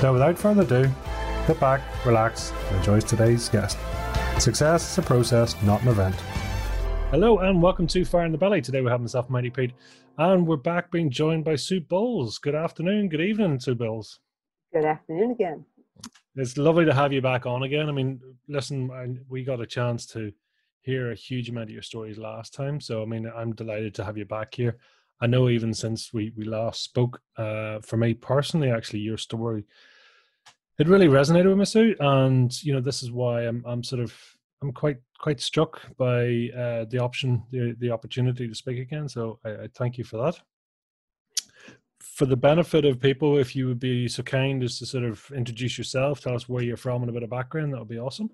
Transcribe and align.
So, 0.00 0.14
without 0.14 0.38
further 0.38 0.62
ado, 0.62 0.90
sit 1.46 1.60
back, 1.60 1.82
relax, 2.06 2.52
and 2.68 2.78
enjoy 2.78 3.00
today's 3.00 3.50
guest. 3.50 3.76
Success 4.38 4.92
is 4.92 4.96
a 4.96 5.02
process, 5.02 5.62
not 5.62 5.82
an 5.82 5.88
event. 5.88 6.14
Hello, 7.10 7.40
and 7.40 7.60
welcome 7.60 7.86
to 7.88 8.06
Fire 8.06 8.24
in 8.24 8.32
the 8.32 8.38
Belly. 8.38 8.62
Today 8.62 8.80
we 8.80 8.88
have 8.88 9.02
myself, 9.02 9.28
Mighty 9.28 9.50
Pete, 9.50 9.74
and 10.16 10.46
we're 10.46 10.56
back 10.56 10.90
being 10.90 11.10
joined 11.10 11.44
by 11.44 11.54
Sue 11.54 11.82
Bowles. 11.82 12.38
Good 12.38 12.54
afternoon, 12.54 13.10
good 13.10 13.20
evening, 13.20 13.60
Sue 13.60 13.74
Bowles. 13.74 14.20
Good 14.72 14.86
afternoon 14.86 15.32
again. 15.32 15.66
It's 16.34 16.56
lovely 16.56 16.86
to 16.86 16.94
have 16.94 17.12
you 17.12 17.20
back 17.20 17.44
on 17.44 17.64
again. 17.64 17.90
I 17.90 17.92
mean, 17.92 18.20
listen, 18.48 19.20
we 19.28 19.44
got 19.44 19.60
a 19.60 19.66
chance 19.66 20.06
to 20.06 20.32
hear 20.80 21.12
a 21.12 21.14
huge 21.14 21.50
amount 21.50 21.64
of 21.64 21.74
your 21.74 21.82
stories 21.82 22.16
last 22.16 22.54
time, 22.54 22.80
so 22.80 23.02
I 23.02 23.04
mean, 23.04 23.30
I'm 23.36 23.54
delighted 23.54 23.94
to 23.96 24.04
have 24.04 24.16
you 24.16 24.24
back 24.24 24.54
here. 24.54 24.78
I 25.20 25.26
know 25.26 25.50
even 25.50 25.74
since 25.74 26.14
we 26.14 26.32
we 26.34 26.44
last 26.44 26.82
spoke, 26.82 27.20
uh, 27.36 27.80
for 27.80 27.98
me 27.98 28.14
personally, 28.14 28.70
actually, 28.70 29.00
your 29.00 29.18
story 29.18 29.66
it 30.80 30.88
really 30.88 31.08
resonated 31.08 31.50
with 31.50 31.58
me, 31.58 31.64
Sue, 31.66 31.94
and 32.00 32.62
you 32.64 32.72
know, 32.72 32.80
this 32.80 33.02
is 33.02 33.12
why 33.12 33.42
I'm 33.42 33.62
I'm 33.66 33.84
sort 33.84 34.00
of 34.00 34.14
I'm 34.62 34.72
quite 34.72 34.96
quite 35.18 35.38
struck 35.38 35.82
by 35.98 36.48
uh, 36.56 36.86
the 36.86 36.98
option, 36.98 37.42
the 37.52 37.76
the 37.78 37.90
opportunity 37.90 38.48
to 38.48 38.54
speak 38.54 38.78
again. 38.78 39.06
So 39.06 39.38
I, 39.44 39.50
I 39.50 39.68
thank 39.74 39.98
you 39.98 40.04
for 40.04 40.16
that. 40.24 40.40
For 42.00 42.24
the 42.24 42.36
benefit 42.36 42.86
of 42.86 42.98
people, 42.98 43.36
if 43.36 43.54
you 43.54 43.66
would 43.66 43.78
be 43.78 44.08
so 44.08 44.22
kind 44.22 44.62
as 44.62 44.78
to 44.78 44.86
sort 44.86 45.04
of 45.04 45.30
introduce 45.34 45.76
yourself, 45.76 46.20
tell 46.20 46.34
us 46.34 46.48
where 46.48 46.62
you're 46.62 46.78
from 46.78 47.02
and 47.02 47.10
a 47.10 47.12
bit 47.12 47.22
of 47.22 47.30
background, 47.30 47.74
that 47.74 47.78
would 47.78 47.88
be 47.88 47.98
awesome. 47.98 48.30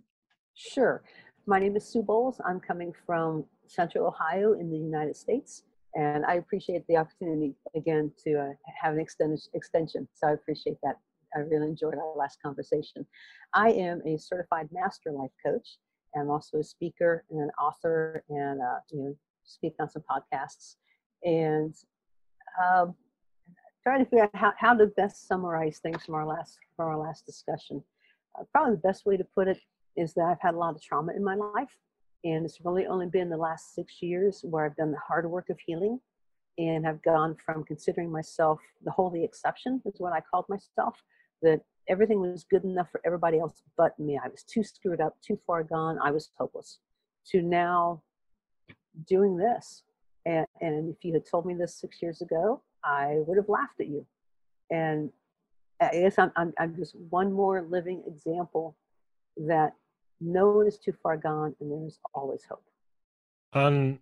Sure. 0.55 1.03
My 1.47 1.59
name 1.59 1.77
is 1.77 1.85
Sue 1.85 2.03
Bowles. 2.03 2.41
I'm 2.47 2.61
coming 2.61 2.93
from 3.07 3.45
Central 3.67 4.07
Ohio 4.07 4.53
in 4.53 4.71
the 4.71 4.79
United 4.79 5.17
States, 5.17 5.65
and 5.95 6.25
I 6.25 6.35
appreciate 6.35 6.87
the 6.87 6.97
opportunity 6.97 7.57
again 7.75 8.13
to 8.25 8.39
uh, 8.39 8.53
have 8.81 8.95
an 8.95 9.01
extended 9.01 9.41
extension. 9.55 10.07
So 10.15 10.29
I 10.29 10.33
appreciate 10.33 10.79
that. 10.85 10.97
I 11.37 11.41
really 11.41 11.69
enjoyed 11.69 11.95
our 11.95 12.17
last 12.17 12.41
conversation. 12.43 13.07
I 13.55 13.71
am 13.71 14.01
a 14.07 14.19
certified 14.19 14.69
master 14.73 15.13
life 15.13 15.33
coach 15.45 15.79
I'm 16.19 16.31
also 16.31 16.59
a 16.59 16.65
speaker 16.65 17.25
and 17.31 17.41
an 17.41 17.51
author 17.61 18.25
and 18.29 18.61
uh, 18.61 18.79
you 18.91 19.03
know 19.03 19.17
speak 19.45 19.75
on 19.79 19.89
some 19.89 20.03
podcasts 20.11 20.77
and 21.25 21.75
um, 22.63 22.95
trying 23.83 24.05
to 24.05 24.11
figure 24.11 24.25
out 24.25 24.31
how, 24.35 24.53
how 24.57 24.75
to 24.75 24.87
best 24.87 25.29
summarize 25.29 25.79
things 25.79 26.05
from 26.05 26.15
our 26.15 26.27
last 26.27 26.59
from 26.77 26.89
our 26.89 26.99
last 26.99 27.27
discussion. 27.27 27.83
Uh, 28.39 28.45
probably 28.53 28.75
the 28.75 28.81
best 28.81 29.07
way 29.07 29.17
to 29.17 29.25
put 29.25 29.49
it 29.49 29.59
is 29.97 30.15
that 30.15 30.25
I've 30.25 30.41
had 30.41 30.55
a 30.55 30.59
lot 30.59 30.75
of 30.75 30.83
trauma 30.83 31.13
in 31.15 31.25
my 31.25 31.35
life 31.35 31.77
and 32.25 32.45
it's 32.45 32.61
really 32.65 32.87
only 32.87 33.07
been 33.07 33.31
the 33.31 33.37
last 33.37 33.75
six 33.75 34.03
years 34.03 34.41
where 34.43 34.65
I've 34.65 34.77
done 34.77 34.91
the 34.91 34.99
hard 34.99 35.29
work 35.31 35.49
of 35.49 35.59
healing 35.65 36.01
and 36.59 36.87
I've 36.87 37.03
gone 37.03 37.37
from 37.45 37.65
considering 37.65 38.11
myself 38.11 38.61
the 38.85 38.91
holy 38.91 39.25
exception 39.25 39.81
is 39.85 39.95
what 39.99 40.13
I 40.13 40.21
called 40.21 40.47
myself 40.49 41.03
that 41.43 41.61
everything 41.89 42.21
was 42.21 42.45
good 42.45 42.65
enough 42.65 42.91
for 42.91 43.01
everybody 43.05 43.39
else 43.39 43.63
but 43.77 43.99
me. 43.99 44.19
I 44.23 44.29
was 44.29 44.43
too 44.43 44.63
screwed 44.63 45.01
up, 45.01 45.17
too 45.23 45.39
far 45.47 45.63
gone. 45.63 45.99
I 46.03 46.11
was 46.11 46.31
hopeless. 46.39 46.79
To 47.31 47.43
now 47.43 48.03
doing 49.07 49.37
this. 49.37 49.83
And, 50.25 50.47
and 50.61 50.95
if 50.95 51.05
you 51.05 51.13
had 51.13 51.25
told 51.29 51.47
me 51.47 51.55
this 51.55 51.77
six 51.77 52.03
years 52.03 52.21
ago, 52.21 52.63
I 52.85 53.17
would 53.27 53.37
have 53.37 53.49
laughed 53.49 53.81
at 53.81 53.89
you. 53.89 54.07
And 54.71 55.11
I 55.81 55.91
guess 55.91 56.19
I'm, 56.19 56.33
I'm, 56.37 56.53
I'm 56.59 56.75
just 56.77 56.95
one 57.11 57.33
more 57.33 57.63
living 57.63 58.03
example 58.07 58.77
that 59.37 59.75
no 60.21 60.51
one 60.51 60.67
is 60.67 60.79
too 60.79 60.95
far 61.03 61.17
gone 61.17 61.55
and 61.61 61.71
there's 61.71 61.99
always 62.15 62.43
hope. 62.49 62.65
And 63.53 63.99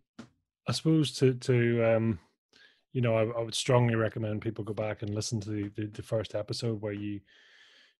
I 0.66 0.72
suppose 0.72 1.12
to, 1.18 1.34
to, 1.34 1.96
um, 1.96 2.18
you 2.94 3.00
know, 3.00 3.16
I, 3.16 3.24
I, 3.24 3.42
would 3.42 3.56
strongly 3.56 3.96
recommend 3.96 4.40
people 4.40 4.64
go 4.64 4.72
back 4.72 5.02
and 5.02 5.14
listen 5.14 5.40
to 5.40 5.50
the, 5.50 5.68
the, 5.74 5.86
the 5.88 6.02
first 6.02 6.34
episode 6.34 6.80
where 6.80 6.92
you 6.92 7.20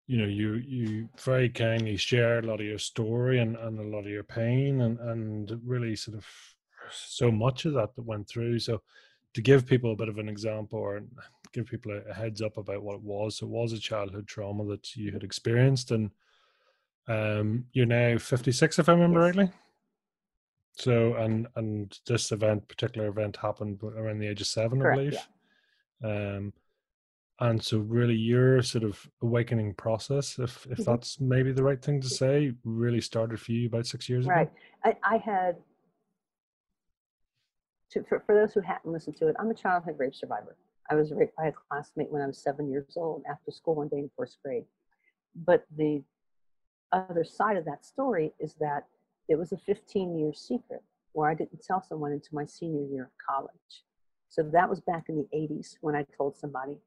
you 0.06 0.19
know 0.19 0.27
you 0.27 0.55
you 0.55 1.09
very 1.22 1.49
kindly 1.49 1.97
share 1.97 2.38
a 2.38 2.43
lot 2.43 2.60
of 2.60 2.66
your 2.66 2.78
story 2.78 3.41
and, 3.41 3.56
and 3.56 3.78
a 3.78 3.97
lot 3.97 4.00
of 4.00 4.10
your 4.10 4.22
pain 4.22 4.83
and 4.83 4.99
and 5.00 5.59
really 5.65 5.97
sort 5.97 6.16
of 6.16 6.27
so 6.93 7.31
much 7.31 7.65
of 7.65 7.72
that 7.72 7.94
that 7.94 8.03
went 8.03 8.28
through 8.28 8.59
so 8.59 8.83
to 9.33 9.41
give 9.41 9.66
people 9.66 9.93
a 9.93 9.97
bit 9.97 10.10
of 10.10 10.19
an 10.19 10.28
example 10.28 10.78
or 10.78 11.03
give 11.53 11.66
people 11.66 11.91
a, 11.91 12.10
a 12.10 12.15
heads 12.15 12.43
up 12.43 12.59
about 12.59 12.83
what 12.83 12.97
it 12.97 13.03
was 13.03 13.38
so 13.38 13.47
it 13.47 13.50
was 13.50 13.72
a 13.72 13.78
childhood 13.78 14.27
trauma 14.27 14.65
that 14.66 14.94
you 14.94 15.10
had 15.10 15.25
experienced 15.25 15.91
and 15.91 16.10
um 17.09 17.65
you're 17.72 17.87
now 17.87 18.19
56 18.19 18.78
if 18.78 18.88
i 18.88 18.93
remember 18.93 19.21
yes. 19.21 19.37
rightly 19.37 19.53
so 20.76 21.14
and 21.14 21.46
and 21.56 21.98
this 22.06 22.32
event 22.32 22.66
particular 22.68 23.08
event 23.08 23.36
happened 23.36 23.80
around 23.82 24.18
the 24.18 24.26
age 24.26 24.40
of 24.40 24.46
seven 24.46 24.80
Correct, 24.80 24.98
i 24.98 25.02
believe 25.02 25.18
yeah. 26.02 26.36
um 26.36 26.52
and 27.40 27.62
so 27.62 27.78
really 27.78 28.14
your 28.14 28.62
sort 28.62 28.84
of 28.84 29.08
awakening 29.22 29.74
process 29.74 30.38
if 30.38 30.66
if 30.66 30.78
mm-hmm. 30.78 30.82
that's 30.84 31.20
maybe 31.20 31.52
the 31.52 31.62
right 31.62 31.82
thing 31.82 32.00
to 32.00 32.08
say 32.08 32.52
really 32.64 33.00
started 33.00 33.40
for 33.40 33.52
you 33.52 33.66
about 33.66 33.86
six 33.86 34.08
years 34.08 34.26
right. 34.26 34.42
ago 34.42 34.50
right 34.84 34.96
I, 35.04 35.14
I 35.14 35.18
had 35.18 35.56
to, 37.91 38.02
for, 38.04 38.22
for 38.26 38.34
those 38.34 38.52
who 38.52 38.60
hadn't 38.60 38.91
listened 38.92 39.16
to 39.16 39.28
it 39.28 39.36
i'm 39.38 39.50
a 39.50 39.54
childhood 39.54 39.96
rape 39.98 40.14
survivor 40.14 40.56
i 40.91 40.94
was 40.94 41.12
raped 41.12 41.36
by 41.36 41.46
a 41.46 41.52
classmate 41.52 42.10
when 42.10 42.22
i 42.22 42.26
was 42.26 42.38
seven 42.38 42.70
years 42.70 42.96
old 42.96 43.22
after 43.28 43.50
school 43.50 43.76
one 43.76 43.88
day 43.88 43.98
in 43.98 44.10
first 44.16 44.38
grade 44.44 44.64
but 45.34 45.64
the 45.76 46.02
other 46.92 47.24
side 47.24 47.56
of 47.56 47.64
that 47.64 47.84
story 47.84 48.32
is 48.38 48.54
that 48.54 48.86
it 49.28 49.36
was 49.36 49.52
a 49.52 49.58
15 49.58 50.18
year 50.18 50.32
secret 50.32 50.82
where 51.12 51.30
i 51.30 51.34
didn't 51.34 51.62
tell 51.62 51.82
someone 51.82 52.12
until 52.12 52.34
my 52.34 52.44
senior 52.44 52.86
year 52.90 53.04
of 53.04 53.10
college 53.28 53.84
so 54.28 54.42
that 54.42 54.68
was 54.68 54.80
back 54.80 55.04
in 55.08 55.16
the 55.16 55.28
80s 55.36 55.76
when 55.80 55.94
i 55.94 56.04
told 56.16 56.36
somebody 56.36 56.78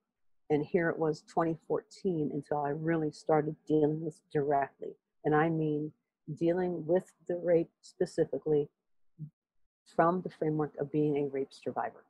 and 0.49 0.65
here 0.65 0.89
it 0.89 0.97
was 0.97 1.21
2014 1.23 2.31
until 2.33 2.59
I 2.59 2.69
really 2.69 3.11
started 3.11 3.55
dealing 3.67 4.03
with 4.03 4.19
directly. 4.31 4.95
And 5.25 5.35
I 5.35 5.49
mean 5.49 5.91
dealing 6.39 6.85
with 6.85 7.11
the 7.27 7.35
rape 7.35 7.69
specifically 7.81 8.69
from 9.95 10.21
the 10.21 10.29
framework 10.29 10.73
of 10.79 10.91
being 10.91 11.17
a 11.17 11.27
rape 11.27 11.51
survivor. 11.51 12.05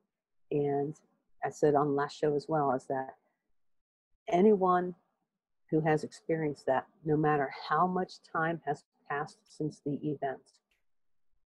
And 0.51 0.95
I 1.43 1.49
said 1.49 1.75
on 1.75 1.95
last 1.95 2.19
show 2.19 2.35
as 2.35 2.47
well, 2.47 2.73
is 2.73 2.85
that 2.85 3.15
anyone 4.27 4.95
who 5.69 5.81
has 5.81 6.03
experienced 6.03 6.65
that, 6.65 6.87
no 7.05 7.17
matter 7.17 7.51
how 7.69 7.87
much 7.87 8.13
time 8.31 8.61
has 8.65 8.83
passed 9.09 9.37
since 9.47 9.81
the 9.85 9.95
event, 10.03 10.41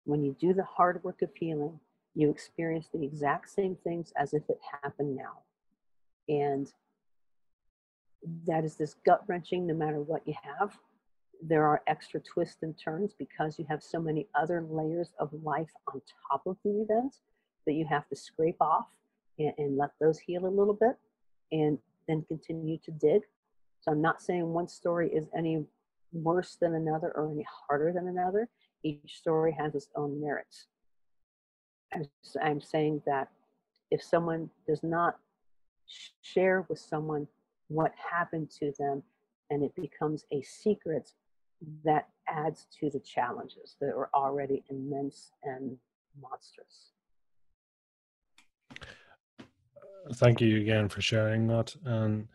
when 0.05 0.23
you 0.23 0.35
do 0.41 0.55
the 0.55 0.65
hard 0.65 1.03
work 1.05 1.23
of 1.23 1.31
healing, 1.35 1.79
you 2.15 2.31
experience 2.31 2.89
the 2.93 3.05
exact 3.05 3.51
same 3.51 3.77
things 3.85 4.13
as 4.17 4.35
if 4.35 4.43
it 4.49 4.59
happened 4.83 5.17
now. 5.17 5.43
And 6.29 6.73
that 8.47 8.65
is 8.65 8.77
this 8.77 8.97
gut 9.07 9.23
wrenching 9.27 9.67
no 9.67 9.75
matter 9.75 10.01
what 10.01 10.27
you 10.27 10.35
have. 10.43 10.77
There 11.41 11.65
are 11.65 11.83
extra 11.87 12.21
twists 12.21 12.63
and 12.63 12.75
turns 12.77 13.15
because 13.17 13.59
you 13.59 13.67
have 13.69 13.83
so 13.83 14.01
many 14.01 14.27
other 14.35 14.65
layers 14.69 15.11
of 15.21 15.33
life 15.45 15.71
on 15.93 16.03
top 16.31 16.43
of 16.47 16.57
the 16.65 16.81
event 16.81 17.17
that 17.67 17.75
you 17.75 17.85
have 17.87 18.09
to 18.09 18.17
scrape 18.17 18.61
off 18.61 18.87
and, 19.39 19.53
and 19.59 19.77
let 19.77 19.91
those 20.01 20.19
heal 20.19 20.47
a 20.47 20.49
little 20.49 20.75
bit 20.75 20.97
and 21.53 21.79
then 22.09 22.25
continue 22.27 22.79
to 22.79 22.91
dig. 22.91 23.23
So 23.81 23.93
I'm 23.93 24.03
not 24.03 24.21
saying 24.21 24.49
one 24.49 24.69
story 24.69 25.11
is 25.11 25.27
any 25.37 25.65
worse 26.13 26.57
than 26.61 26.75
another 26.75 27.13
or 27.15 27.31
any 27.31 27.47
harder 27.69 27.93
than 27.93 28.09
another. 28.09 28.49
Each 28.83 29.19
story 29.19 29.53
has 29.59 29.75
its 29.75 29.89
own 29.97 30.21
merits. 30.21 30.67
I'm, 32.43 32.61
saying 32.61 33.03
that 33.07 33.29
if 33.91 34.03
someone 34.03 34.51
does 34.67 34.83
not 34.83 35.17
share 36.21 36.67
with 36.69 36.79
someone 36.79 37.27
what 37.69 37.93
happened 38.13 38.51
to 38.59 38.73
them 38.79 39.03
and 39.51 39.63
it 39.63 39.75
becomes 39.75 40.25
a 40.31 40.43
secret 40.43 41.13
that 41.85 42.09
adds 42.29 42.67
to 42.79 42.91
the 42.91 43.01
challenges 43.01 43.77
that 43.81 43.89
are 43.89 44.11
already 44.15 44.63
immense 44.69 45.33
and 45.43 45.79
monstrous. 46.21 46.93
Thank 50.15 50.41
you 50.41 50.61
again 50.61 50.89
for 50.89 51.01
sharing 51.01 51.47
that. 51.49 51.75
And 51.85 52.29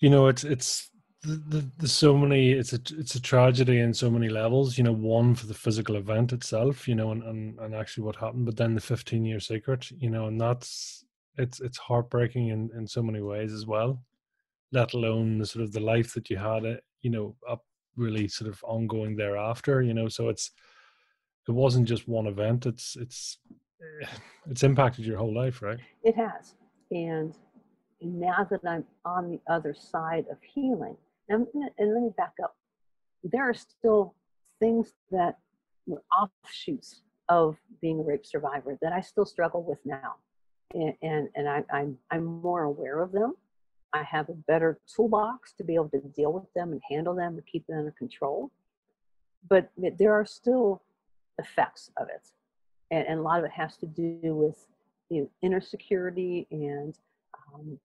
you 0.00 0.10
know, 0.10 0.28
it's 0.28 0.44
it's 0.44 0.90
there's 1.24 1.92
so 1.92 2.16
many. 2.16 2.52
It's 2.52 2.72
a 2.72 2.80
it's 2.96 3.14
a 3.14 3.20
tragedy 3.20 3.80
in 3.80 3.92
so 3.92 4.10
many 4.10 4.28
levels. 4.28 4.78
You 4.78 4.84
know, 4.84 4.92
one 4.92 5.34
for 5.34 5.46
the 5.46 5.54
physical 5.54 5.96
event 5.96 6.32
itself. 6.32 6.86
You 6.86 6.94
know, 6.94 7.10
and 7.10 7.22
and, 7.22 7.58
and 7.58 7.74
actually 7.74 8.04
what 8.04 8.16
happened, 8.16 8.46
but 8.46 8.56
then 8.56 8.74
the 8.74 8.80
15 8.80 9.24
year 9.24 9.40
secret. 9.40 9.90
You 9.90 10.10
know, 10.10 10.26
and 10.26 10.40
that's 10.40 11.04
it's 11.36 11.60
it's 11.60 11.78
heartbreaking 11.78 12.48
in 12.48 12.70
in 12.76 12.86
so 12.86 13.02
many 13.02 13.20
ways 13.20 13.52
as 13.52 13.66
well 13.66 14.00
let 14.72 14.94
alone 14.94 15.38
the 15.38 15.46
sort 15.46 15.64
of 15.64 15.72
the 15.72 15.80
life 15.80 16.14
that 16.14 16.28
you 16.30 16.36
had, 16.36 16.64
it, 16.64 16.78
uh, 16.78 16.80
you 17.00 17.10
know, 17.10 17.34
up 17.48 17.64
really 17.96 18.28
sort 18.28 18.50
of 18.50 18.62
ongoing 18.64 19.16
thereafter. 19.16 19.82
You 19.82 19.94
know, 19.94 20.08
so 20.08 20.28
it's 20.28 20.50
it 21.48 21.52
wasn't 21.52 21.88
just 21.88 22.08
one 22.08 22.26
event. 22.26 22.66
It's 22.66 22.96
it's 22.96 23.38
it's 24.50 24.62
impacted 24.62 25.04
your 25.04 25.18
whole 25.18 25.34
life, 25.34 25.62
right? 25.62 25.78
It 26.02 26.16
has, 26.16 26.54
and 26.90 27.34
now 28.00 28.46
that 28.50 28.60
I'm 28.66 28.84
on 29.04 29.30
the 29.30 29.40
other 29.52 29.74
side 29.74 30.26
of 30.30 30.38
healing, 30.42 30.96
and, 31.28 31.46
let 31.78 32.02
me 32.02 32.10
back 32.16 32.34
up. 32.42 32.56
There 33.22 33.48
are 33.48 33.54
still 33.54 34.14
things 34.60 34.94
that 35.10 35.38
were 35.86 36.02
offshoots 36.16 37.02
of 37.28 37.56
being 37.80 38.00
a 38.00 38.02
rape 38.02 38.24
survivor 38.24 38.78
that 38.80 38.92
I 38.92 39.00
still 39.00 39.26
struggle 39.26 39.62
with 39.62 39.78
now. 39.84 40.14
And, 40.74 40.94
and, 41.02 41.28
and 41.34 41.48
I, 41.48 41.64
I'm, 41.72 41.98
I'm 42.10 42.24
more 42.24 42.64
aware 42.64 43.00
of 43.02 43.12
them. 43.12 43.34
I 43.92 44.02
have 44.02 44.28
a 44.28 44.34
better 44.34 44.78
toolbox 44.94 45.52
to 45.54 45.64
be 45.64 45.74
able 45.74 45.88
to 45.90 46.00
deal 46.00 46.32
with 46.32 46.52
them 46.54 46.72
and 46.72 46.80
handle 46.90 47.14
them 47.14 47.34
and 47.34 47.46
keep 47.46 47.66
them 47.66 47.78
under 47.78 47.90
control. 47.92 48.50
But 49.48 49.70
there 49.76 50.12
are 50.12 50.26
still 50.26 50.82
effects 51.38 51.90
of 51.96 52.08
it. 52.08 52.28
And, 52.90 53.06
and 53.06 53.18
a 53.20 53.22
lot 53.22 53.38
of 53.38 53.44
it 53.46 53.52
has 53.52 53.76
to 53.78 53.86
do 53.86 54.18
with 54.22 54.66
you 55.10 55.22
know, 55.22 55.30
inner 55.42 55.60
security 55.60 56.46
and 56.50 56.94
um, 57.54 57.78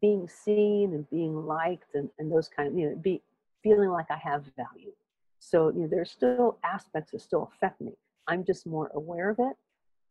being 0.00 0.28
seen 0.28 0.94
and 0.94 1.08
being 1.10 1.46
liked 1.46 1.94
and, 1.94 2.08
and 2.18 2.30
those 2.30 2.48
kind 2.48 2.68
of, 2.68 2.78
you 2.78 2.90
know, 2.90 2.96
be, 2.96 3.22
feeling 3.62 3.90
like 3.90 4.10
I 4.10 4.16
have 4.16 4.44
value. 4.56 4.92
So 5.38 5.68
you 5.68 5.82
know, 5.82 5.88
there's 5.88 6.10
still 6.10 6.58
aspects 6.64 7.12
that 7.12 7.20
still 7.20 7.50
affect 7.54 7.80
me. 7.80 7.92
I'm 8.26 8.44
just 8.44 8.66
more 8.66 8.90
aware 8.94 9.30
of 9.30 9.38
it 9.38 9.56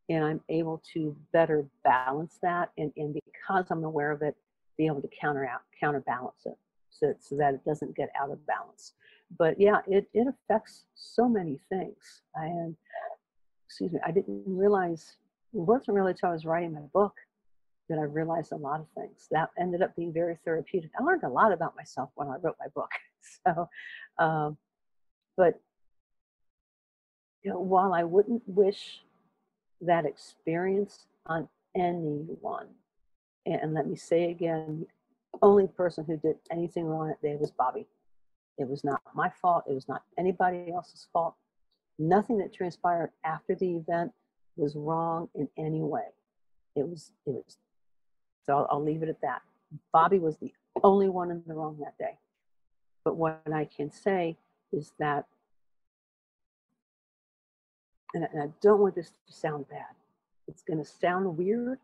and 0.10 0.24
I'm 0.24 0.42
able 0.50 0.82
to 0.94 1.16
better 1.32 1.66
balance 1.84 2.38
that. 2.42 2.72
And, 2.78 2.92
and 2.98 3.14
because 3.14 3.68
I'm 3.72 3.84
aware 3.84 4.12
of 4.12 4.22
it, 4.22 4.36
be 4.78 4.88
able 4.88 5.02
to 5.02 5.10
counter 5.20 5.46
out, 5.46 5.62
counterbalance 5.80 6.46
it 6.46 6.58
so, 6.90 7.14
so 7.20 7.36
that 7.38 7.54
it 7.54 7.66
doesn't 7.66 7.96
get 7.96 8.10
out 8.20 8.32
of 8.32 8.46
balance. 8.46 8.94
But 9.38 9.60
yeah, 9.60 9.80
it, 9.88 10.08
it 10.14 10.28
affects 10.28 10.86
so 10.96 11.28
many 11.30 11.60
things. 11.70 12.22
And 12.36 12.76
excuse 13.66 13.94
me, 13.94 14.00
I 14.06 14.12
didn't 14.12 14.44
realize, 14.46 15.16
it 15.54 15.60
wasn't 15.60 15.96
really 15.96 16.12
until 16.12 16.30
I 16.30 16.34
was 16.34 16.46
writing 16.46 16.74
my 16.74 16.82
book 16.94 17.16
that 17.92 18.00
I 18.00 18.04
realized 18.04 18.54
a 18.54 18.56
lot 18.56 18.80
of 18.80 18.88
things. 18.96 19.28
That 19.32 19.50
ended 19.60 19.82
up 19.82 19.96
being 19.96 20.14
very 20.14 20.38
therapeutic. 20.46 20.92
I 21.00 21.04
learned 21.04 21.24
a 21.24 21.30
lot 21.30 21.52
about 21.52 21.76
myself 21.76 22.10
when 22.16 22.28
I 22.30 22.38
wrote 22.42 22.56
my 22.60 22.68
book. 22.74 22.90
So, 23.46 23.70
um, 24.18 24.58
but 25.38 25.62
you 27.44 27.52
know, 27.52 27.60
while 27.60 27.94
I 27.94 28.04
wouldn't 28.04 28.42
wish 28.48 29.04
that 29.80 30.08
experience 30.08 31.06
on 31.28 31.48
anyone, 31.76 32.66
and 33.46 33.76
let 33.76 33.88
me 33.88 33.96
say 33.96 34.32
again, 34.32 34.88
the 35.34 35.40
only 35.44 35.68
person 35.68 36.04
who 36.04 36.18
did 36.18 36.38
anything 36.50 36.86
wrong 36.86 37.10
that 37.10 37.22
day 37.22 37.36
was 37.40 37.52
Bobby. 37.52 37.86
It 38.58 38.68
was 38.68 38.84
not 38.84 39.02
my 39.14 39.30
fault. 39.42 39.66
It 39.70 39.74
was 39.74 39.88
not 39.88 40.02
anybody 40.18 40.72
else's 40.74 41.08
fault. 41.14 41.36
Nothing 42.00 42.40
that 42.40 42.54
transpired 42.54 43.12
after 43.24 43.54
the 43.54 43.76
event 43.76 44.12
was 44.56 44.76
wrong 44.76 45.30
in 45.36 45.48
any 45.58 45.82
way. 45.82 46.10
It 46.76 46.88
was, 46.88 47.12
it 47.26 47.32
was, 47.32 47.58
so 48.46 48.58
I'll, 48.58 48.68
I'll 48.72 48.84
leave 48.84 49.04
it 49.04 49.10
at 49.10 49.22
that. 49.22 49.42
Bobby 49.94 50.20
was 50.20 50.38
the 50.38 50.54
only 50.84 51.10
one 51.10 51.32
in 51.32 51.44
the 51.48 51.54
wrong 51.54 51.78
that 51.80 51.98
day. 51.98 52.18
But 53.04 53.16
what 53.16 53.42
I 53.54 53.66
can 53.66 53.92
say 53.92 54.38
is 54.72 54.94
that 55.00 55.26
and 58.14 58.28
I 58.42 58.50
don't 58.62 58.80
want 58.80 58.96
this 58.96 59.12
to 59.28 59.34
sound 59.34 59.70
bad. 59.70 59.96
It's 60.48 60.64
going 60.64 60.80
to 60.80 60.86
sound 60.86 61.38
weird 61.38 61.80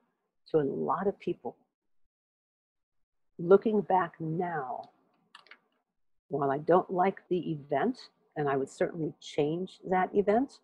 to 0.52 0.58
a 0.58 0.62
lot 0.62 1.08
of 1.08 1.18
people. 1.20 1.56
Looking 3.40 3.82
back 3.82 4.16
now, 4.20 4.90
while 6.30 6.52
I 6.52 6.58
don't 6.58 6.90
like 6.92 7.22
the 7.30 7.52
event, 7.52 8.10
and 8.36 8.50
I 8.50 8.58
would 8.58 8.70
certainly 8.70 9.14
change 9.22 9.80
that 9.90 10.10
event, 10.14 10.60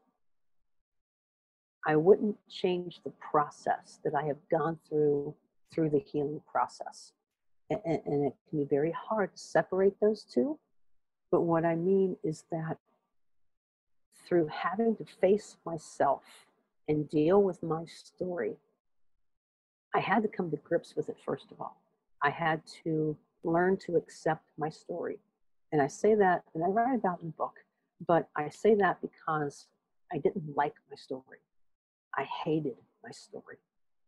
I 1.85 1.95
wouldn't 1.95 2.37
change 2.49 3.01
the 3.03 3.11
process 3.11 3.99
that 4.03 4.15
I 4.15 4.23
have 4.23 4.37
gone 4.49 4.79
through 4.87 5.33
through 5.73 5.89
the 5.89 5.99
healing 5.99 6.41
process. 6.51 7.13
And, 7.69 7.81
and, 7.85 8.25
it 8.25 8.35
can 8.49 8.59
be 8.59 8.65
very 8.65 8.91
hard 8.91 9.31
to 9.31 9.37
separate 9.37 9.99
those 9.99 10.23
two. 10.23 10.59
But 11.31 11.41
what 11.41 11.65
I 11.65 11.75
mean 11.75 12.17
is 12.23 12.43
that 12.51 12.77
through 14.27 14.47
having 14.47 14.95
to 14.97 15.05
face 15.19 15.57
myself 15.65 16.23
and 16.87 17.09
deal 17.09 17.41
with 17.41 17.63
my 17.63 17.85
story, 17.85 18.57
I 19.95 19.99
had 19.99 20.21
to 20.23 20.29
come 20.29 20.51
to 20.51 20.57
grips 20.57 20.95
with 20.95 21.09
it 21.09 21.17
first 21.25 21.51
of 21.51 21.59
all. 21.59 21.81
I 22.21 22.29
had 22.29 22.61
to 22.83 23.17
learn 23.43 23.77
to 23.85 23.95
accept 23.95 24.43
my 24.57 24.69
story. 24.69 25.17
And 25.71 25.81
I 25.81 25.87
say 25.87 26.15
that, 26.15 26.43
and 26.53 26.63
I 26.63 26.67
write 26.67 26.95
about 26.95 27.21
in 27.21 27.27
the 27.27 27.33
book, 27.33 27.55
but 28.05 28.27
I 28.35 28.49
say 28.49 28.75
that 28.75 29.01
because 29.01 29.67
I 30.11 30.17
didn't 30.17 30.55
like 30.55 30.75
my 30.89 30.95
story. 30.95 31.39
I 32.15 32.25
hated 32.43 32.75
my 33.03 33.11
story, 33.11 33.57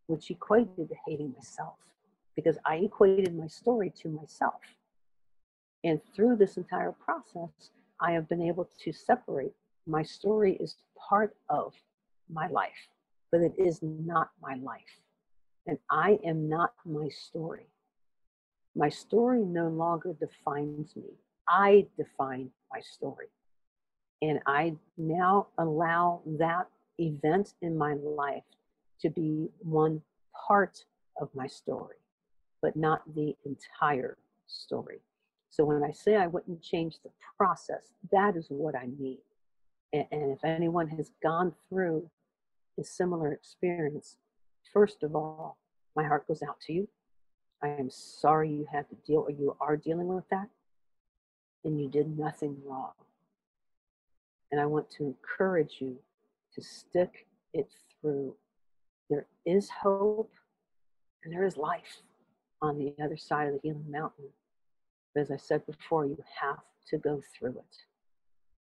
which 0.08 0.30
equated 0.32 0.90
to 0.90 0.96
hating 1.08 1.34
myself 1.34 1.76
because 2.36 2.58
I 2.66 2.76
equated 2.78 3.36
my 3.36 3.48
story 3.48 3.92
to 4.02 4.10
myself. 4.10 4.62
And 5.84 6.02
through 6.16 6.38
this 6.38 6.58
entire 6.58 6.92
process, 6.92 7.72
I 8.00 8.12
have 8.12 8.28
been 8.28 8.42
able 8.42 8.70
to 8.84 8.92
separate 8.92 9.54
my 9.88 10.04
story 10.04 10.58
is 10.60 10.76
part 10.98 11.36
of 11.50 11.74
my 12.32 12.48
life, 12.48 12.90
but 13.32 13.42
it 13.42 13.54
is 13.58 13.80
not 13.82 14.32
my 14.42 14.56
life. 14.56 15.02
And 15.68 15.78
I 15.92 16.20
am 16.26 16.50
not 16.50 16.74
my 16.86 17.10
story. 17.10 17.68
My 18.76 18.90
story 18.90 19.44
no 19.44 19.68
longer 19.68 20.16
defines 20.20 20.96
me. 20.96 21.14
I 21.48 21.86
define 21.98 22.50
my 22.74 22.82
story. 22.82 23.28
And 24.22 24.40
I 24.48 24.76
now 24.98 25.48
allow 25.58 26.22
that 26.26 26.68
event 27.00 27.54
in 27.62 27.78
my 27.78 27.94
life 27.94 28.44
to 29.02 29.10
be 29.10 29.50
one 29.60 30.02
part 30.48 30.86
of 31.20 31.30
my 31.34 31.48
story, 31.48 31.96
but 32.62 32.76
not 32.76 33.02
the 33.16 33.36
entire 33.46 34.18
story. 34.48 35.00
So 35.50 35.64
when 35.64 35.84
I 35.84 35.92
say 35.92 36.18
I 36.18 36.28
wouldn't 36.28 36.62
change 36.62 36.98
the 37.04 37.12
process, 37.38 37.94
that 38.12 38.36
is 38.36 38.48
what 38.50 38.76
I 38.76 38.88
mean. 39.00 39.20
And, 39.94 40.06
and 40.12 40.32
if 40.32 40.44
anyone 40.44 40.90
has 40.90 41.12
gone 41.24 41.54
through 41.70 42.10
a 42.80 42.84
similar 42.84 43.32
experience, 43.32 44.18
first 44.74 45.04
of 45.04 45.16
all, 45.16 45.58
my 45.96 46.04
heart 46.04 46.28
goes 46.28 46.44
out 46.44 46.60
to 46.68 46.74
you. 46.74 46.90
I 47.64 47.70
am 47.70 47.90
sorry 47.90 48.50
you 48.50 48.68
had 48.70 48.90
to 48.90 48.96
deal 49.08 49.20
or 49.20 49.32
you 49.32 49.56
are 49.62 49.78
dealing 49.78 50.08
with 50.08 50.28
that. 50.30 50.50
And 51.64 51.80
you 51.82 51.90
did 51.90 52.18
nothing 52.18 52.58
wrong. 52.66 52.92
And 54.52 54.60
I 54.62 54.66
want 54.66 54.90
to 54.92 55.06
encourage 55.06 55.78
you 55.80 55.98
to 56.54 56.62
stick 56.62 57.28
it 57.54 57.70
through. 58.02 58.36
There 59.10 59.26
is 59.46 59.70
hope 59.70 60.32
and 61.24 61.34
there 61.34 61.46
is 61.46 61.58
life 61.58 62.02
on 62.62 62.78
the 62.78 62.94
other 63.04 63.18
side 63.18 63.48
of 63.48 63.54
the 63.54 63.60
healing 63.64 63.90
mountain. 63.90 64.26
But 65.14 65.22
as 65.22 65.32
I 65.32 65.38
said 65.38 65.66
before, 65.66 66.06
you 66.06 66.18
have 66.42 66.60
to 66.90 66.98
go 66.98 67.22
through 67.38 67.58
it. 67.58 67.78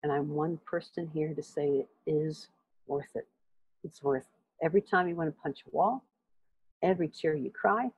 And 0.02 0.10
I'm 0.10 0.30
one 0.30 0.58
person 0.66 1.10
here 1.12 1.34
to 1.34 1.42
say 1.42 1.68
it 1.68 1.88
is 2.06 2.48
worth 2.86 3.10
it. 3.14 3.26
It's 3.84 4.02
worth 4.02 4.26
every 4.62 4.80
time 4.80 5.08
you 5.08 5.16
want 5.16 5.34
to 5.34 5.42
punch 5.42 5.60
a 5.66 5.76
wall, 5.76 6.04
every 6.82 7.08
tear 7.08 7.34
you 7.34 7.50
cry, 7.50 7.90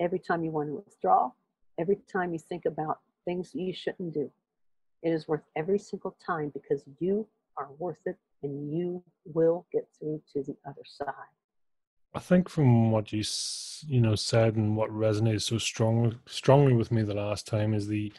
every 0.00 0.18
time 0.18 0.44
you 0.44 0.50
want 0.50 0.68
to 0.68 0.74
withdraw, 0.74 1.30
every 1.78 1.98
time 2.12 2.32
you 2.32 2.38
think 2.38 2.64
about 2.66 3.00
things 3.24 3.50
you 3.54 3.72
shouldn't 3.72 4.14
do. 4.14 4.30
It 5.02 5.10
is 5.10 5.28
worth 5.28 5.42
every 5.56 5.78
single 5.78 6.16
time 6.24 6.50
because 6.50 6.82
you 6.98 7.26
are 7.56 7.68
worth 7.78 8.00
it 8.06 8.16
and 8.42 8.72
you 8.72 9.02
will 9.24 9.66
get 9.72 9.86
through 9.98 10.22
to 10.32 10.42
the 10.42 10.56
other 10.66 10.82
side. 10.84 11.14
I 12.14 12.20
think 12.20 12.48
from 12.48 12.90
what 12.90 13.12
you 13.12 13.22
you 13.86 14.00
know 14.00 14.14
said 14.14 14.56
and 14.56 14.76
what 14.76 14.90
resonated 14.90 15.42
so 15.42 15.58
strongly 15.58 16.16
strongly 16.26 16.72
with 16.72 16.90
me 16.90 17.02
the 17.02 17.14
last 17.14 17.46
time 17.46 17.74
is 17.74 17.86
the 17.86 18.12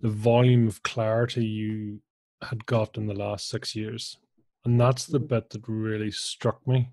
the 0.00 0.08
volume 0.08 0.66
of 0.66 0.82
clarity 0.82 1.44
you 1.44 2.00
had 2.42 2.66
got 2.66 2.96
in 2.96 3.06
the 3.06 3.14
last 3.14 3.48
six 3.48 3.76
years. 3.76 4.16
And 4.64 4.80
that's 4.80 5.06
the 5.06 5.18
mm-hmm. 5.18 5.26
bit 5.26 5.50
that 5.50 5.68
really 5.68 6.10
struck 6.10 6.66
me 6.66 6.90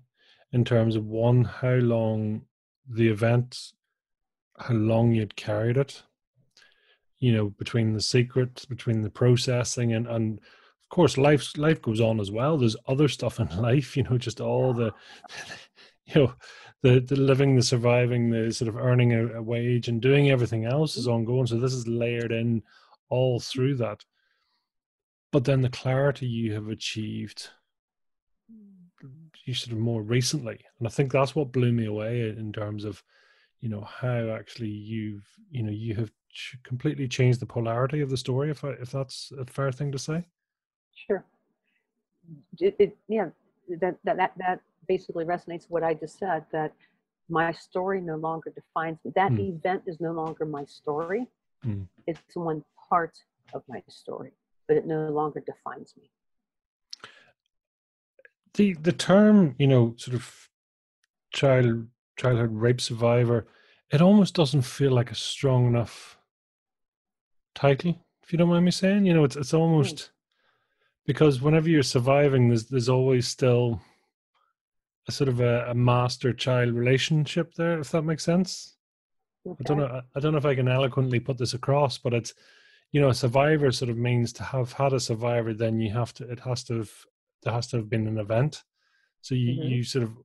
in 0.52 0.64
terms 0.64 0.96
of 0.96 1.06
one, 1.06 1.44
how 1.44 1.74
long 1.74 2.42
the 2.88 3.08
event, 3.08 3.72
how 4.58 4.74
long 4.74 5.12
you'd 5.12 5.36
carried 5.36 5.76
it, 5.76 6.02
you 7.18 7.32
know, 7.32 7.50
between 7.50 7.92
the 7.92 8.00
secret, 8.00 8.64
between 8.68 9.02
the 9.02 9.10
processing 9.10 9.92
and, 9.92 10.06
and 10.06 10.38
of 10.38 10.88
course 10.90 11.18
life 11.18 11.56
life 11.58 11.82
goes 11.82 12.00
on 12.00 12.20
as 12.20 12.30
well. 12.30 12.56
There's 12.56 12.76
other 12.86 13.08
stuff 13.08 13.40
in 13.40 13.48
life, 13.60 13.96
you 13.96 14.04
know, 14.04 14.16
just 14.16 14.40
all 14.40 14.72
the 14.72 14.94
you 16.14 16.22
know, 16.22 16.34
the, 16.82 17.00
the 17.00 17.16
living, 17.16 17.56
the 17.56 17.62
surviving, 17.62 18.30
the 18.30 18.52
sort 18.52 18.68
of 18.68 18.76
earning 18.76 19.12
a, 19.12 19.38
a 19.38 19.42
wage 19.42 19.88
and 19.88 20.00
doing 20.00 20.30
everything 20.30 20.64
else 20.64 20.96
is 20.96 21.08
ongoing. 21.08 21.46
So 21.46 21.58
this 21.58 21.72
is 21.72 21.88
layered 21.88 22.32
in 22.32 22.62
all 23.08 23.40
through 23.40 23.76
that 23.76 24.04
but 25.30 25.44
then 25.44 25.60
the 25.62 25.70
clarity 25.70 26.26
you 26.26 26.52
have 26.52 26.68
achieved 26.68 27.48
you 29.44 29.54
sort 29.54 29.72
of 29.72 29.78
more 29.78 30.02
recently 30.02 30.60
and 30.78 30.86
i 30.86 30.90
think 30.90 31.10
that's 31.10 31.34
what 31.34 31.52
blew 31.52 31.72
me 31.72 31.86
away 31.86 32.28
in 32.28 32.52
terms 32.52 32.84
of 32.84 33.02
you 33.60 33.68
know 33.70 33.80
how 33.80 34.28
actually 34.30 34.68
you've 34.68 35.26
you 35.50 35.62
know 35.62 35.70
you 35.70 35.94
have 35.94 36.10
completely 36.62 37.08
changed 37.08 37.40
the 37.40 37.46
polarity 37.46 38.00
of 38.00 38.10
the 38.10 38.16
story. 38.16 38.50
If 38.50 38.64
I, 38.64 38.70
if 38.70 38.90
that's 38.90 39.32
a 39.38 39.44
fair 39.46 39.72
thing 39.72 39.90
to 39.92 39.98
say. 39.98 40.24
Sure. 40.94 41.24
It, 42.60 42.76
it, 42.78 42.96
yeah, 43.08 43.28
that, 43.80 43.96
that 44.04 44.16
that 44.16 44.32
that 44.38 44.60
basically 44.88 45.24
resonates 45.24 45.62
with 45.62 45.70
what 45.70 45.84
I 45.84 45.94
just 45.94 46.18
said. 46.18 46.44
That 46.52 46.72
my 47.28 47.52
story 47.52 48.00
no 48.00 48.16
longer 48.16 48.50
defines 48.50 48.98
me. 49.04 49.12
That 49.14 49.32
mm. 49.32 49.56
event 49.56 49.82
is 49.86 50.00
no 50.00 50.12
longer 50.12 50.44
my 50.44 50.64
story. 50.64 51.26
Mm. 51.64 51.86
It's 52.06 52.20
one 52.34 52.64
part 52.88 53.18
of 53.52 53.62
my 53.68 53.82
story, 53.88 54.32
but 54.66 54.76
it 54.76 54.86
no 54.86 55.08
longer 55.08 55.40
defines 55.40 55.94
me. 55.96 56.10
The 58.54 58.74
the 58.74 58.92
term, 58.92 59.54
you 59.58 59.66
know, 59.66 59.94
sort 59.96 60.14
of 60.14 60.48
child 61.32 61.86
childhood 62.16 62.52
rape 62.52 62.80
survivor, 62.80 63.46
it 63.90 64.00
almost 64.02 64.34
doesn't 64.34 64.62
feel 64.62 64.92
like 64.92 65.10
a 65.10 65.14
strong 65.14 65.66
enough 65.66 66.18
title, 67.54 68.04
if 68.22 68.32
you 68.32 68.38
don't 68.38 68.48
mind 68.48 68.64
me 68.64 68.70
saying. 68.70 69.06
You 69.06 69.14
know, 69.14 69.24
it's 69.24 69.36
it's 69.36 69.54
almost 69.54 69.96
mm. 69.96 70.08
because 71.06 71.40
whenever 71.40 71.68
you're 71.68 71.82
surviving, 71.82 72.48
there's 72.48 72.66
there's 72.66 72.88
always 72.88 73.28
still 73.28 73.80
a 75.08 75.12
sort 75.12 75.28
of 75.28 75.40
a, 75.40 75.70
a 75.70 75.74
master 75.74 76.32
child 76.32 76.74
relationship 76.74 77.54
there, 77.54 77.80
if 77.80 77.90
that 77.90 78.02
makes 78.02 78.24
sense. 78.24 78.76
Okay. 79.46 79.56
I 79.60 79.62
don't 79.64 79.78
know. 79.78 80.02
I 80.14 80.20
don't 80.20 80.32
know 80.32 80.38
if 80.38 80.46
I 80.46 80.54
can 80.54 80.68
eloquently 80.68 81.20
put 81.20 81.38
this 81.38 81.54
across, 81.54 81.98
but 81.98 82.12
it's 82.12 82.34
you 82.92 83.00
know, 83.00 83.08
a 83.08 83.14
survivor 83.14 83.70
sort 83.70 83.90
of 83.90 83.98
means 83.98 84.32
to 84.34 84.42
have 84.42 84.72
had 84.72 84.92
a 84.92 85.00
survivor. 85.00 85.52
Then 85.52 85.78
you 85.80 85.92
have 85.92 86.14
to. 86.14 86.30
It 86.30 86.40
has 86.40 86.64
to 86.64 86.78
have. 86.78 86.90
There 87.42 87.52
has 87.52 87.66
to 87.68 87.76
have 87.76 87.90
been 87.90 88.06
an 88.06 88.18
event. 88.18 88.64
So 89.20 89.34
you 89.34 89.52
mm-hmm. 89.52 89.68
you 89.68 89.84
sort 89.84 90.04
of 90.04 90.16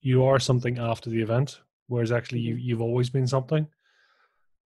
you 0.00 0.24
are 0.24 0.38
something 0.38 0.78
after 0.78 1.10
the 1.10 1.22
event, 1.22 1.60
whereas 1.86 2.12
actually 2.12 2.40
you 2.40 2.54
mm-hmm. 2.54 2.64
you've 2.64 2.82
always 2.82 3.10
been 3.10 3.26
something. 3.26 3.66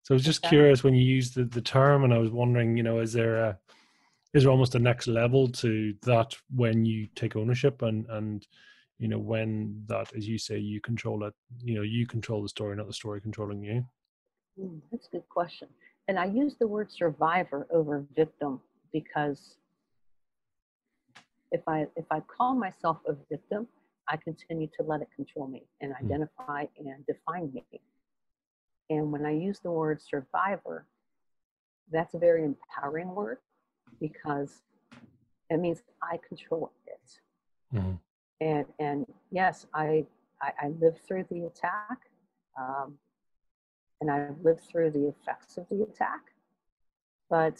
So 0.02 0.14
I 0.14 0.16
was 0.16 0.24
just 0.24 0.44
okay. 0.44 0.56
curious 0.56 0.82
when 0.82 0.94
you 0.94 1.04
used 1.04 1.34
the, 1.34 1.44
the 1.44 1.60
term, 1.60 2.04
and 2.04 2.14
I 2.14 2.18
was 2.18 2.30
wondering, 2.30 2.76
you 2.76 2.82
know, 2.82 3.00
is 3.00 3.12
there 3.12 3.36
a 3.36 3.58
is 4.34 4.42
there 4.42 4.50
almost 4.50 4.74
a 4.74 4.78
next 4.78 5.06
level 5.06 5.48
to 5.48 5.94
that 6.02 6.36
when 6.54 6.84
you 6.84 7.08
take 7.14 7.36
ownership 7.36 7.82
and 7.82 8.06
and 8.10 8.46
you 8.98 9.08
know 9.08 9.18
when 9.18 9.82
that 9.86 10.14
as 10.16 10.28
you 10.28 10.38
say 10.38 10.58
you 10.58 10.80
control 10.80 11.24
it 11.24 11.34
you 11.62 11.74
know 11.74 11.82
you 11.82 12.06
control 12.06 12.42
the 12.42 12.48
story 12.48 12.76
not 12.76 12.86
the 12.86 12.92
story 12.92 13.20
controlling 13.20 13.62
you. 13.62 13.84
Mm, 14.60 14.80
that's 14.90 15.06
a 15.06 15.10
good 15.10 15.28
question. 15.28 15.68
And 16.08 16.18
i 16.18 16.26
use 16.26 16.56
the 16.58 16.66
word 16.66 16.90
survivor 16.90 17.66
over 17.70 18.04
victim 18.16 18.60
because 18.92 19.56
if 21.52 21.62
i 21.66 21.86
if 21.96 22.06
i 22.10 22.20
call 22.20 22.54
myself 22.54 22.98
a 23.06 23.14
victim 23.30 23.66
i 24.08 24.16
continue 24.16 24.68
to 24.76 24.82
let 24.82 25.00
it 25.00 25.08
control 25.14 25.46
me 25.46 25.64
and 25.80 25.92
mm. 25.92 26.04
identify 26.04 26.64
and 26.78 27.06
define 27.06 27.52
me. 27.52 27.64
And 28.90 29.12
when 29.12 29.24
i 29.24 29.32
use 29.32 29.60
the 29.60 29.70
word 29.70 30.02
survivor 30.02 30.86
that's 31.90 32.14
a 32.14 32.18
very 32.18 32.44
empowering 32.44 33.14
word 33.14 33.38
because 34.00 34.62
it 35.50 35.58
means 35.58 35.82
I 36.02 36.18
control 36.28 36.72
it. 36.86 37.76
Mm-hmm. 37.76 37.92
And 38.40 38.66
and 38.78 39.06
yes, 39.30 39.66
I, 39.74 40.06
I, 40.40 40.52
I 40.60 40.68
lived 40.80 41.00
through 41.06 41.26
the 41.30 41.46
attack, 41.46 41.98
um, 42.58 42.94
and 44.00 44.10
I 44.10 44.30
lived 44.42 44.60
through 44.60 44.90
the 44.90 45.08
effects 45.08 45.56
of 45.56 45.68
the 45.68 45.82
attack, 45.82 46.20
but 47.28 47.58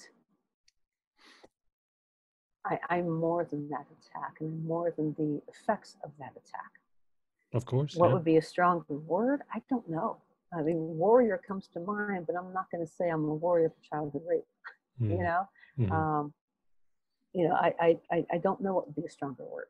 I, 2.64 2.78
I'm 2.90 3.10
more 3.10 3.44
than 3.44 3.68
that 3.70 3.86
attack, 3.98 4.36
and 4.40 4.50
I'm 4.50 4.66
more 4.66 4.92
than 4.96 5.14
the 5.18 5.40
effects 5.48 5.96
of 6.04 6.12
that 6.18 6.32
attack. 6.32 6.72
Of 7.54 7.64
course. 7.64 7.96
What 7.96 8.08
yeah. 8.08 8.14
would 8.14 8.24
be 8.24 8.36
a 8.36 8.42
stronger 8.42 8.94
word? 8.94 9.40
I 9.52 9.62
don't 9.70 9.88
know. 9.88 10.18
I 10.52 10.62
mean, 10.62 10.76
warrior 10.76 11.40
comes 11.46 11.68
to 11.74 11.80
mind, 11.80 12.26
but 12.26 12.36
I'm 12.36 12.52
not 12.52 12.70
going 12.70 12.84
to 12.84 12.90
say 12.90 13.08
I'm 13.08 13.24
a 13.24 13.34
warrior 13.34 13.70
for 13.70 13.88
childhood 13.88 14.22
rape. 14.28 14.44
Mm. 15.00 15.10
You 15.10 15.22
know, 15.22 15.48
Mm-hmm. 15.78 15.92
Um, 15.92 16.32
you 17.32 17.48
know, 17.48 17.54
I, 17.54 17.98
I, 18.10 18.24
I 18.32 18.38
don't 18.38 18.60
know 18.60 18.74
what 18.74 18.86
would 18.86 18.96
be 18.96 19.04
a 19.04 19.10
stronger 19.10 19.44
word. 19.44 19.66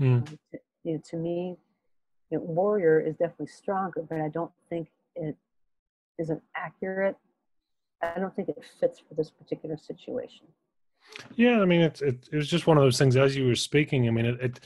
Mm. 0.00 0.16
Um, 0.16 0.24
to, 0.24 0.58
you 0.84 0.94
know, 0.94 1.02
to 1.10 1.16
me, 1.16 1.56
you 2.30 2.38
know, 2.38 2.44
warrior 2.44 3.00
is 3.00 3.16
definitely 3.16 3.46
stronger, 3.48 4.02
but 4.08 4.20
I 4.20 4.28
don't 4.28 4.50
think 4.68 4.88
it 5.14 5.36
is 6.18 6.30
an 6.30 6.40
accurate. 6.54 7.16
I 8.02 8.18
don't 8.18 8.34
think 8.34 8.48
it 8.48 8.62
fits 8.80 9.00
for 9.06 9.14
this 9.14 9.30
particular 9.30 9.76
situation. 9.76 10.46
Yeah, 11.34 11.60
I 11.60 11.64
mean, 11.64 11.82
it, 11.82 12.00
it, 12.02 12.28
it 12.32 12.36
was 12.36 12.48
just 12.48 12.66
one 12.66 12.76
of 12.76 12.82
those 12.82 12.98
things. 12.98 13.16
As 13.16 13.36
you 13.36 13.46
were 13.46 13.54
speaking, 13.54 14.08
I 14.08 14.10
mean, 14.10 14.26
it, 14.26 14.40
it 14.40 14.60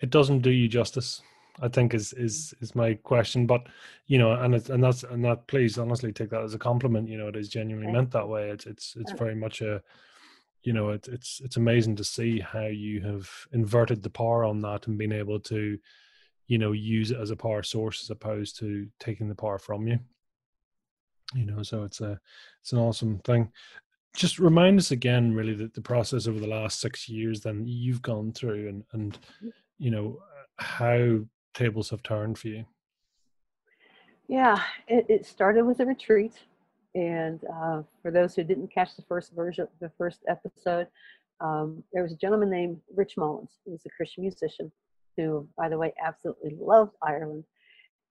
it 0.00 0.10
doesn't 0.10 0.40
do 0.40 0.50
you 0.50 0.68
justice. 0.68 1.22
I 1.62 1.68
think 1.68 1.94
is 1.94 2.12
is 2.12 2.54
is 2.60 2.74
my 2.74 2.94
question. 2.94 3.46
But 3.46 3.66
you 4.06 4.18
know, 4.18 4.32
and 4.32 4.54
it's 4.54 4.68
and 4.68 4.82
that's 4.82 5.04
and 5.04 5.24
that. 5.24 5.46
Please, 5.46 5.78
honestly, 5.78 6.12
take 6.12 6.30
that 6.30 6.42
as 6.42 6.54
a 6.54 6.58
compliment. 6.58 7.08
You 7.08 7.18
know, 7.18 7.28
it 7.28 7.36
is 7.36 7.48
genuinely 7.48 7.90
meant 7.90 8.10
that 8.10 8.28
way. 8.28 8.50
It's 8.50 8.66
it's 8.66 8.96
it's 8.96 9.12
very 9.12 9.34
much 9.34 9.62
a 9.62 9.82
you 10.66 10.72
know 10.72 10.90
it, 10.90 11.06
it's 11.06 11.40
it's 11.44 11.56
amazing 11.56 11.94
to 11.94 12.02
see 12.02 12.40
how 12.40 12.66
you 12.66 13.00
have 13.00 13.30
inverted 13.52 14.02
the 14.02 14.10
power 14.10 14.44
on 14.44 14.60
that 14.62 14.88
and 14.88 14.98
being 14.98 15.12
able 15.12 15.38
to 15.38 15.78
you 16.48 16.58
know 16.58 16.72
use 16.72 17.12
it 17.12 17.20
as 17.20 17.30
a 17.30 17.36
power 17.36 17.62
source 17.62 18.02
as 18.02 18.10
opposed 18.10 18.58
to 18.58 18.88
taking 18.98 19.28
the 19.28 19.34
power 19.34 19.58
from 19.58 19.86
you. 19.86 19.98
You 21.34 21.46
know 21.46 21.62
so 21.62 21.84
it's 21.84 22.00
a 22.00 22.18
it's 22.60 22.72
an 22.72 22.78
awesome 22.78 23.20
thing. 23.20 23.52
Just 24.16 24.40
remind 24.40 24.80
us 24.80 24.90
again 24.90 25.32
really 25.32 25.54
that 25.54 25.72
the 25.72 25.80
process 25.80 26.26
over 26.26 26.40
the 26.40 26.48
last 26.48 26.80
six 26.80 27.08
years 27.08 27.40
then 27.42 27.64
you've 27.64 28.02
gone 28.02 28.32
through 28.32 28.68
and 28.68 28.84
and 28.92 29.18
mm. 29.44 29.52
you 29.78 29.92
know 29.92 30.18
how 30.56 31.20
tables 31.54 31.90
have 31.90 32.02
turned 32.02 32.38
for 32.38 32.48
you. 32.48 32.64
Yeah 34.26 34.60
it, 34.88 35.06
it 35.08 35.26
started 35.26 35.64
with 35.64 35.78
a 35.78 35.86
retreat 35.86 36.32
and 36.96 37.40
uh, 37.54 37.82
for 38.00 38.10
those 38.10 38.34
who 38.34 38.42
didn't 38.42 38.72
catch 38.72 38.96
the 38.96 39.02
first 39.02 39.34
version, 39.34 39.68
the 39.80 39.92
first 39.98 40.20
episode, 40.28 40.88
um, 41.42 41.84
there 41.92 42.02
was 42.02 42.12
a 42.12 42.16
gentleman 42.16 42.48
named 42.48 42.80
Rich 42.94 43.18
Mullins. 43.18 43.50
He 43.66 43.72
was 43.72 43.82
a 43.84 43.90
Christian 43.90 44.22
musician 44.22 44.72
who, 45.14 45.46
by 45.58 45.68
the 45.68 45.76
way, 45.76 45.92
absolutely 46.02 46.56
loved 46.58 46.92
Ireland 47.02 47.44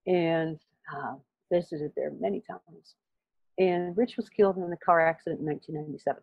and 0.06 0.60
uh, 0.94 1.14
visited 1.52 1.90
there 1.96 2.12
many 2.20 2.40
times. 2.48 2.94
And 3.58 3.96
Rich 3.96 4.16
was 4.16 4.28
killed 4.28 4.56
in 4.56 4.72
a 4.72 4.76
car 4.76 5.04
accident 5.04 5.40
in 5.40 5.46
1997. 5.46 6.22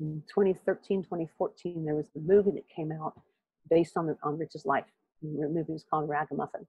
In 0.00 0.22
2013, 0.28 1.04
2014, 1.04 1.84
there 1.84 1.94
was 1.94 2.08
the 2.12 2.20
movie 2.20 2.50
that 2.50 2.68
came 2.68 2.90
out 2.90 3.20
based 3.70 3.96
on, 3.96 4.08
the, 4.08 4.16
on 4.24 4.38
Rich's 4.38 4.66
life. 4.66 4.86
The 5.22 5.48
movie 5.48 5.72
was 5.72 5.84
called 5.88 6.08
Ragamuffin. 6.08 6.66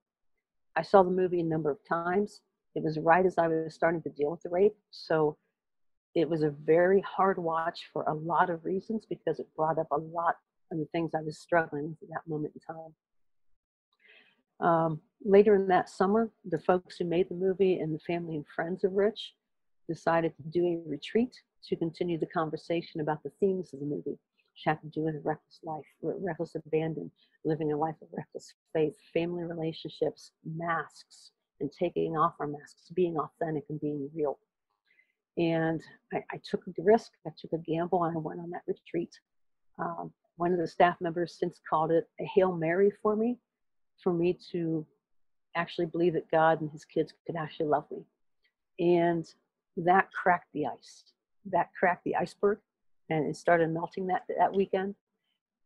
I 0.75 0.83
saw 0.83 1.01
the 1.01 1.09
movie 1.09 1.39
a 1.39 1.43
number 1.43 1.71
of 1.71 1.79
times. 1.89 2.41
It 2.75 2.83
was 2.83 2.99
right 2.99 3.25
as 3.25 3.37
I 3.37 3.47
was 3.47 3.73
starting 3.73 4.01
to 4.03 4.09
deal 4.09 4.31
with 4.31 4.41
the 4.41 4.49
rape. 4.49 4.75
So 4.91 5.37
it 6.13 6.29
was 6.29 6.43
a 6.43 6.49
very 6.49 7.01
hard 7.01 7.37
watch 7.37 7.89
for 7.91 8.03
a 8.03 8.13
lot 8.13 8.49
of 8.49 8.63
reasons 8.65 9.05
because 9.09 9.39
it 9.39 9.47
brought 9.55 9.79
up 9.79 9.87
a 9.91 9.97
lot 9.97 10.35
of 10.71 10.77
the 10.77 10.87
things 10.91 11.11
I 11.13 11.21
was 11.21 11.37
struggling 11.37 11.89
with 11.89 12.03
at 12.03 12.09
that 12.09 12.27
moment 12.27 12.53
in 12.55 12.75
time. 12.75 12.93
Um, 14.59 15.01
later 15.23 15.55
in 15.55 15.67
that 15.67 15.89
summer, 15.89 16.31
the 16.45 16.59
folks 16.59 16.97
who 16.97 17.05
made 17.05 17.29
the 17.29 17.35
movie 17.35 17.79
and 17.79 17.93
the 17.93 17.99
family 17.99 18.35
and 18.35 18.45
friends 18.55 18.83
of 18.83 18.93
Rich 18.93 19.33
decided 19.87 20.33
to 20.37 20.43
do 20.43 20.65
a 20.65 20.89
retreat 20.89 21.35
to 21.67 21.75
continue 21.75 22.17
the 22.17 22.25
conversation 22.27 23.01
about 23.01 23.23
the 23.23 23.31
themes 23.39 23.73
of 23.73 23.79
the 23.79 23.85
movie, 23.85 24.11
which 24.11 24.63
had 24.65 24.81
to 24.81 24.87
do 24.87 25.01
with 25.01 25.15
reckless 25.23 25.59
life, 25.63 25.85
reckless 26.01 26.55
abandon, 26.55 27.11
living 27.43 27.73
a 27.73 27.77
life 27.77 27.95
of 28.01 28.07
reckless 28.11 28.53
faith, 28.73 28.95
family 29.13 29.43
relationships, 29.43 30.31
masks, 30.45 31.31
and 31.59 31.71
taking 31.71 32.17
off 32.17 32.35
our 32.39 32.47
masks, 32.47 32.89
being 32.93 33.17
authentic 33.17 33.63
and 33.69 33.79
being 33.79 34.09
real. 34.13 34.37
And 35.37 35.81
I, 36.13 36.23
I 36.31 36.39
took 36.49 36.63
a 36.67 36.71
risk, 36.81 37.11
I 37.25 37.31
took 37.37 37.53
a 37.53 37.57
gamble, 37.57 38.03
and 38.05 38.15
I 38.15 38.19
went 38.19 38.39
on 38.39 38.49
that 38.51 38.63
retreat. 38.67 39.19
Um, 39.79 40.11
one 40.37 40.51
of 40.53 40.59
the 40.59 40.67
staff 40.67 40.95
members 41.01 41.37
since 41.37 41.59
called 41.69 41.91
it 41.91 42.07
a 42.19 42.25
Hail 42.25 42.53
Mary 42.53 42.91
for 43.01 43.15
me, 43.15 43.37
for 44.01 44.13
me 44.13 44.37
to 44.51 44.85
actually 45.55 45.87
believe 45.87 46.13
that 46.13 46.29
God 46.31 46.61
and 46.61 46.69
his 46.71 46.85
kids 46.85 47.13
could 47.25 47.35
actually 47.35 47.67
love 47.67 47.85
me. 47.91 48.05
And 48.79 49.25
that 49.77 50.09
cracked 50.11 50.49
the 50.53 50.67
ice. 50.67 51.03
That 51.45 51.69
cracked 51.77 52.03
the 52.03 52.15
iceberg 52.15 52.59
and 53.09 53.25
it 53.25 53.35
started 53.35 53.69
melting 53.69 54.07
that, 54.07 54.23
that 54.37 54.53
weekend. 54.53 54.95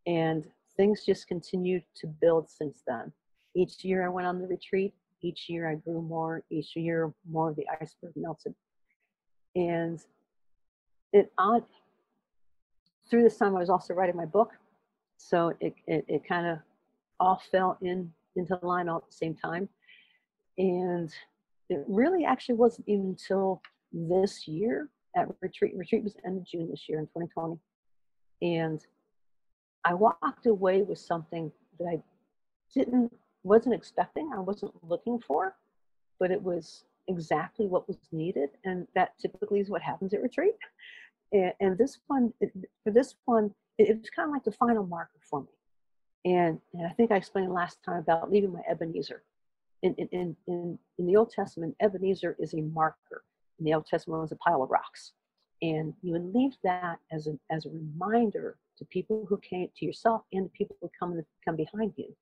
And 0.06 0.46
things 0.78 1.06
just 1.06 1.28
continued 1.28 1.84
to 1.96 2.08
build 2.08 2.50
since 2.50 2.82
then. 2.88 3.12
Each 3.56 3.84
year 3.84 4.06
I 4.06 4.10
went 4.10 4.28
on 4.28 4.40
the 4.40 4.48
retreat, 4.48 4.94
each 5.22 5.50
year 5.50 5.70
I 5.70 5.76
grew 5.76 6.02
more. 6.02 6.44
Each 6.50 6.76
year, 6.76 7.14
more 7.30 7.50
of 7.50 7.56
the 7.56 7.68
iceberg 7.70 8.14
melted. 8.16 8.54
And 9.56 10.00
it 11.14 11.32
on 11.38 11.64
through 13.10 13.24
this 13.24 13.38
time, 13.38 13.56
I 13.56 13.60
was 13.60 13.70
also 13.70 13.94
writing 13.94 14.16
my 14.16 14.26
book, 14.26 14.52
so 15.18 15.54
it 15.60 15.74
it, 15.88 16.06
it 16.08 16.28
kind 16.28 16.46
of 16.46 16.60
all 17.20 17.42
fell 17.52 17.78
in 17.82 18.12
into 18.36 18.60
line 18.62 18.88
all 18.88 18.98
at 18.98 19.08
the 19.08 19.12
same 19.12 19.36
time. 19.36 19.68
And 20.58 21.12
it 21.70 21.84
really 21.88 22.26
actually 22.26 22.56
wasn't 22.56 22.88
even 22.88 23.18
until 23.18 23.62
this 23.92 24.48
year 24.48 24.90
at 25.16 25.28
retreat. 25.42 25.74
Retreat 25.76 26.04
was 26.04 26.16
end 26.26 26.38
of 26.38 26.46
June 26.46 26.70
this 26.70 26.86
year 26.88 27.00
in 27.00 27.06
2020, 27.08 27.58
and 28.42 28.86
I 29.84 29.94
walked 29.94 30.46
away 30.46 30.84
with 30.84 31.00
something 31.00 31.52
that 31.80 31.86
I 31.86 32.04
didn't 32.74 33.12
wasn't 33.44 33.76
expecting, 33.76 34.32
I 34.36 34.40
wasn't 34.40 34.74
looking 34.88 35.20
for, 35.20 35.56
but 36.20 36.32
it 36.32 36.42
was 36.42 36.84
exactly 37.08 37.66
what 37.66 37.88
was 37.88 37.98
needed, 38.12 38.50
and 38.66 38.88
that 38.96 39.18
typically 39.20 39.60
is 39.60 39.70
what 39.70 39.82
happens 39.82 40.14
at 40.14 40.22
retreat. 40.22 40.56
And, 41.32 41.54
and 41.60 41.78
this 41.78 42.00
one, 42.08 42.34
for 42.84 42.92
this 42.92 43.16
one, 43.26 43.54
it, 43.78 43.90
it 43.90 44.00
was 44.00 44.10
kind 44.10 44.28
of 44.28 44.34
like 44.34 44.44
the 44.44 44.52
final 44.52 44.86
marker 44.86 45.20
for 45.30 45.42
me. 45.42 45.48
And, 46.26 46.60
and 46.74 46.86
I 46.86 46.90
think 46.92 47.12
I 47.12 47.16
explained 47.16 47.54
last 47.54 47.78
time 47.84 48.00
about 48.00 48.32
leaving 48.32 48.52
my 48.52 48.62
Ebenezer. 48.70 49.24
In, 49.82 49.96
in, 49.96 50.36
in, 50.48 50.78
in 50.98 51.06
the 51.06 51.16
Old 51.16 51.32
Testament, 51.32 51.76
Ebenezer 51.82 52.36
is 52.40 52.54
a 52.54 52.62
marker. 52.62 53.24
In 53.58 53.66
the 53.66 53.74
Old 53.74 53.86
Testament, 53.86 54.20
it 54.20 54.22
was 54.22 54.32
a 54.34 54.36
pile 54.36 54.62
of 54.62 54.70
rocks. 54.70 55.14
And 55.62 55.94
you 56.02 56.14
would 56.14 56.34
leave 56.34 56.54
that 56.64 57.00
as 57.12 57.28
a, 57.28 57.38
as 57.50 57.66
a 57.66 57.70
reminder 57.70 58.58
to 58.78 58.86
people 58.86 59.26
who 59.28 59.38
came 59.38 59.70
to 59.78 59.86
yourself 59.86 60.24
and 60.34 60.46
the 60.46 60.50
people 60.50 60.76
who 60.82 60.90
come, 60.98 61.22
come 61.46 61.56
behind 61.56 61.94
you 61.96 62.14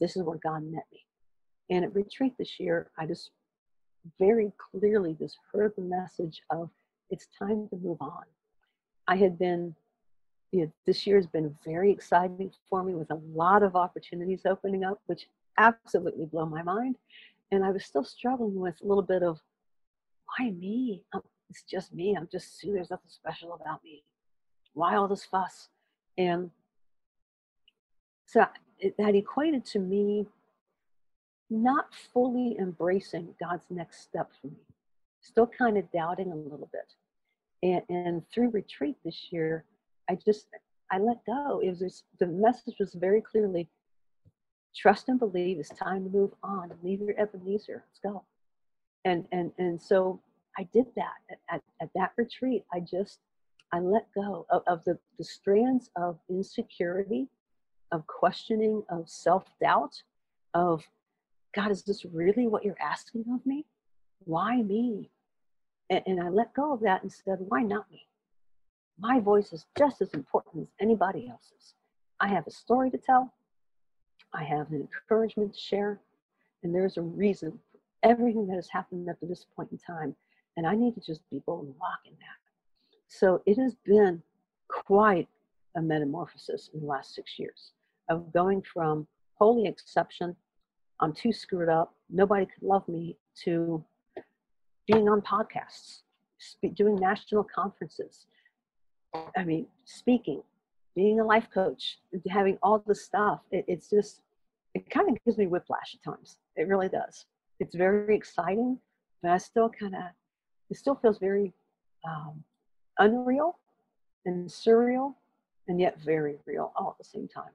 this 0.00 0.16
is 0.16 0.22
where 0.22 0.38
God 0.42 0.62
met 0.64 0.84
me. 0.92 1.04
And 1.70 1.84
at 1.84 1.94
retreat 1.94 2.34
this 2.38 2.58
year, 2.58 2.90
I 2.98 3.06
just 3.06 3.30
very 4.18 4.52
clearly 4.70 5.16
just 5.18 5.38
heard 5.52 5.72
the 5.76 5.82
message 5.82 6.42
of 6.50 6.70
it's 7.10 7.28
time 7.38 7.68
to 7.68 7.76
move 7.76 7.98
on. 8.00 8.24
I 9.06 9.16
had 9.16 9.38
been, 9.38 9.74
you 10.50 10.62
know, 10.62 10.72
this 10.86 11.06
year 11.06 11.16
has 11.16 11.26
been 11.26 11.54
very 11.64 11.90
exciting 11.90 12.50
for 12.68 12.82
me 12.82 12.94
with 12.94 13.10
a 13.10 13.20
lot 13.34 13.62
of 13.62 13.76
opportunities 13.76 14.42
opening 14.46 14.84
up, 14.84 15.00
which 15.06 15.28
absolutely 15.58 16.26
blow 16.26 16.46
my 16.46 16.62
mind. 16.62 16.96
And 17.50 17.64
I 17.64 17.70
was 17.70 17.84
still 17.84 18.04
struggling 18.04 18.58
with 18.58 18.76
a 18.82 18.86
little 18.86 19.02
bit 19.02 19.22
of 19.22 19.40
why 20.38 20.50
me? 20.50 21.04
It's 21.50 21.62
just 21.62 21.92
me. 21.92 22.16
I'm 22.16 22.28
just 22.32 22.58
Sue. 22.58 22.72
There's 22.72 22.90
nothing 22.90 23.10
special 23.10 23.52
about 23.52 23.84
me. 23.84 24.04
Why 24.72 24.96
all 24.96 25.08
this 25.08 25.24
fuss? 25.24 25.68
And 26.16 26.50
so 28.26 28.46
that 28.98 29.14
equated 29.14 29.64
to 29.66 29.78
me 29.78 30.26
not 31.50 31.86
fully 32.12 32.56
embracing 32.58 33.34
God's 33.38 33.66
next 33.70 34.02
step 34.02 34.30
for 34.40 34.48
me, 34.48 34.56
still 35.20 35.46
kind 35.46 35.76
of 35.76 35.90
doubting 35.92 36.32
a 36.32 36.36
little 36.36 36.68
bit. 36.72 36.94
And, 37.62 37.82
and 37.88 38.22
through 38.32 38.50
retreat 38.50 38.96
this 39.04 39.28
year, 39.30 39.64
I 40.08 40.16
just 40.16 40.46
I 40.90 40.98
let 40.98 41.24
go. 41.24 41.60
It 41.60 41.78
was 41.80 42.04
the 42.18 42.26
message 42.26 42.76
was 42.78 42.94
very 42.94 43.20
clearly 43.20 43.68
trust 44.76 45.08
and 45.08 45.18
believe. 45.18 45.58
It's 45.58 45.70
time 45.70 46.04
to 46.04 46.10
move 46.10 46.32
on. 46.42 46.72
Leave 46.82 47.00
your 47.00 47.18
Ebenezer. 47.18 47.84
Let's 47.86 48.00
go. 48.02 48.24
And 49.04 49.26
and 49.32 49.52
and 49.58 49.80
so 49.80 50.20
I 50.58 50.64
did 50.72 50.86
that 50.96 51.14
at, 51.30 51.38
at, 51.48 51.62
at 51.80 51.88
that 51.94 52.12
retreat. 52.16 52.64
I 52.72 52.80
just 52.80 53.20
I 53.72 53.80
let 53.80 54.06
go 54.14 54.46
of, 54.50 54.62
of 54.66 54.84
the, 54.84 54.98
the 55.18 55.24
strands 55.24 55.90
of 55.96 56.18
insecurity, 56.28 57.28
of 57.92 58.06
questioning, 58.06 58.82
of 58.88 59.08
self-doubt, 59.08 60.02
of 60.54 60.82
God, 61.54 61.70
is 61.70 61.82
this 61.82 62.04
really 62.06 62.46
what 62.46 62.64
you're 62.64 62.80
asking 62.80 63.24
of 63.32 63.44
me? 63.46 63.66
Why 64.24 64.62
me? 64.62 65.10
And, 65.90 66.02
and 66.06 66.20
I 66.20 66.30
let 66.30 66.54
go 66.54 66.72
of 66.72 66.80
that 66.80 67.02
and 67.02 67.12
said, 67.12 67.36
why 67.40 67.62
not 67.62 67.90
me? 67.90 68.06
My 68.98 69.20
voice 69.20 69.52
is 69.52 69.66
just 69.76 70.00
as 70.00 70.14
important 70.14 70.62
as 70.62 70.74
anybody 70.80 71.28
else's. 71.28 71.74
I 72.20 72.28
have 72.28 72.46
a 72.46 72.50
story 72.50 72.90
to 72.90 72.98
tell. 72.98 73.32
I 74.32 74.44
have 74.44 74.70
an 74.70 74.88
encouragement 74.88 75.54
to 75.54 75.60
share. 75.60 76.00
And 76.62 76.74
there's 76.74 76.96
a 76.96 77.02
reason 77.02 77.58
for 77.70 77.78
everything 78.02 78.46
that 78.46 78.54
has 78.54 78.68
happened 78.68 79.08
up 79.10 79.20
to 79.20 79.26
this 79.26 79.46
point 79.54 79.70
in 79.72 79.78
time. 79.78 80.14
And 80.56 80.66
I 80.66 80.74
need 80.74 80.94
to 80.94 81.00
just 81.00 81.28
be 81.30 81.42
bold 81.44 81.66
and 81.66 81.74
walk 81.80 82.00
in 82.06 82.12
that. 82.12 82.98
So 83.08 83.42
it 83.44 83.58
has 83.58 83.74
been 83.84 84.22
quite 84.68 85.28
a 85.76 85.82
metamorphosis 85.82 86.70
in 86.72 86.80
the 86.80 86.86
last 86.86 87.14
six 87.14 87.38
years 87.38 87.72
of 88.08 88.32
going 88.32 88.62
from 88.62 89.06
holy 89.38 89.66
exception 89.66 90.36
I'm 91.02 91.12
too 91.12 91.32
screwed 91.32 91.68
up. 91.68 91.94
Nobody 92.08 92.46
could 92.46 92.62
love 92.62 92.88
me 92.88 93.16
to 93.44 93.84
being 94.86 95.08
on 95.08 95.20
podcasts, 95.20 96.02
doing 96.74 96.94
national 96.94 97.44
conferences. 97.44 98.26
I 99.36 99.44
mean, 99.44 99.66
speaking, 99.84 100.42
being 100.94 101.18
a 101.18 101.24
life 101.24 101.48
coach, 101.52 101.98
having 102.30 102.56
all 102.62 102.84
this 102.86 103.04
stuff. 103.04 103.40
It, 103.50 103.64
it's 103.66 103.90
just, 103.90 104.22
it 104.74 104.88
kind 104.90 105.10
of 105.10 105.16
gives 105.24 105.38
me 105.38 105.48
whiplash 105.48 105.96
at 105.96 106.04
times. 106.08 106.38
It 106.54 106.68
really 106.68 106.88
does. 106.88 107.26
It's 107.58 107.74
very 107.74 108.14
exciting, 108.14 108.78
but 109.22 109.32
I 109.32 109.38
still 109.38 109.68
kind 109.68 109.96
of, 109.96 110.02
it 110.70 110.76
still 110.76 110.94
feels 110.94 111.18
very 111.18 111.52
um, 112.06 112.44
unreal 112.98 113.58
and 114.24 114.48
surreal 114.48 115.14
and 115.66 115.80
yet 115.80 115.98
very 116.00 116.36
real 116.46 116.72
all 116.76 116.90
at 116.90 116.98
the 116.98 117.10
same 117.10 117.26
time. 117.26 117.50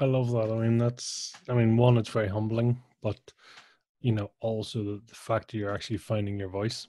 I 0.00 0.04
love 0.04 0.30
that. 0.32 0.50
I 0.52 0.56
mean, 0.56 0.78
that's, 0.78 1.32
I 1.48 1.54
mean, 1.54 1.76
one, 1.76 1.96
it's 1.96 2.10
very 2.10 2.28
humbling, 2.28 2.82
but, 3.02 3.18
you 4.00 4.12
know, 4.12 4.30
also 4.40 4.82
the, 4.82 5.02
the 5.06 5.14
fact 5.14 5.50
that 5.50 5.58
you're 5.58 5.74
actually 5.74 5.96
finding 5.98 6.38
your 6.38 6.48
voice, 6.48 6.88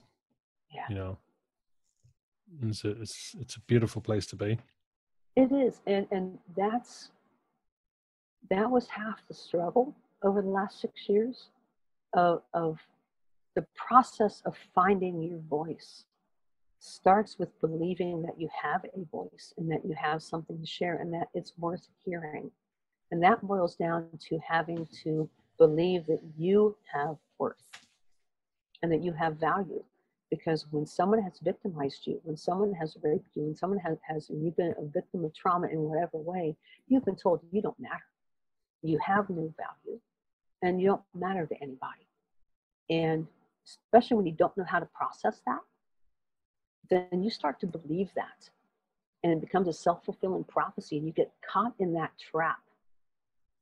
yeah. 0.74 0.84
you 0.88 0.94
know, 0.94 1.18
it's 2.62 2.84
a, 2.84 2.90
it's, 3.00 3.34
it's 3.40 3.56
a 3.56 3.60
beautiful 3.60 4.02
place 4.02 4.26
to 4.26 4.36
be. 4.36 4.58
It 5.36 5.52
is. 5.52 5.80
And, 5.86 6.06
and 6.10 6.38
that's, 6.56 7.10
that 8.50 8.70
was 8.70 8.88
half 8.88 9.20
the 9.28 9.34
struggle 9.34 9.94
over 10.22 10.42
the 10.42 10.48
last 10.48 10.80
six 10.80 11.08
years 11.08 11.48
of, 12.14 12.42
of 12.52 12.78
the 13.54 13.66
process 13.74 14.42
of 14.44 14.54
finding 14.74 15.22
your 15.22 15.40
voice 15.48 16.04
starts 16.80 17.38
with 17.38 17.58
believing 17.60 18.22
that 18.22 18.38
you 18.38 18.48
have 18.62 18.84
a 18.84 19.04
voice 19.10 19.52
and 19.56 19.70
that 19.70 19.84
you 19.84 19.94
have 20.00 20.22
something 20.22 20.60
to 20.60 20.66
share 20.66 20.96
and 20.96 21.12
that 21.12 21.28
it's 21.34 21.52
worth 21.58 21.88
hearing 22.04 22.50
and 23.10 23.22
that 23.22 23.46
boils 23.46 23.76
down 23.76 24.06
to 24.28 24.38
having 24.46 24.86
to 25.04 25.28
believe 25.58 26.06
that 26.06 26.20
you 26.36 26.76
have 26.92 27.16
worth 27.38 27.56
and 28.82 28.92
that 28.92 29.02
you 29.02 29.12
have 29.12 29.36
value. 29.36 29.82
Because 30.30 30.66
when 30.70 30.84
someone 30.84 31.22
has 31.22 31.38
victimized 31.42 32.06
you, 32.06 32.20
when 32.22 32.36
someone 32.36 32.74
has 32.74 32.96
raped 33.02 33.28
you, 33.34 33.44
when 33.44 33.56
someone 33.56 33.78
has, 33.78 33.96
has 34.06 34.28
and 34.28 34.44
you've 34.44 34.56
been 34.56 34.74
a 34.78 34.84
victim 34.84 35.24
of 35.24 35.34
trauma 35.34 35.68
in 35.68 35.80
whatever 35.80 36.18
way, 36.18 36.54
you've 36.86 37.04
been 37.04 37.16
told 37.16 37.40
you 37.50 37.62
don't 37.62 37.80
matter. 37.80 38.04
You 38.82 38.98
have 39.04 39.30
no 39.30 39.52
value 39.56 40.00
and 40.62 40.80
you 40.80 40.88
don't 40.88 41.02
matter 41.14 41.46
to 41.46 41.54
anybody. 41.62 42.06
And 42.90 43.26
especially 43.66 44.18
when 44.18 44.26
you 44.26 44.32
don't 44.32 44.56
know 44.56 44.64
how 44.68 44.80
to 44.80 44.86
process 44.86 45.40
that, 45.46 45.60
then 46.90 47.22
you 47.22 47.30
start 47.30 47.60
to 47.60 47.66
believe 47.66 48.10
that. 48.16 48.50
And 49.22 49.32
it 49.32 49.40
becomes 49.40 49.66
a 49.66 49.72
self 49.72 50.04
fulfilling 50.04 50.44
prophecy, 50.44 50.96
and 50.96 51.06
you 51.06 51.12
get 51.12 51.32
caught 51.52 51.74
in 51.80 51.92
that 51.94 52.12
trap 52.30 52.58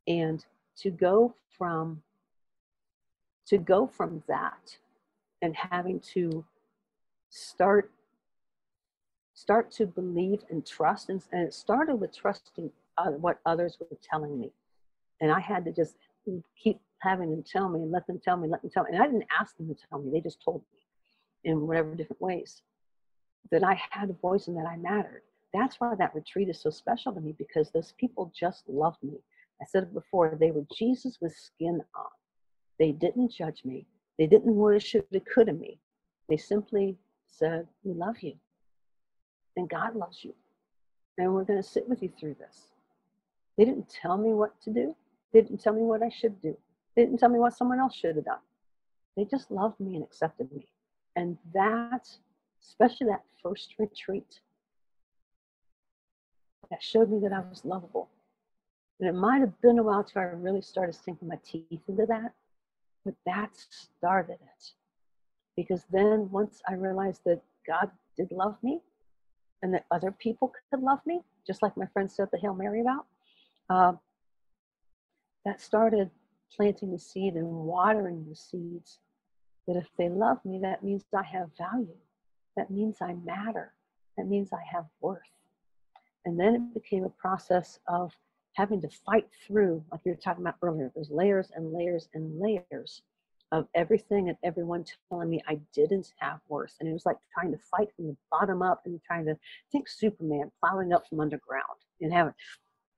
and 0.07 0.45
to 0.79 0.90
go 0.90 1.35
from 1.57 2.03
to 3.47 3.59
go 3.59 3.87
from 3.87 4.23
that 4.27 4.77
and 5.42 5.55
having 5.55 6.01
to 6.01 6.45
start 7.31 7.90
start 9.35 9.71
to 9.71 9.87
believe 9.87 10.40
and 10.51 10.66
trust 10.66 11.11
and, 11.11 11.23
and 11.33 11.42
it 11.42 11.55
started 11.55 11.97
with 11.97 12.16
trusting 12.16 12.71
uh, 12.99 13.11
what 13.11 13.38
others 13.45 13.77
were 13.79 13.99
telling 14.03 14.38
me. 14.38 14.51
And 15.21 15.31
i 15.31 15.40
had 15.40 15.64
to 15.66 15.73
just 15.73 15.97
keep 16.62 16.81
having 16.99 17.31
them 17.31 17.45
tell 17.45 17.69
me 17.69 17.81
and 17.83 17.92
let 17.92 18.07
them 18.07 18.19
tell 18.19 18.37
me 18.37 18.49
let 18.49 18.62
them 18.62 18.71
tell 18.71 18.85
me. 18.85 18.90
And 18.92 19.03
i 19.03 19.07
didn't 19.07 19.27
ask 19.38 19.57
them 19.57 19.69
to 19.69 19.77
tell 19.88 19.99
me 19.99 20.11
they 20.11 20.21
just 20.21 20.42
told 20.42 20.62
me 20.73 21.51
in 21.51 21.66
whatever 21.66 21.95
different 21.95 22.21
ways. 22.21 22.62
That 23.51 23.62
i 23.62 23.81
had 23.90 24.11
a 24.11 24.14
voice 24.14 24.49
and 24.49 24.57
that 24.57 24.66
i 24.66 24.77
mattered. 24.77 25.23
That's 25.53 25.77
why 25.77 25.95
that 25.95 26.14
retreat 26.14 26.49
is 26.49 26.61
so 26.61 26.71
special 26.71 27.12
to 27.12 27.21
me 27.21 27.33
because 27.38 27.71
those 27.71 27.92
people 27.99 28.33
just 28.38 28.69
loved 28.69 29.03
me 29.03 29.19
I 29.61 29.64
said 29.64 29.85
it 29.85 29.95
before, 29.95 30.37
they 30.38 30.51
were 30.51 30.66
Jesus 30.77 31.19
with 31.21 31.35
skin 31.35 31.81
on. 31.95 32.07
They 32.79 32.92
didn't 32.92 33.33
judge 33.33 33.62
me. 33.64 33.87
They 34.19 34.27
didn't 34.27 34.55
woulda, 34.55 34.81
shoulda, 34.81 35.21
coulda 35.21 35.53
me. 35.53 35.79
They 36.29 36.37
simply 36.37 36.97
said, 37.27 37.66
We 37.83 37.95
love 37.95 38.21
you. 38.21 38.35
And 39.57 39.69
God 39.69 39.97
loves 39.97 40.23
you. 40.25 40.35
And 41.19 41.33
we're 41.33 41.45
going 41.45 41.62
to 41.62 41.69
sit 41.69 41.88
with 41.88 42.03
you 42.03 42.12
through 42.19 42.35
this. 42.35 42.73
They 43.57 43.64
didn't 43.64 43.88
tell 43.88 44.19
me 44.19 44.35
what 44.35 44.61
to 44.62 44.71
do. 44.71 44.95
They 45.33 45.40
didn't 45.40 45.62
tell 45.62 45.73
me 45.73 45.83
what 45.83 46.03
I 46.03 46.11
should 46.11 46.40
do. 46.42 46.57
They 46.95 47.03
didn't 47.03 47.19
tell 47.19 47.31
me 47.31 47.38
what 47.38 47.57
someone 47.57 47.81
else 47.81 47.95
should 47.95 48.16
have 48.16 48.25
done. 48.25 48.38
They 49.16 49.25
just 49.25 49.51
loved 49.51 49.81
me 49.81 49.97
and 49.97 50.05
accepted 50.05 50.53
me. 50.53 50.66
And 51.14 51.38
that, 51.55 52.07
especially 52.62 53.07
that 53.07 53.23
first 53.42 53.75
retreat, 53.79 54.40
that 56.71 56.83
showed 56.83 57.11
me 57.11 57.19
that 57.21 57.33
I 57.33 57.40
was 57.49 57.64
lovable 57.64 58.11
and 59.00 59.09
it 59.09 59.14
might 59.14 59.40
have 59.40 59.61
been 59.61 59.78
a 59.78 59.82
while 59.82 60.04
till 60.04 60.22
I 60.22 60.26
really 60.26 60.62
started 60.62 60.94
sinking 60.94 61.28
my 61.28 61.38
teeth 61.44 61.82
into 61.88 62.06
that, 62.06 62.32
but 63.04 63.14
that 63.26 63.50
started 63.54 64.38
it. 64.40 64.72
Because 65.56 65.85
then 65.90 66.30
once 66.30 66.62
I 66.68 66.74
realized 66.74 67.22
that 67.26 67.42
God 67.66 67.90
did 68.16 68.30
love 68.30 68.56
me 68.62 68.80
and 69.62 69.72
that 69.74 69.85
other 69.90 70.11
people 70.11 70.52
could 70.70 70.80
love 70.80 71.00
me, 71.06 71.20
just 71.46 71.62
like 71.62 71.76
my 71.76 71.87
friend 71.87 72.11
said 72.11 72.28
the 72.32 72.38
Hail 72.38 72.54
Mary 72.54 72.80
about, 72.80 73.06
uh, 73.68 73.92
that 75.44 75.61
started 75.61 76.11
planting 76.54 76.90
the 76.90 76.98
seed 76.98 77.35
and 77.35 77.46
watering 77.46 78.26
the 78.28 78.35
seeds. 78.35 78.98
That 79.66 79.76
if 79.76 79.88
they 79.98 80.09
love 80.09 80.38
me, 80.44 80.61
that 80.62 80.85
means 80.85 81.04
I 81.14 81.24
have 81.24 81.50
value. 81.59 81.96
That 82.56 82.70
means 82.70 82.98
I 83.00 83.14
matter. 83.14 83.72
That 84.16 84.26
means 84.26 84.50
I 84.52 84.62
have 84.72 84.87
worth. 85.00 85.20
And 86.24 86.38
then 86.38 86.54
it 86.54 86.74
became 86.74 87.04
a 87.04 87.11
process 87.11 87.78
of 87.88 88.12
having 88.57 88.81
to 88.81 88.88
fight 88.88 89.29
through, 89.47 89.85
like 89.92 90.01
you 90.05 90.12
were 90.12 90.16
talking 90.16 90.42
about 90.42 90.57
earlier, 90.62 90.90
there's 90.95 91.11
layers 91.11 91.51
and 91.55 91.73
layers 91.73 92.09
and 92.14 92.40
layers 92.40 93.03
of 93.53 93.69
everything 93.75 94.29
and 94.31 94.38
everyone 94.42 94.85
telling 95.09 95.29
me 95.29 95.42
I 95.47 95.61
didn't 95.75 96.12
have 96.19 96.40
worse. 96.49 96.75
And 96.81 96.88
it 96.88 96.92
was 96.92 97.05
like 97.05 97.19
trying 97.33 97.53
to 97.53 97.59
fight 97.71 97.88
from 97.95 98.07
the 98.09 98.16
bottom 98.33 98.62
up 98.62 98.83
and 98.87 99.01
trying 99.07 99.27
to 99.27 99.37
think 99.71 99.88
Superman 99.88 100.51
plowing 100.59 100.92
up 100.92 101.07
from 101.07 101.21
underground 101.21 101.64
and 102.01 102.12
having 102.12 102.33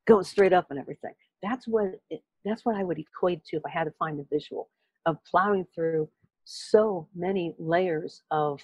going 0.06 0.24
straight 0.24 0.52
up 0.52 0.70
and 0.70 0.78
everything. 0.78 1.12
That's 1.42 1.66
what 1.66 2.00
it, 2.08 2.22
that's 2.44 2.64
what 2.64 2.76
I 2.76 2.84
would 2.84 2.98
equate 2.98 3.44
to 3.46 3.56
if 3.56 3.62
I 3.66 3.70
had 3.70 3.84
to 3.84 3.92
find 3.98 4.20
a 4.20 4.24
visual 4.32 4.68
of 5.06 5.22
plowing 5.24 5.66
through 5.74 6.08
so 6.44 7.08
many 7.14 7.54
layers 7.58 8.22
of 8.30 8.60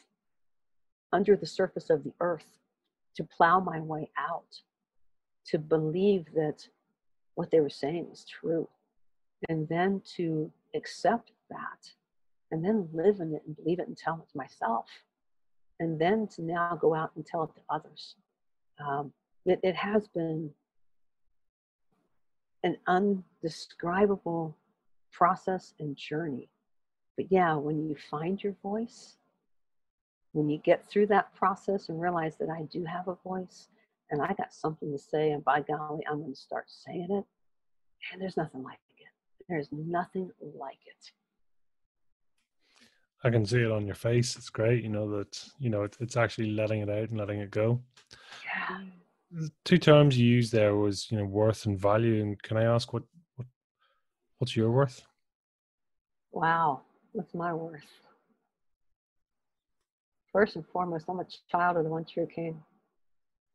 under 1.12 1.37
the 1.37 1.46
surface 1.46 1.90
of 1.90 2.04
the 2.04 2.12
earth 2.20 2.46
to 3.16 3.24
plow 3.24 3.61
my 3.61 3.80
way 3.80 4.11
out, 4.16 4.61
to 5.46 5.59
believe 5.59 6.26
that 6.35 6.66
what 7.34 7.50
they 7.50 7.60
were 7.60 7.70
saying 7.70 8.08
was 8.08 8.24
true, 8.24 8.68
and 9.48 9.68
then 9.68 10.00
to 10.16 10.50
accept 10.74 11.32
that, 11.50 11.92
and 12.50 12.64
then 12.64 12.88
live 12.92 13.20
in 13.20 13.34
it 13.34 13.42
and 13.46 13.56
believe 13.56 13.78
it 13.78 13.88
and 13.88 13.96
tell 13.96 14.16
it 14.16 14.30
to 14.30 14.36
myself, 14.36 14.86
and 15.80 15.98
then 16.00 16.26
to 16.28 16.42
now 16.42 16.78
go 16.80 16.94
out 16.94 17.10
and 17.16 17.26
tell 17.26 17.42
it 17.44 17.54
to 17.54 17.60
others. 17.68 18.14
Um, 18.84 19.12
it, 19.44 19.60
it 19.62 19.76
has 19.76 20.08
been 20.08 20.50
an 22.62 22.76
undescribable 22.86 24.56
process 25.12 25.74
and 25.78 25.96
journey. 25.96 26.48
But 27.16 27.30
yeah, 27.30 27.54
when 27.54 27.88
you 27.88 27.94
find 28.10 28.42
your 28.42 28.54
voice, 28.62 29.16
when 30.32 30.48
you 30.48 30.58
get 30.58 30.88
through 30.88 31.06
that 31.08 31.32
process 31.34 31.88
and 31.88 32.00
realize 32.00 32.36
that 32.36 32.50
I 32.50 32.62
do 32.62 32.84
have 32.84 33.06
a 33.06 33.16
voice 33.22 33.68
and 34.10 34.22
I 34.22 34.34
got 34.34 34.52
something 34.52 34.92
to 34.92 34.98
say, 34.98 35.30
and 35.30 35.44
by 35.44 35.60
golly, 35.60 36.04
I'm 36.10 36.20
going 36.20 36.34
to 36.34 36.40
start 36.40 36.66
saying 36.68 37.08
it, 37.10 37.24
and 38.12 38.20
there's 38.20 38.36
nothing 38.36 38.62
like 38.62 38.78
it. 38.98 39.06
There's 39.48 39.68
nothing 39.72 40.30
like 40.40 40.78
it. 40.86 41.10
I 43.22 43.30
can 43.30 43.46
see 43.46 43.62
it 43.62 43.70
on 43.70 43.86
your 43.86 43.94
face. 43.94 44.36
It's 44.36 44.50
great, 44.50 44.82
you 44.82 44.90
know 44.90 45.08
that 45.16 45.42
you 45.58 45.70
know 45.70 45.82
it, 45.84 45.96
it's 46.00 46.16
actually 46.16 46.50
letting 46.50 46.80
it 46.82 46.90
out 46.90 47.08
and 47.08 47.18
letting 47.18 47.40
it 47.40 47.50
go. 47.50 47.80
Yeah. 48.44 48.80
The 49.32 49.50
two 49.64 49.78
terms 49.78 50.18
you 50.18 50.26
used 50.26 50.52
there 50.52 50.76
was 50.76 51.10
you 51.10 51.18
know 51.18 51.24
worth 51.24 51.64
and 51.66 51.78
value. 51.78 52.22
And 52.22 52.40
can 52.42 52.58
I 52.58 52.64
ask 52.64 52.92
what 52.92 53.02
what 53.36 53.46
what's 54.38 54.54
your 54.54 54.70
worth? 54.70 55.02
Wow, 56.32 56.82
what's 57.12 57.34
my 57.34 57.54
worth? 57.54 57.82
First 60.30 60.56
and 60.56 60.66
foremost, 60.66 61.06
I'm 61.08 61.20
a 61.20 61.26
child 61.50 61.78
of 61.78 61.84
the 61.84 61.90
one 61.90 62.04
true 62.04 62.26
King. 62.26 62.62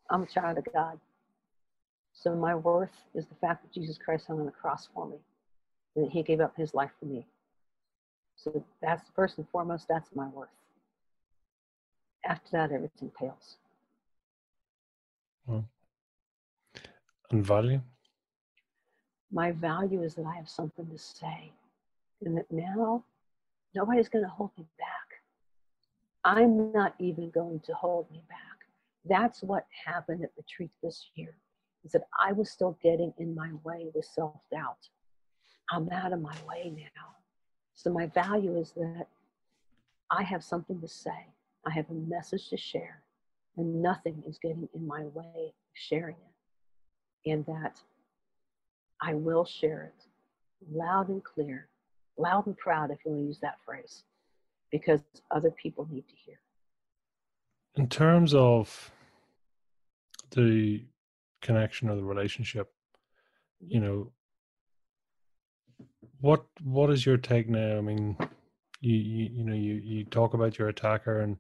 I'm 0.10 0.24
a 0.24 0.28
child 0.28 0.58
of 0.58 0.66
God. 0.74 1.00
So 2.14 2.36
my 2.36 2.56
worth 2.56 2.90
is 3.14 3.28
the 3.28 3.36
fact 3.36 3.64
that 3.64 3.74
Jesus 3.74 3.98
Christ 3.98 4.28
hung 4.28 4.40
on 4.40 4.46
the 4.46 4.52
cross 4.52 4.90
for 4.94 5.08
me, 5.08 5.18
and 5.96 6.06
that 6.06 6.12
He 6.12 6.24
gave 6.24 6.42
up 6.42 6.56
His 6.58 6.74
life 6.74 6.92
for 7.00 7.06
me. 7.06 7.26
So 8.36 8.64
that's 8.82 9.04
first 9.16 9.38
and 9.38 9.48
foremost, 9.50 9.88
that's 9.88 10.10
my 10.16 10.28
worth. 10.28 10.50
After 12.26 12.50
that, 12.54 12.72
everything 12.72 13.12
pales. 13.18 13.58
Well, 15.46 15.66
and 17.32 17.46
value? 17.46 17.82
My 19.32 19.52
value 19.52 20.04
is 20.04 20.16
that 20.16 20.26
I 20.26 20.36
have 20.36 20.50
something 20.50 20.88
to 20.88 20.98
say, 20.98 21.52
and 22.26 22.38
that 22.38 22.52
now 22.52 23.04
nobody's 23.76 24.10
going 24.10 24.26
to 24.26 24.30
hold 24.30 24.52
me 24.58 24.66
back. 24.78 24.88
I'm 26.24 26.72
not 26.72 26.96
even 27.00 27.30
going 27.30 27.60
to 27.62 27.74
hold 27.74 28.12
me 28.12 28.24
back. 28.28 28.49
That's 29.10 29.42
what 29.42 29.66
happened 29.86 30.24
at 30.24 30.30
retreat 30.38 30.72
this 30.84 31.10
year, 31.16 31.36
is 31.84 31.92
that 31.94 32.04
I 32.20 32.32
was 32.32 32.52
still 32.52 32.78
getting 32.84 33.14
in 33.18 33.34
my 33.34 33.52
way 33.64 33.88
with 33.94 34.06
self 34.06 34.36
doubt. 34.52 34.88
I'm 35.72 35.90
out 35.90 36.14
of 36.14 36.22
my 36.22 36.36
way 36.48 36.74
now. 36.76 37.16
So 37.74 37.92
my 37.92 38.08
value 38.08 38.58
is 38.58 38.72
that 38.72 39.08
I 40.12 40.24
have 40.24 40.44
something 40.44 40.80
to 40.82 40.88
say, 40.88 41.28
I 41.66 41.72
have 41.72 41.90
a 41.90 41.94
message 41.94 42.50
to 42.50 42.58
share, 42.58 43.02
and 43.58 43.82
nothing 43.82 44.24
is 44.28 44.38
getting 44.38 44.68
in 44.74 44.88
my 44.88 45.04
way 45.06 45.34
of 45.48 45.54
sharing 45.74 46.16
it. 46.16 47.32
And 47.32 47.46
that 47.46 47.82
I 49.02 49.14
will 49.14 49.46
share 49.46 49.84
it 49.96 50.06
loud 50.72 51.10
and 51.10 51.24
clear, 51.24 51.68
loud 52.18 52.48
and 52.48 52.58
proud, 52.58 52.92
if 52.92 53.00
you 53.06 53.12
want 53.12 53.24
to 53.24 53.28
use 53.28 53.40
that 53.40 53.58
phrase 53.66 54.04
because 54.72 55.02
other 55.32 55.52
people 55.52 55.88
need 55.92 56.08
to 56.08 56.16
hear. 56.16 56.40
In 57.76 57.88
terms 57.88 58.34
of 58.34 58.92
the 60.32 60.86
connection 61.42 61.90
or 61.90 61.96
the 61.96 62.04
relationship, 62.04 62.72
you 63.60 63.80
know, 63.80 64.12
what 66.22 66.46
what 66.64 66.90
is 66.90 67.06
your 67.06 67.18
take 67.18 67.50
now? 67.50 67.78
I 67.78 67.82
mean, 67.82 68.18
you 68.82 68.96
you, 68.96 69.30
you 69.32 69.44
know 69.44 69.56
you 69.56 69.76
you 69.76 70.04
talk 70.06 70.34
about 70.34 70.58
your 70.58 70.68
attacker 70.68 71.22
and 71.22 71.38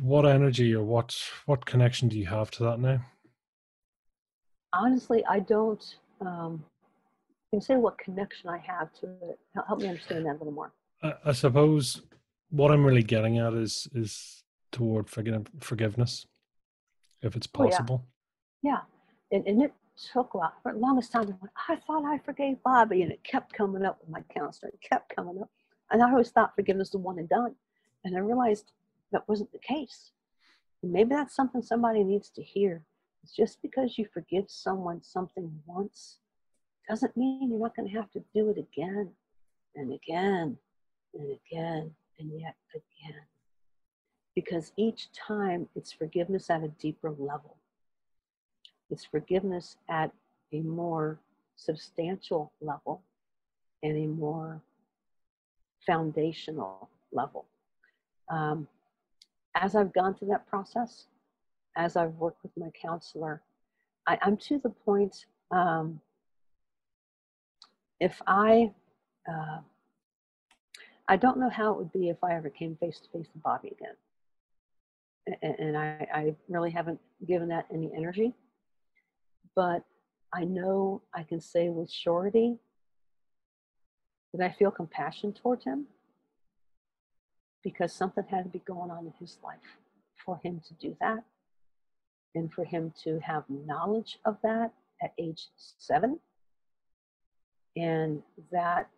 what 0.00 0.26
energy 0.26 0.74
or 0.74 0.84
what 0.84 1.14
what 1.46 1.66
connection 1.66 2.08
do 2.08 2.18
you 2.18 2.26
have 2.26 2.50
to 2.52 2.64
that 2.64 2.80
now? 2.80 3.00
Honestly, 4.72 5.24
I 5.28 5.40
don't. 5.40 5.84
Um, 6.20 6.64
can 7.54 7.60
say 7.60 7.76
what 7.76 7.96
connection 7.98 8.48
I 8.48 8.58
have 8.58 8.92
to 9.00 9.06
it. 9.06 9.38
Help 9.66 9.80
me 9.80 9.88
understand 9.88 10.26
that 10.26 10.32
a 10.32 10.38
little 10.38 10.52
more. 10.52 10.72
I, 11.02 11.14
I 11.26 11.32
suppose 11.32 12.02
what 12.50 12.72
I'm 12.72 12.84
really 12.84 13.02
getting 13.02 13.38
at 13.38 13.54
is 13.54 13.86
is 13.94 14.42
toward 14.72 15.08
forgive, 15.08 15.46
forgiveness, 15.60 16.26
if 17.24 17.36
it's 17.36 17.46
possible. 17.46 18.04
Oh, 18.04 18.08
yeah, 18.62 18.70
yeah. 18.70 19.36
And, 19.36 19.46
and 19.46 19.62
it 19.62 19.72
took 20.12 20.34
a 20.34 20.38
while. 20.38 20.52
For 20.62 20.72
the 20.72 20.78
longest 20.78 21.12
time, 21.12 21.22
I, 21.22 21.36
went, 21.40 21.52
I 21.68 21.76
thought 21.76 22.04
I 22.04 22.18
forgave 22.18 22.62
Bobby, 22.62 23.02
and 23.02 23.12
it 23.12 23.24
kept 23.24 23.52
coming 23.52 23.84
up 23.84 23.98
with 24.00 24.10
my 24.10 24.22
counselor. 24.34 24.70
It 24.70 24.80
kept 24.88 25.14
coming 25.14 25.38
up, 25.40 25.50
and 25.90 26.02
I 26.02 26.10
always 26.10 26.30
thought 26.30 26.54
forgiveness 26.54 26.88
was 26.88 26.92
the 26.92 26.98
one 26.98 27.18
and 27.18 27.28
done, 27.28 27.54
and 28.04 28.16
I 28.16 28.20
realized 28.20 28.72
that 29.12 29.28
wasn't 29.28 29.52
the 29.52 29.58
case. 29.58 30.12
And 30.82 30.92
maybe 30.92 31.10
that's 31.10 31.34
something 31.34 31.62
somebody 31.62 32.04
needs 32.04 32.30
to 32.30 32.42
hear. 32.42 32.84
It's 33.22 33.34
just 33.34 33.62
because 33.62 33.96
you 33.96 34.06
forgive 34.12 34.44
someone 34.48 35.02
something 35.02 35.50
once 35.64 36.18
doesn't 36.88 37.16
mean 37.16 37.48
you're 37.50 37.60
not 37.60 37.74
going 37.74 37.88
to 37.88 37.94
have 37.94 38.10
to 38.10 38.22
do 38.34 38.50
it 38.50 38.58
again 38.58 39.10
and 39.74 39.92
again 39.92 40.58
and 41.14 41.38
again 41.50 41.90
and 42.18 42.30
yet 42.38 42.56
again. 42.74 43.22
Because 44.34 44.72
each 44.76 45.12
time 45.12 45.68
it's 45.76 45.92
forgiveness 45.92 46.50
at 46.50 46.62
a 46.62 46.68
deeper 46.68 47.10
level, 47.10 47.56
it's 48.90 49.04
forgiveness 49.04 49.76
at 49.88 50.10
a 50.52 50.60
more 50.60 51.18
substantial 51.56 52.52
level 52.60 53.02
and 53.82 53.96
a 53.96 54.06
more 54.06 54.60
foundational 55.86 56.88
level. 57.12 57.46
Um, 58.28 58.66
as 59.54 59.76
I've 59.76 59.92
gone 59.92 60.14
through 60.14 60.28
that 60.28 60.48
process, 60.48 61.06
as 61.76 61.96
I've 61.96 62.14
worked 62.14 62.42
with 62.42 62.52
my 62.56 62.70
counselor, 62.70 63.42
I, 64.06 64.18
am 64.22 64.36
to 64.38 64.58
the 64.58 64.70
point 64.70 65.26
um, 65.50 66.00
if 68.00 68.20
I 68.26 68.72
uh, 69.28 69.58
I 71.08 71.16
don't 71.16 71.38
know 71.38 71.50
how 71.50 71.72
it 71.72 71.78
would 71.78 71.92
be 71.92 72.08
if 72.08 72.22
I 72.22 72.34
ever 72.34 72.50
came 72.50 72.76
face 72.76 73.00
to 73.00 73.08
face 73.10 73.28
with 73.32 73.42
Bobby 73.42 73.68
again. 73.68 73.94
And, 75.42 75.76
I, 75.76 76.06
I 76.12 76.34
really 76.48 76.70
haven't 76.70 77.00
given 77.26 77.48
that 77.48 77.66
any 77.72 77.90
energy. 77.96 78.34
But 79.56 79.84
I 80.34 80.44
know 80.44 81.02
I 81.14 81.22
can 81.22 81.40
say 81.40 81.68
with 81.68 81.90
surety 81.90 82.58
that 84.32 84.44
I 84.44 84.52
feel 84.52 84.70
compassion 84.70 85.32
towards 85.32 85.64
him 85.64 85.86
because 87.62 87.92
something 87.92 88.24
had 88.28 88.44
to 88.44 88.50
be 88.50 88.58
going 88.60 88.90
on 88.90 89.06
in 89.06 89.12
his 89.18 89.38
life 89.42 89.78
for 90.24 90.38
him 90.42 90.60
to 90.68 90.74
do 90.74 90.96
that 91.00 91.24
and 92.34 92.52
for 92.52 92.64
him 92.64 92.92
to 93.04 93.18
have 93.20 93.44
knowledge 93.48 94.18
of 94.24 94.36
that 94.42 94.72
at 95.02 95.12
age 95.18 95.48
seven. 95.78 96.18
And 97.76 98.22
that 98.52 98.88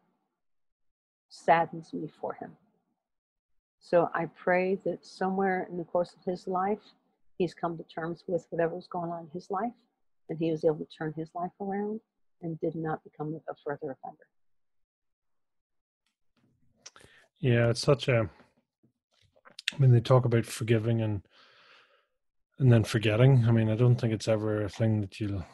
saddens 1.29 1.93
me 1.93 2.11
for 2.21 2.35
him. 2.35 2.57
So 3.89 4.11
I 4.13 4.27
pray 4.35 4.81
that 4.85 5.07
somewhere 5.07 5.69
in 5.71 5.79
the 5.79 5.85
course 5.85 6.13
of 6.13 6.25
his 6.25 6.49
life, 6.49 6.81
he's 7.39 7.55
come 7.55 7.79
to 7.79 7.85
terms 7.85 8.25
with 8.27 8.45
whatever 8.51 8.75
was 8.75 8.89
going 8.89 9.13
on 9.13 9.27
in 9.27 9.31
his 9.33 9.49
life, 9.49 9.75
and 10.29 10.37
he 10.37 10.51
was 10.51 10.65
able 10.65 10.79
to 10.79 10.87
turn 10.87 11.15
his 11.17 11.31
life 11.37 11.53
around 11.61 12.01
and 12.43 12.59
did 12.59 12.75
not 12.75 13.05
become 13.05 13.33
a 13.49 13.55
further 13.65 13.93
offender. 13.93 14.27
Yeah, 17.39 17.69
it's 17.69 17.81
such 17.81 18.09
a. 18.09 18.29
I 19.73 19.79
mean, 19.79 19.93
they 19.93 20.01
talk 20.01 20.25
about 20.25 20.47
forgiving 20.47 21.01
and 21.01 21.23
and 22.59 22.73
then 22.73 22.83
forgetting. 22.83 23.45
I 23.47 23.53
mean, 23.53 23.71
I 23.71 23.77
don't 23.77 23.95
think 23.95 24.13
it's 24.13 24.27
ever 24.27 24.65
a 24.65 24.69
thing 24.69 25.01
that 25.03 25.21
you'll. 25.21 25.45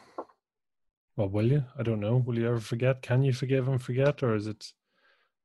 Well, 1.15 1.29
will 1.29 1.51
you? 1.51 1.65
I 1.77 1.83
don't 1.83 1.99
know. 1.99 2.17
Will 2.17 2.39
you 2.39 2.47
ever 2.47 2.59
forget? 2.59 3.03
Can 3.03 3.21
you 3.21 3.31
forgive 3.31 3.67
and 3.67 3.79
forget, 3.79 4.23
or 4.23 4.33
is 4.33 4.47
it? 4.47 4.73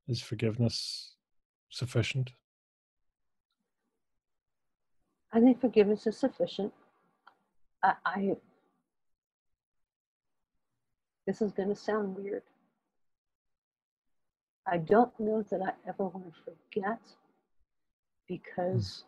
Is 0.07 0.23
forgiveness 0.23 1.13
sufficient? 1.69 2.31
I 5.31 5.39
think 5.39 5.61
forgiveness 5.61 6.07
is 6.07 6.17
sufficient. 6.17 6.73
I, 7.83 7.93
I 8.05 8.35
this 11.27 11.41
is 11.41 11.51
going 11.51 11.69
to 11.69 11.75
sound 11.75 12.15
weird. 12.15 12.41
I 14.65 14.77
don't 14.77 15.11
know 15.19 15.43
that 15.51 15.61
I 15.61 15.71
ever 15.87 16.05
want 16.05 16.25
to 16.25 16.41
forget 16.43 16.99
because, 18.27 19.03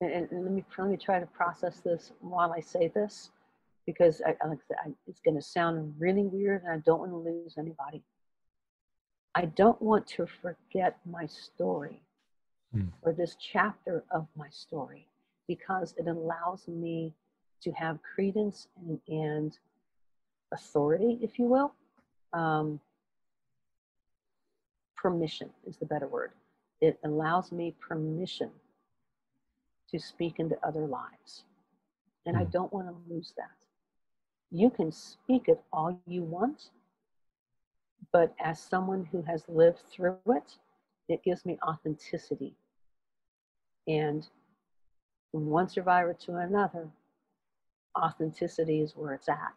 and, 0.00 0.10
and 0.10 0.28
let 0.44 0.52
me 0.52 0.64
let 0.76 0.90
me 0.90 0.96
try 0.96 1.20
to 1.20 1.26
process 1.26 1.80
this 1.80 2.10
while 2.20 2.52
I 2.52 2.60
say 2.60 2.88
this, 2.88 3.30
because 3.86 4.20
I, 4.26 4.34
like 4.46 4.58
I 4.84 4.90
it's 5.06 5.20
going 5.20 5.36
to 5.36 5.42
sound 5.42 5.94
really 5.98 6.24
weird, 6.24 6.62
and 6.64 6.72
I 6.72 6.78
don't 6.78 6.98
want 6.98 7.12
to 7.12 7.18
lose 7.18 7.54
anybody. 7.56 8.02
I 9.36 9.44
don't 9.44 9.80
want 9.80 10.08
to 10.08 10.26
forget 10.26 10.98
my 11.08 11.26
story 11.26 12.02
Hmm. 12.72 12.88
or 13.02 13.12
this 13.12 13.36
chapter 13.36 14.04
of 14.10 14.26
my 14.36 14.48
story 14.48 15.06
because 15.46 15.94
it 15.98 16.06
allows 16.06 16.68
me 16.68 17.12
to 17.62 17.72
have 17.72 17.98
credence 18.02 18.68
and, 18.76 19.00
and 19.08 19.58
authority, 20.52 21.18
if 21.22 21.38
you 21.38 21.46
will. 21.46 21.72
Um, 22.32 22.80
permission 24.96 25.50
is 25.66 25.76
the 25.76 25.86
better 25.86 26.06
word. 26.06 26.32
It 26.80 26.98
allows 27.04 27.52
me 27.52 27.74
permission 27.80 28.50
to 29.90 29.98
speak 29.98 30.38
into 30.38 30.56
other 30.66 30.86
lives. 30.86 31.44
And 32.26 32.36
I 32.36 32.44
Hmm. 32.44 32.44
don't 32.44 32.72
want 32.72 32.88
to 32.88 33.14
lose 33.14 33.32
that. 33.36 33.50
You 34.50 34.70
can 34.70 34.92
speak 34.92 35.48
it 35.48 35.62
all 35.72 35.98
you 36.06 36.22
want, 36.22 36.70
but 38.12 38.34
as 38.40 38.60
someone 38.60 39.06
who 39.12 39.22
has 39.22 39.48
lived 39.48 39.80
through 39.90 40.18
it, 40.18 40.58
it 41.10 41.22
gives 41.24 41.44
me 41.44 41.58
authenticity. 41.66 42.54
And 43.88 44.26
from 45.30 45.46
one 45.46 45.68
survivor 45.68 46.14
to 46.26 46.36
another, 46.36 46.88
authenticity 47.98 48.80
is 48.80 48.96
where 48.96 49.14
it's 49.14 49.28
at. 49.28 49.54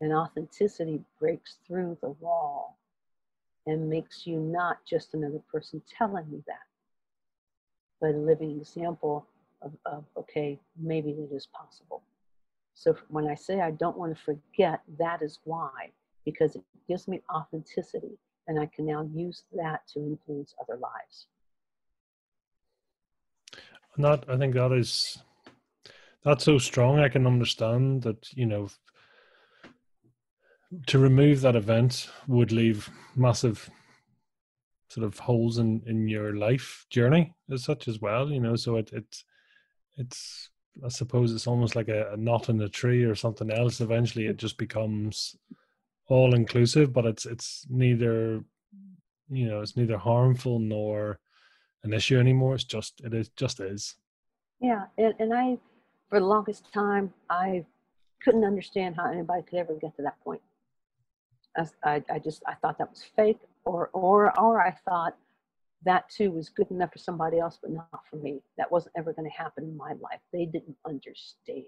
And 0.00 0.12
authenticity 0.12 1.00
breaks 1.18 1.58
through 1.66 1.96
the 2.02 2.10
wall 2.10 2.76
and 3.66 3.88
makes 3.88 4.26
you 4.26 4.38
not 4.38 4.78
just 4.84 5.14
another 5.14 5.40
person 5.50 5.82
telling 5.96 6.30
me 6.30 6.42
that, 6.46 6.66
but 8.00 8.14
a 8.14 8.18
living 8.18 8.58
example 8.60 9.26
of, 9.62 9.72
of 9.86 10.04
okay, 10.16 10.60
maybe 10.78 11.10
it 11.10 11.34
is 11.34 11.46
possible. 11.46 12.02
So 12.74 12.94
when 13.08 13.26
I 13.26 13.34
say 13.34 13.62
I 13.62 13.70
don't 13.70 13.96
want 13.96 14.14
to 14.14 14.22
forget, 14.22 14.82
that 14.98 15.22
is 15.22 15.40
why, 15.44 15.90
because 16.26 16.56
it 16.56 16.62
gives 16.86 17.08
me 17.08 17.22
authenticity 17.32 18.18
and 18.46 18.58
I 18.58 18.66
can 18.66 18.86
now 18.86 19.08
use 19.12 19.44
that 19.54 19.80
to 19.94 20.00
influence 20.00 20.54
other 20.60 20.78
lives. 20.78 21.26
And 23.94 24.04
that 24.04 24.24
I 24.28 24.36
think 24.36 24.54
that 24.54 24.72
is 24.72 25.18
that's 26.24 26.44
so 26.44 26.58
strong. 26.58 26.98
I 26.98 27.08
can 27.08 27.26
understand 27.26 28.02
that 28.02 28.32
you 28.32 28.46
know 28.46 28.68
to 30.86 30.98
remove 30.98 31.40
that 31.40 31.56
event 31.56 32.10
would 32.26 32.52
leave 32.52 32.90
massive 33.14 33.70
sort 34.88 35.06
of 35.06 35.18
holes 35.18 35.58
in 35.58 35.82
in 35.86 36.08
your 36.08 36.36
life 36.36 36.86
journey 36.90 37.34
as 37.50 37.64
such 37.64 37.88
as 37.88 38.00
well. 38.00 38.30
You 38.30 38.40
know, 38.40 38.56
so 38.56 38.76
it 38.76 38.92
it 38.92 39.24
it's 39.96 40.50
I 40.84 40.88
suppose 40.88 41.32
it's 41.32 41.46
almost 41.46 41.74
like 41.74 41.88
a, 41.88 42.12
a 42.12 42.16
knot 42.16 42.50
in 42.50 42.60
a 42.60 42.68
tree 42.68 43.04
or 43.04 43.14
something 43.14 43.50
else. 43.50 43.80
Eventually, 43.80 44.26
it 44.26 44.36
just 44.36 44.58
becomes 44.58 45.36
all 46.08 46.34
inclusive, 46.34 46.92
but 46.92 47.04
it's 47.04 47.26
it's 47.26 47.66
neither 47.68 48.42
you 49.28 49.48
know 49.48 49.60
it's 49.60 49.76
neither 49.76 49.98
harmful 49.98 50.58
nor 50.58 51.18
an 51.84 51.92
issue 51.92 52.18
anymore. 52.18 52.54
It's 52.54 52.64
just 52.64 53.00
it 53.04 53.14
is 53.14 53.28
just 53.30 53.60
is. 53.60 53.94
Yeah, 54.60 54.84
and, 54.96 55.14
and 55.18 55.34
I, 55.34 55.58
for 56.08 56.18
the 56.18 56.26
longest 56.26 56.72
time, 56.72 57.12
I 57.28 57.64
couldn't 58.22 58.44
understand 58.44 58.96
how 58.96 59.10
anybody 59.10 59.42
could 59.42 59.58
ever 59.58 59.74
get 59.74 59.94
to 59.96 60.02
that 60.02 60.18
point. 60.24 60.40
I, 61.56 61.66
I, 61.84 62.02
I 62.14 62.18
just 62.18 62.42
I 62.46 62.54
thought 62.54 62.78
that 62.78 62.90
was 62.90 63.04
fake, 63.16 63.40
or 63.64 63.90
or 63.92 64.38
or 64.38 64.60
I 64.60 64.72
thought 64.88 65.16
that 65.84 66.08
too 66.08 66.30
was 66.30 66.48
good 66.48 66.70
enough 66.70 66.92
for 66.92 66.98
somebody 66.98 67.38
else, 67.38 67.58
but 67.60 67.70
not 67.70 68.02
for 68.10 68.16
me. 68.16 68.42
That 68.58 68.70
wasn't 68.70 68.94
ever 68.96 69.12
going 69.12 69.28
to 69.30 69.36
happen 69.36 69.64
in 69.64 69.76
my 69.76 69.92
life. 70.00 70.20
They 70.32 70.46
didn't 70.46 70.76
understand, 70.86 71.66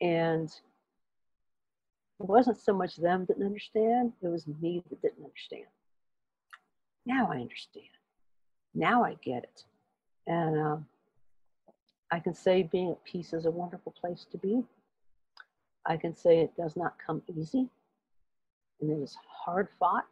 and 0.00 0.50
it 2.20 2.28
wasn't 2.28 2.58
so 2.58 2.74
much 2.74 2.96
them 2.96 3.24
didn't 3.24 3.46
understand; 3.46 4.12
it 4.22 4.28
was 4.28 4.46
me 4.60 4.82
that 4.90 5.02
didn't 5.02 5.24
understand. 5.24 5.66
Now 7.06 7.30
I 7.32 7.36
understand. 7.36 7.86
Now 8.74 9.02
I 9.04 9.16
get 9.22 9.44
it, 9.44 9.64
and. 10.26 10.60
Um, 10.60 10.86
I 12.10 12.18
can 12.18 12.34
say 12.34 12.64
being 12.64 12.90
at 12.90 13.04
peace 13.04 13.32
is 13.32 13.46
a 13.46 13.50
wonderful 13.50 13.92
place 13.92 14.26
to 14.32 14.38
be. 14.38 14.64
I 15.86 15.96
can 15.96 16.14
say 16.16 16.40
it 16.40 16.56
does 16.56 16.76
not 16.76 16.94
come 17.04 17.22
easy 17.28 17.68
and 18.80 18.90
it 18.90 19.02
is 19.02 19.16
hard 19.28 19.68
fought. 19.78 20.06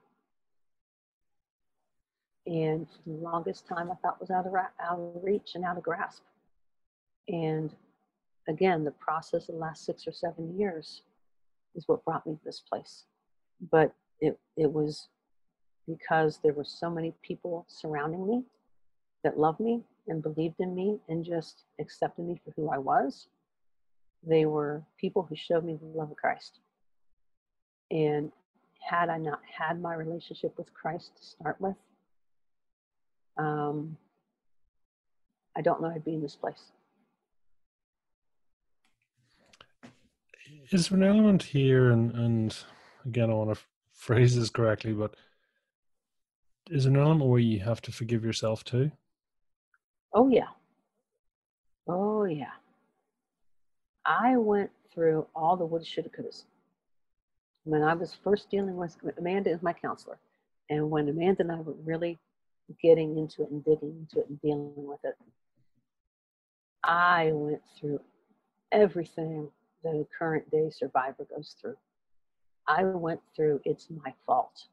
And 2.47 2.87
for 2.89 3.11
the 3.11 3.17
longest 3.17 3.67
time, 3.67 3.91
I 3.91 3.95
thought 3.97 4.21
was 4.21 4.31
out 4.31 4.47
of, 4.47 4.55
out 4.55 4.99
of 4.99 5.23
reach 5.23 5.51
and 5.55 5.65
out 5.65 5.77
of 5.77 5.83
grasp. 5.83 6.23
And 7.29 7.75
again, 8.47 8.85
the 8.85 8.93
process 8.93 9.49
of 9.49 9.57
the 9.57 9.61
last 9.61 9.85
six 9.85 10.07
or 10.07 10.13
seven 10.13 10.59
years 10.59 11.03
is 11.79 11.85
what 11.87 12.05
brought 12.05 12.27
me 12.27 12.35
to 12.35 12.45
this 12.45 12.61
place. 12.61 13.05
But 13.71 13.95
it, 14.21 14.39
it 14.57 14.71
was 14.71 15.09
because 15.87 16.41
there 16.43 16.53
were 16.53 16.65
so 16.65 16.91
many 16.91 17.15
people 17.23 17.65
surrounding 17.69 18.27
me 18.27 18.43
that 19.25 19.39
loved 19.39 19.61
me 19.61 19.83
and 20.09 20.23
believed 20.23 20.57
in 20.59 20.75
me 20.75 20.99
and 21.09 21.25
just 21.25 21.65
accepted 21.81 22.25
me 22.27 22.41
for 22.45 22.53
who 22.57 22.69
I 22.69 22.79
was. 22.79 23.29
They 24.27 24.45
were 24.45 24.83
people 24.99 25.23
who 25.23 25.37
showed 25.37 25.65
me 25.65 25.79
the 25.81 25.99
love 25.99 26.11
of 26.11 26.17
Christ. 26.17 26.59
And 27.91 28.33
had 28.81 29.09
I 29.09 29.19
not 29.19 29.41
had 29.59 29.81
my 29.81 29.95
relationship 29.95 30.59
with 30.59 30.73
Christ 30.75 31.13
to 31.17 31.25
start 31.25 31.61
with, 31.61 31.77
um, 33.39 33.97
I 35.57 35.63
don't 35.63 35.81
know 35.81 35.89
I'd 35.89 36.05
be 36.05 36.15
in 36.15 36.23
this 36.23 36.37
place. 36.37 36.73
Is 40.71 40.89
there 40.89 40.99
an 40.99 41.05
element 41.05 41.43
here, 41.43 41.91
and, 41.91 42.13
and 42.13 42.57
again, 43.07 43.31
I 43.31 43.35
want 43.35 43.55
to 43.55 43.61
phrase 43.95 44.37
this 44.37 44.51
correctly, 44.51 44.93
but 44.93 45.15
is 46.71 46.85
there 46.85 46.93
an 46.93 47.01
element 47.01 47.31
where 47.31 47.41
you 47.41 47.61
have 47.61 47.81
to 47.83 47.93
forgive 47.93 48.23
yourself 48.23 48.65
too? 48.65 48.91
Oh, 50.13 50.29
yeah. 50.29 50.49
Oh, 51.87 52.25
yeah. 52.25 52.53
I 54.05 54.37
went 54.37 54.71
through 54.93 55.27
all 55.35 55.57
the 55.57 55.65
woulda, 55.65 55.87
shoulda, 55.87 56.11
couldas. 56.11 56.45
When 57.65 57.83
I 57.83 57.95
was 57.95 58.15
first 58.23 58.51
dealing 58.51 58.77
with 58.77 58.95
Amanda 59.17 59.51
is 59.51 59.63
my 59.63 59.73
counselor, 59.73 60.19
and 60.69 60.91
when 60.91 61.09
Amanda 61.09 61.45
and 61.45 61.53
I 61.53 61.61
were 61.61 61.77
really 61.85 62.19
getting 62.83 63.17
into 63.17 63.43
it 63.43 63.51
and 63.51 63.65
digging 63.65 63.97
into 64.01 64.21
it 64.21 64.29
and 64.29 64.41
dealing 64.43 64.73
with 64.77 65.01
it, 65.03 65.15
I 66.85 67.31
went 67.33 67.63
through 67.79 68.01
everything 68.71 69.51
a 69.85 70.07
current 70.17 70.51
day 70.51 70.71
survivor 70.71 71.27
goes 71.35 71.57
through. 71.61 71.77
I 72.67 72.85
went 72.85 73.21
through 73.35 73.61
it's 73.65 73.89
my 73.91 74.13
fault. 74.27 74.67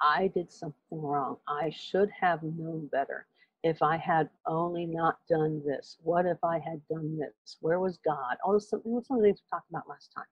I 0.00 0.28
did 0.28 0.50
something 0.50 0.74
wrong. 0.90 1.36
I 1.48 1.70
should 1.70 2.10
have 2.20 2.42
known 2.42 2.88
better 2.88 3.26
if 3.64 3.82
I 3.82 3.96
had 3.96 4.28
only 4.46 4.86
not 4.86 5.18
done 5.28 5.62
this? 5.66 5.98
What 6.02 6.26
if 6.26 6.38
I 6.44 6.58
had 6.58 6.80
done 6.88 7.18
this? 7.18 7.56
Where 7.60 7.80
was 7.80 7.98
God? 8.04 8.36
All 8.44 8.52
this, 8.52 8.70
some, 8.70 8.82
some 8.84 9.16
of 9.16 9.22
the 9.22 9.28
things 9.28 9.40
we 9.42 9.50
talked 9.50 9.70
about 9.70 9.88
last 9.88 10.12
time. 10.14 10.24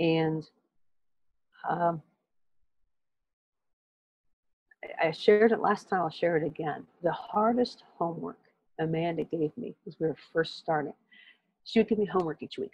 And 0.00 0.44
um, 1.68 2.02
I 5.00 5.12
shared 5.12 5.52
it 5.52 5.60
last 5.60 5.88
time, 5.88 6.00
I'll 6.00 6.10
share 6.10 6.36
it 6.36 6.44
again. 6.44 6.84
The 7.02 7.12
hardest 7.12 7.84
homework 7.98 8.38
Amanda 8.80 9.24
gave 9.24 9.56
me 9.56 9.74
was 9.84 9.96
we 10.00 10.08
were 10.08 10.16
first 10.32 10.58
starting, 10.58 10.92
she 11.64 11.78
would 11.78 11.88
give 11.88 11.98
me 11.98 12.06
homework 12.06 12.42
each 12.42 12.58
week. 12.58 12.72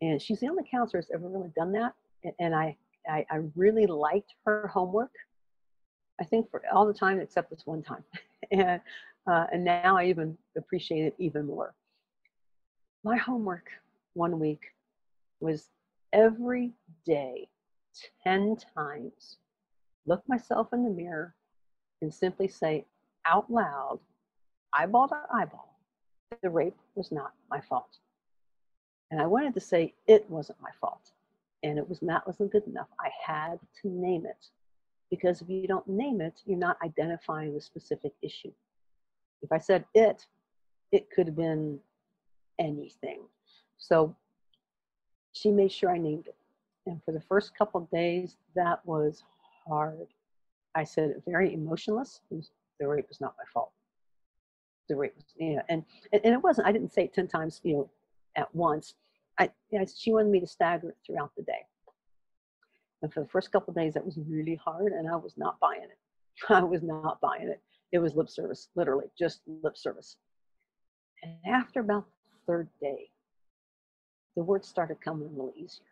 And 0.00 0.20
she's 0.20 0.40
the 0.40 0.48
only 0.48 0.64
counselor 0.70 1.00
that's 1.00 1.12
ever 1.12 1.28
really 1.28 1.52
done 1.56 1.72
that. 1.72 1.94
And 2.38 2.54
I, 2.54 2.76
I, 3.08 3.24
I 3.30 3.40
really 3.54 3.86
liked 3.86 4.34
her 4.44 4.68
homework. 4.72 5.12
I 6.20 6.24
think 6.24 6.50
for 6.50 6.62
all 6.72 6.86
the 6.86 6.94
time 6.94 7.20
except 7.20 7.50
this 7.50 7.66
one 7.66 7.82
time. 7.82 8.04
and, 8.50 8.80
uh, 9.26 9.46
and 9.52 9.64
now 9.64 9.96
I 9.96 10.06
even 10.06 10.36
appreciate 10.56 11.04
it 11.04 11.14
even 11.18 11.46
more. 11.46 11.74
My 13.04 13.16
homework 13.16 13.70
one 14.14 14.38
week 14.38 14.62
was 15.40 15.68
every 16.12 16.72
day, 17.04 17.48
10 18.24 18.56
times, 18.74 19.36
look 20.06 20.22
myself 20.28 20.68
in 20.72 20.84
the 20.84 20.90
mirror 20.90 21.34
and 22.02 22.12
simply 22.12 22.48
say 22.48 22.84
out 23.26 23.50
loud, 23.50 23.98
eyeball 24.72 25.08
to 25.08 25.16
eyeball, 25.32 25.78
the 26.42 26.50
rape 26.50 26.76
was 26.94 27.12
not 27.12 27.32
my 27.50 27.60
fault. 27.60 27.98
And 29.10 29.20
I 29.20 29.26
wanted 29.26 29.54
to 29.54 29.60
say 29.60 29.94
it 30.06 30.28
wasn't 30.28 30.60
my 30.60 30.70
fault. 30.80 31.12
And 31.62 31.78
it 31.78 31.88
was 31.88 32.02
not 32.02 32.26
wasn't 32.26 32.52
good 32.52 32.66
enough. 32.66 32.88
I 33.00 33.10
had 33.24 33.58
to 33.82 33.88
name 33.88 34.26
it 34.26 34.48
because 35.10 35.40
if 35.40 35.48
you 35.48 35.66
don't 35.66 35.86
name 35.88 36.20
it, 36.20 36.42
you're 36.44 36.58
not 36.58 36.78
identifying 36.82 37.54
the 37.54 37.60
specific 37.60 38.12
issue. 38.22 38.52
If 39.42 39.52
I 39.52 39.58
said 39.58 39.84
it, 39.94 40.26
it 40.92 41.10
could 41.10 41.26
have 41.26 41.36
been 41.36 41.78
anything. 42.58 43.20
So 43.78 44.14
she 45.32 45.50
made 45.50 45.72
sure 45.72 45.90
I 45.90 45.98
named 45.98 46.26
it. 46.26 46.36
And 46.86 47.02
for 47.04 47.12
the 47.12 47.20
first 47.20 47.56
couple 47.56 47.80
days, 47.92 48.36
that 48.54 48.84
was 48.86 49.24
hard. 49.66 50.06
I 50.74 50.84
said 50.84 51.22
very 51.26 51.52
emotionless. 51.52 52.20
Was, 52.30 52.50
the 52.78 52.88
rape 52.88 53.08
was 53.08 53.20
not 53.20 53.34
my 53.38 53.44
fault. 53.52 53.72
The 54.88 54.96
rape 54.96 55.14
was, 55.16 55.24
you 55.36 55.56
know, 55.56 55.62
and, 55.68 55.84
and, 56.12 56.24
and 56.24 56.34
it 56.34 56.42
wasn't, 56.42 56.68
I 56.68 56.72
didn't 56.72 56.92
say 56.92 57.04
it 57.04 57.14
10 57.14 57.26
times, 57.26 57.60
you 57.64 57.74
know, 57.74 57.90
at 58.36 58.54
once. 58.54 58.94
I, 59.38 59.50
know, 59.72 59.84
she 59.94 60.12
wanted 60.12 60.30
me 60.30 60.40
to 60.40 60.46
stagger 60.46 60.90
it 60.90 60.96
throughout 61.04 61.32
the 61.36 61.42
day. 61.42 61.66
And 63.02 63.12
for 63.12 63.20
the 63.20 63.28
first 63.28 63.52
couple 63.52 63.74
days, 63.74 63.94
that 63.94 64.04
was 64.04 64.18
really 64.28 64.54
hard, 64.54 64.92
and 64.92 65.08
I 65.08 65.16
was 65.16 65.34
not 65.36 65.60
buying 65.60 65.82
it. 65.82 65.98
I 66.48 66.62
was 66.62 66.82
not 66.82 67.20
buying 67.20 67.48
it. 67.48 67.60
It 67.92 67.98
was 67.98 68.14
lip 68.14 68.28
service, 68.28 68.68
literally, 68.74 69.06
just 69.18 69.40
lip 69.46 69.76
service. 69.76 70.16
And 71.22 71.34
after 71.46 71.80
about 71.80 72.06
the 72.30 72.52
third 72.52 72.68
day, 72.80 73.10
the 74.36 74.42
words 74.42 74.68
started 74.68 75.00
coming 75.00 75.28
a 75.28 75.30
little 75.30 75.54
easier. 75.56 75.84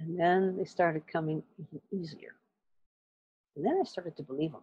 And 0.00 0.18
then 0.18 0.56
they 0.56 0.64
started 0.64 1.02
coming 1.06 1.42
even 1.58 1.80
easier. 1.92 2.34
And 3.56 3.64
then 3.64 3.78
I 3.80 3.84
started 3.84 4.16
to 4.16 4.22
believe 4.22 4.52
them. 4.52 4.62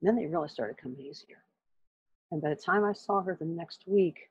And 0.00 0.08
then 0.08 0.16
they 0.16 0.26
really 0.26 0.48
started 0.48 0.76
coming 0.76 1.00
easier. 1.00 1.44
And 2.30 2.42
by 2.42 2.50
the 2.50 2.56
time 2.56 2.84
I 2.84 2.92
saw 2.92 3.22
her 3.22 3.36
the 3.38 3.44
next 3.44 3.84
week, 3.86 4.30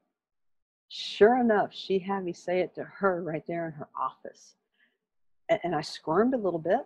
sure 0.90 1.40
enough, 1.40 1.70
she 1.72 2.00
had 2.00 2.24
me 2.24 2.34
say 2.34 2.60
it 2.60 2.76
to 2.76 2.84
her 2.84 3.22
right 3.22 3.46
there 3.48 3.68
in 3.68 3.72
her 3.74 3.88
office. 4.00 4.56
And, 5.48 5.60
and 5.64 5.76
I 5.76 5.82
squirmed 5.82 6.34
a 6.34 6.38
little 6.38 6.60
bit, 6.60 6.86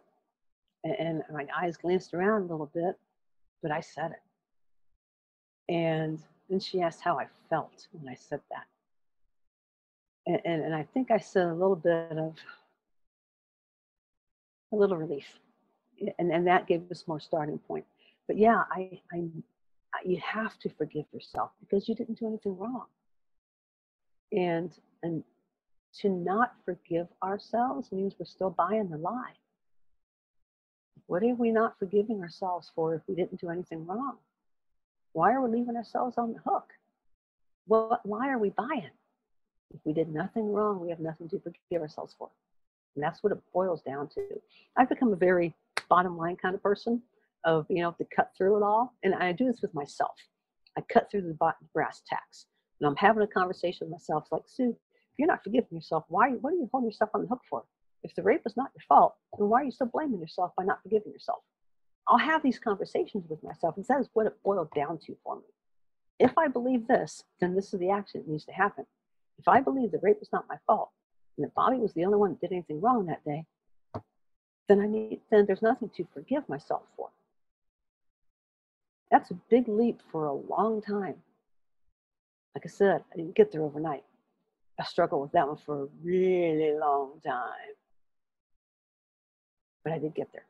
and, 0.84 0.96
and 1.00 1.24
my 1.32 1.48
eyes 1.58 1.78
glanced 1.78 2.14
around 2.14 2.44
a 2.44 2.46
little 2.46 2.70
bit, 2.74 2.98
but 3.62 3.72
I 3.72 3.80
said 3.80 4.12
it. 4.12 5.74
And 5.74 6.20
then 6.50 6.60
she 6.60 6.82
asked 6.82 7.02
how 7.02 7.18
I 7.18 7.28
felt 7.50 7.88
when 7.94 8.08
I 8.10 8.16
said 8.16 8.42
that. 8.50 8.66
And, 10.28 10.40
and, 10.46 10.64
and 10.64 10.76
I 10.76 10.84
think 10.94 11.10
I 11.10 11.18
said 11.18 11.48
a 11.48 11.54
little 11.54 11.76
bit 11.76 12.12
of 12.12 12.36
a 14.72 14.76
little 14.76 14.98
relief. 14.98 15.40
And, 16.20 16.32
and 16.32 16.48
that 16.48 16.68
gave 16.68 16.90
us 16.92 17.06
more 17.08 17.20
starting 17.20 17.60
point. 17.60 17.86
But 18.28 18.38
yeah, 18.38 18.64
I, 18.70 19.00
I, 19.14 19.24
you 20.04 20.18
have 20.18 20.58
to 20.60 20.70
forgive 20.70 21.06
yourself 21.14 21.52
because 21.62 21.88
you 21.88 21.96
didn't 21.96 22.20
do 22.20 22.28
anything 22.28 22.58
wrong. 22.58 22.86
And, 24.36 24.72
and 25.04 25.24
to 26.02 26.10
not 26.10 26.54
forgive 26.66 27.08
ourselves 27.22 27.92
means 27.92 28.16
we're 28.18 28.26
still 28.26 28.50
buying 28.50 28.90
the 28.90 28.98
lie. 28.98 29.34
What 31.06 31.24
are 31.24 31.36
we 31.36 31.52
not 31.52 31.78
forgiving 31.78 32.22
ourselves 32.22 32.72
for 32.74 32.96
if 32.96 33.02
we 33.08 33.16
didn't 33.16 33.40
do 33.40 33.50
anything 33.50 33.86
wrong? 33.86 34.18
Why 35.12 35.34
are 35.34 35.42
we 35.42 35.60
leaving 35.60 35.76
ourselves 35.76 36.18
on 36.18 36.34
the 36.34 36.40
hook? 36.40 36.74
What, 37.68 38.06
why 38.06 38.30
are 38.30 38.40
we 38.40 38.50
buying? 38.50 38.90
If 39.74 39.80
we 39.86 39.94
did 39.94 40.10
nothing 40.10 40.52
wrong, 40.52 40.80
we 40.80 40.90
have 40.90 41.00
nothing 41.00 41.30
to 41.30 41.40
forgive 41.40 41.82
ourselves 41.82 42.16
for. 42.18 42.30
And 42.96 43.04
that's 43.04 43.22
what 43.22 43.32
it 43.32 43.40
boils 43.54 43.82
down 43.82 44.08
to. 44.10 44.22
I've 44.78 44.90
become 44.90 45.14
a 45.14 45.18
very 45.18 45.54
bottom 45.90 46.18
line 46.18 46.36
kind 46.36 46.56
of 46.56 46.64
person 46.64 47.02
of, 47.44 47.66
you 47.70 47.82
know, 47.82 47.92
to 47.98 48.06
cut 48.16 48.32
through 48.36 48.58
it 48.58 48.64
all. 48.64 48.94
And 49.04 49.14
I 49.16 49.32
do 49.32 49.46
this 49.46 49.62
with 49.62 49.74
myself. 49.74 50.16
I 50.78 50.82
cut 50.82 51.10
through 51.10 51.22
the 51.22 51.54
brass 51.74 52.02
tacks. 52.08 52.46
And 52.84 52.90
I'm 52.90 52.98
having 52.98 53.24
a 53.24 53.28
conversation 53.28 53.88
with 53.88 53.92
myself 53.92 54.28
like, 54.30 54.42
Sue, 54.46 54.72
if 54.72 55.18
you're 55.18 55.26
not 55.26 55.42
forgiving 55.42 55.70
yourself, 55.72 56.04
why, 56.10 56.32
what 56.32 56.52
are 56.52 56.58
you 56.58 56.70
holding 56.70 56.90
yourself 56.90 57.12
on 57.14 57.22
the 57.22 57.30
hook 57.30 57.40
for? 57.50 57.64
If 58.04 58.14
the 58.14 58.24
rape 58.24 58.42
was 58.44 58.58
not 58.58 58.72
your 58.76 58.84
fault, 58.90 59.16
then 59.38 59.48
why 59.48 59.62
are 59.62 59.64
you 59.64 59.72
still 59.72 59.88
blaming 59.88 60.20
yourself 60.20 60.52
by 60.58 60.66
not 60.66 60.84
forgiving 60.84 61.14
yourself? 61.14 61.40
I'll 62.10 62.18
have 62.18 62.44
these 62.44 62.60
conversations 62.60 63.24
with 63.30 63.42
myself, 63.42 63.78
and 63.78 63.86
that 63.86 64.02
is 64.02 64.10
what 64.12 64.26
it 64.26 64.44
boiled 64.44 64.70
down 64.76 64.98
to 65.06 65.16
for 65.24 65.38
me. 65.38 65.44
If 66.20 66.38
I 66.38 66.50
believe 66.50 66.86
this, 66.86 67.24
then 67.40 67.56
this 67.56 67.74
is 67.74 67.80
the 67.80 67.90
action 67.90 68.20
that 68.20 68.30
needs 68.30 68.44
to 68.48 68.52
happen. 68.52 68.86
If 69.40 69.48
I 69.48 69.62
believe 69.62 69.92
the 69.92 70.00
rape 70.00 70.20
was 70.20 70.34
not 70.34 70.50
my 70.50 70.58
fault, 70.68 70.90
and 71.38 71.46
that 71.46 71.56
Bobby 71.56 71.78
was 71.78 71.94
the 71.94 72.04
only 72.04 72.18
one 72.18 72.32
that 72.32 72.42
did 72.42 72.52
anything 72.52 72.82
wrong 72.82 73.06
that 73.06 73.24
day, 73.24 73.46
then 74.68 74.82
I 74.82 74.88
need 74.88 75.22
then 75.32 75.46
there's 75.46 75.62
nothing 75.62 75.90
to 75.96 76.06
forgive 76.14 76.50
myself 76.50 76.84
for. 76.98 77.12
That's 79.10 79.32
a 79.32 79.40
big 79.50 79.70
leap 79.70 80.02
for 80.12 80.26
a 80.26 80.34
long 80.34 80.82
time. 80.82 81.16
Like 82.56 82.66
I 82.66 82.70
said, 82.70 83.04
I 83.12 83.18
didn't 83.18 83.36
get 83.36 83.52
there 83.52 83.62
overnight. 83.62 84.04
I 84.80 84.84
struggled 84.84 85.22
with 85.22 85.32
that 85.34 85.48
one 85.48 85.58
for 85.58 85.84
a 85.84 85.88
really 86.04 86.78
long 86.78 87.20
time. 87.26 87.74
But 89.84 89.94
I 89.94 90.00
did 90.00 90.16
get 90.16 90.30
there. 90.32 90.46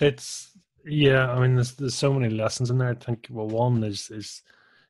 It's 0.00 0.56
yeah, 0.84 1.30
I 1.30 1.40
mean 1.40 1.56
there's 1.56 1.72
there's 1.72 1.94
so 1.94 2.12
many 2.12 2.32
lessons 2.32 2.70
in 2.70 2.78
there. 2.78 2.90
I 2.90 2.94
think 2.94 3.26
well 3.30 3.48
one 3.48 3.82
is 3.82 4.10
is 4.10 4.42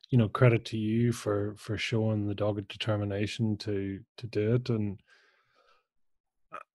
you 0.09 0.17
know 0.17 0.27
credit 0.27 0.65
to 0.65 0.77
you 0.77 1.11
for 1.11 1.55
for 1.57 1.77
showing 1.77 2.27
the 2.27 2.35
dogged 2.35 2.67
determination 2.67 3.57
to 3.57 3.99
to 4.17 4.27
do 4.27 4.55
it 4.55 4.69
and 4.69 4.99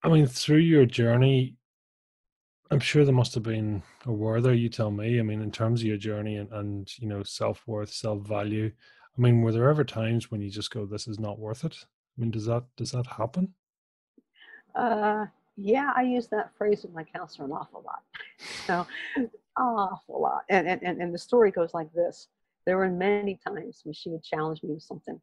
i 0.03 0.09
mean 0.09 0.25
through 0.25 0.57
your 0.57 0.85
journey 0.85 1.55
i'm 2.71 2.79
sure 2.79 3.05
there 3.05 3.13
must 3.13 3.33
have 3.33 3.43
been 3.43 3.81
a 4.05 4.11
were 4.11 4.41
there 4.41 4.53
you 4.53 4.69
tell 4.69 4.91
me. 4.91 5.19
I 5.19 5.23
mean 5.23 5.41
in 5.41 5.51
terms 5.51 5.81
of 5.81 5.87
your 5.87 5.97
journey 5.97 6.37
and, 6.37 6.51
and 6.51 6.91
you 6.97 7.07
know 7.07 7.23
self-worth 7.23 7.91
self-value 7.91 8.71
i 9.17 9.21
mean 9.21 9.41
were 9.41 9.51
there 9.51 9.69
ever 9.69 9.83
times 9.83 10.31
when 10.31 10.41
you 10.41 10.49
just 10.49 10.71
go 10.71 10.85
this 10.85 11.07
is 11.07 11.19
not 11.19 11.39
worth 11.39 11.63
it? 11.63 11.75
I 12.17 12.21
mean 12.21 12.31
does 12.31 12.45
that 12.45 12.63
does 12.77 12.91
that 12.91 13.07
happen? 13.07 13.53
Uh 14.73 15.25
yeah 15.57 15.93
i 15.95 16.01
use 16.01 16.27
that 16.27 16.51
phrase 16.57 16.83
with 16.83 16.93
my 16.93 17.03
counselor 17.03 17.45
an 17.45 17.51
awful 17.53 17.83
lot. 17.85 18.03
So 18.67 18.85
awful 19.57 20.21
lot. 20.21 20.43
And, 20.49 20.67
and 20.67 21.01
and 21.01 21.13
the 21.13 21.17
story 21.17 21.51
goes 21.51 21.73
like 21.73 21.91
this. 21.93 22.27
There 22.65 22.77
were 22.77 22.89
many 22.89 23.39
times 23.47 23.81
when 23.83 23.93
she 23.93 24.09
would 24.09 24.23
challenge 24.23 24.63
me 24.63 24.73
with 24.73 24.83
something. 24.83 25.19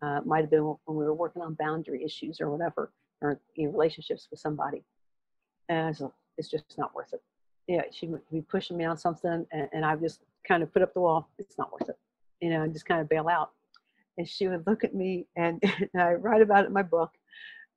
Uh, 0.00 0.20
might 0.24 0.40
have 0.40 0.50
been 0.50 0.64
when 0.64 0.96
we 0.96 1.04
were 1.04 1.14
working 1.14 1.42
on 1.42 1.54
boundary 1.54 2.04
issues 2.04 2.40
or 2.40 2.50
whatever, 2.50 2.92
or 3.20 3.40
in 3.56 3.72
relationships 3.72 4.28
with 4.30 4.40
somebody. 4.40 4.84
And 5.68 5.78
I 5.78 5.86
was 5.88 6.00
like, 6.00 6.12
it's 6.42 6.50
just 6.50 6.76
not 6.76 6.94
worth 6.94 7.12
it. 7.12 7.22
Yeah, 7.68 7.82
she 7.92 8.08
would 8.08 8.22
be 8.30 8.40
pushing 8.40 8.76
me 8.76 8.84
on 8.84 8.98
something, 8.98 9.46
and, 9.52 9.68
and 9.72 9.84
I 9.84 9.94
just 9.94 10.22
kind 10.46 10.62
of 10.62 10.72
put 10.72 10.82
up 10.82 10.92
the 10.92 11.00
wall. 11.00 11.28
It's 11.38 11.56
not 11.56 11.72
worth 11.72 11.88
it, 11.88 11.98
you 12.40 12.50
know, 12.50 12.62
and 12.62 12.72
just 12.72 12.84
kind 12.84 13.00
of 13.00 13.08
bail 13.08 13.28
out. 13.28 13.50
And 14.18 14.28
she 14.28 14.48
would 14.48 14.66
look 14.66 14.82
at 14.82 14.94
me, 14.94 15.26
and, 15.36 15.62
and 15.94 16.02
I 16.02 16.14
write 16.14 16.42
about 16.42 16.64
it 16.64 16.68
in 16.68 16.72
my 16.72 16.82
book. 16.82 17.12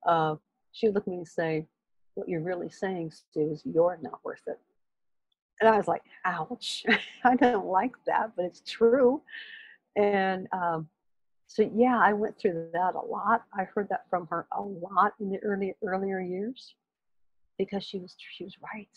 Uh, 0.05 0.35
she 0.71 0.87
would 0.87 0.95
look 0.95 1.03
at 1.03 1.09
me 1.09 1.17
and 1.17 1.27
say, 1.27 1.67
"What 2.15 2.27
you're 2.27 2.41
really 2.41 2.69
saying, 2.69 3.11
Stu, 3.11 3.51
is 3.51 3.61
you're 3.65 3.99
not 4.01 4.19
worth 4.23 4.41
it." 4.47 4.59
and 5.61 5.69
I 5.69 5.77
was 5.77 5.87
like, 5.87 6.03
ouch, 6.25 6.85
I 7.23 7.35
don't 7.35 7.65
like 7.65 7.93
that, 8.07 8.31
but 8.35 8.43
it's 8.43 8.61
true. 8.69 9.21
And 9.95 10.47
um, 10.51 10.89
so, 11.47 11.69
yeah, 11.73 11.97
I 11.97 12.11
went 12.11 12.37
through 12.37 12.69
that 12.73 12.95
a 12.95 12.99
lot. 12.99 13.43
I 13.57 13.63
heard 13.63 13.87
that 13.89 14.09
from 14.09 14.27
her 14.27 14.47
a 14.51 14.61
lot 14.61 15.13
in 15.21 15.29
the 15.29 15.39
early 15.39 15.73
earlier 15.85 16.19
years 16.19 16.75
because 17.57 17.83
she 17.83 17.99
was 17.99 18.15
she 18.17 18.43
was 18.43 18.55
right. 18.73 18.89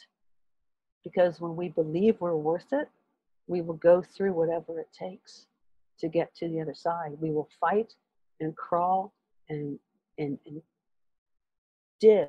Because 1.05 1.41
when 1.41 1.57
we 1.57 1.69
believe 1.69 2.17
we're 2.21 2.37
worth 2.37 2.73
it, 2.73 2.89
we 3.47 3.61
will 3.61 3.75
go 3.75 4.03
through 4.03 4.33
whatever 4.33 4.81
it 4.81 4.89
takes 4.93 5.47
to 6.01 6.09
get 6.09 6.35
to 6.37 6.49
the 6.49 6.61
other 6.61 6.75
side. 6.75 7.17
We 7.21 7.31
will 7.31 7.49
fight 7.61 7.95
and 8.41 8.57
crawl 8.57 9.13
and 9.49 9.79
and, 10.19 10.39
and 10.47 10.63
dig 12.01 12.29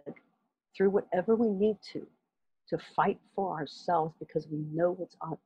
through 0.75 0.89
whatever 0.91 1.35
we 1.35 1.49
need 1.49 1.77
to 1.93 2.05
to 2.69 2.77
fight 2.95 3.19
for 3.35 3.57
ourselves 3.57 4.13
because 4.19 4.47
we 4.47 4.59
know 4.71 4.91
what's 4.91 5.15
on. 5.21 5.37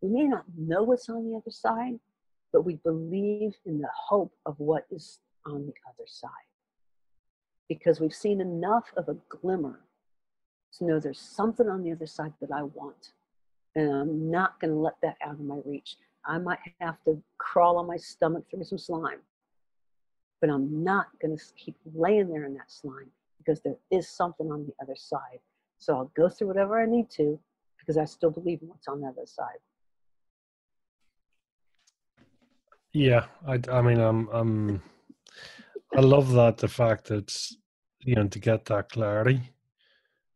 We 0.00 0.08
may 0.08 0.24
not 0.24 0.44
know 0.58 0.82
what's 0.82 1.08
on 1.08 1.30
the 1.30 1.36
other 1.36 1.50
side, 1.50 2.00
but 2.52 2.64
we 2.64 2.74
believe 2.84 3.54
in 3.64 3.80
the 3.80 3.90
hope 4.08 4.32
of 4.46 4.58
what 4.58 4.86
is 4.90 5.20
on 5.46 5.66
the 5.66 5.74
other 5.88 6.06
side. 6.06 6.30
Because 7.68 8.00
we've 8.00 8.14
seen 8.14 8.40
enough 8.40 8.92
of 8.96 9.08
a 9.08 9.16
glimmer 9.28 9.80
to 10.78 10.84
know 10.84 10.98
there's 10.98 11.20
something 11.20 11.68
on 11.68 11.82
the 11.82 11.92
other 11.92 12.06
side 12.06 12.32
that 12.40 12.50
I 12.50 12.62
want. 12.62 13.12
And 13.74 13.90
I'm 13.90 14.30
not 14.30 14.60
going 14.60 14.72
to 14.72 14.78
let 14.78 14.94
that 15.02 15.16
out 15.24 15.34
of 15.34 15.40
my 15.40 15.58
reach. 15.64 15.96
I 16.24 16.38
might 16.38 16.58
have 16.80 16.96
to 17.06 17.22
crawl 17.38 17.78
on 17.78 17.86
my 17.86 17.96
stomach 17.96 18.44
through 18.50 18.64
some 18.64 18.78
slime, 18.78 19.20
but 20.40 20.50
I'm 20.50 20.84
not 20.84 21.06
going 21.20 21.36
to 21.36 21.44
keep 21.56 21.76
laying 21.94 22.28
there 22.28 22.44
in 22.44 22.54
that 22.54 22.70
slime 22.70 23.10
because 23.38 23.60
there 23.60 23.76
is 23.90 24.08
something 24.08 24.50
on 24.52 24.66
the 24.66 24.72
other 24.82 24.94
side 24.94 25.40
so 25.82 25.96
I'll 25.96 26.12
go 26.14 26.28
through 26.28 26.46
whatever 26.46 26.80
I 26.80 26.86
need 26.86 27.10
to 27.10 27.40
because 27.76 27.98
I 27.98 28.04
still 28.04 28.30
believe 28.30 28.62
in 28.62 28.68
what's 28.68 28.86
on 28.86 29.00
the 29.00 29.08
other 29.08 29.26
side. 29.26 29.58
Yeah, 32.92 33.24
I, 33.48 33.58
I 33.68 33.82
mean, 33.82 33.98
I'm, 33.98 34.28
I'm, 34.28 34.82
I 35.96 36.00
love 36.00 36.30
that 36.34 36.58
the 36.58 36.68
fact 36.68 37.08
that 37.08 37.36
you 38.04 38.14
know 38.14 38.28
to 38.28 38.38
get 38.38 38.66
that 38.66 38.90
clarity. 38.90 39.40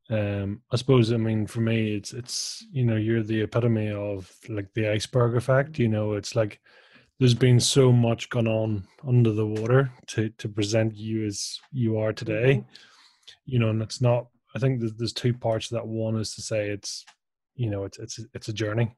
Um, 0.09 0.61
I 0.70 0.76
suppose 0.76 1.12
I 1.12 1.16
mean 1.16 1.46
for 1.46 1.61
me, 1.61 1.96
it's 1.96 2.12
it's 2.12 2.64
you 2.70 2.84
know 2.84 2.96
you're 2.96 3.22
the 3.22 3.42
epitome 3.42 3.90
of 3.90 4.32
like 4.48 4.72
the 4.74 4.88
iceberg 4.88 5.36
effect. 5.36 5.78
You 5.78 5.88
know, 5.88 6.12
it's 6.12 6.36
like 6.36 6.61
there's 7.18 7.34
been 7.34 7.59
so 7.59 7.90
much 7.90 8.28
gone 8.30 8.46
on 8.46 8.86
under 9.07 9.32
the 9.32 9.46
water 9.46 9.90
to 10.09 10.28
to 10.30 10.48
present 10.48 10.94
you 10.94 11.26
as 11.26 11.59
you 11.72 11.98
are 11.98 12.12
today. 12.12 12.54
Mm-hmm. 12.54 12.70
You 13.46 13.59
know, 13.59 13.70
and 13.70 13.82
it's 13.82 14.00
not 14.00 14.26
I 14.57 14.59
think 14.59 14.80
there's, 14.80 14.94
there's 14.94 15.12
two 15.12 15.34
parts 15.34 15.68
to 15.68 15.74
that. 15.74 15.86
One 15.86 16.16
is 16.16 16.34
to 16.34 16.42
say 16.42 16.70
it's, 16.70 17.04
you 17.57 17.68
know, 17.68 17.84
it's 17.84 17.98
it's 17.98 18.18
it's 18.32 18.48
a 18.48 18.54
journey, 18.54 18.96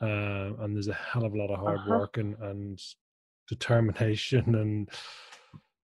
yeah. 0.00 0.08
uh, 0.08 0.64
and 0.64 0.74
there's 0.74 0.88
a 0.88 0.94
hell 0.94 1.26
of 1.26 1.34
a 1.34 1.36
lot 1.36 1.50
of 1.50 1.58
hard 1.58 1.80
uh-huh. 1.80 1.90
work 1.90 2.16
and 2.16 2.34
and 2.40 2.80
determination 3.48 4.54
and 4.54 4.88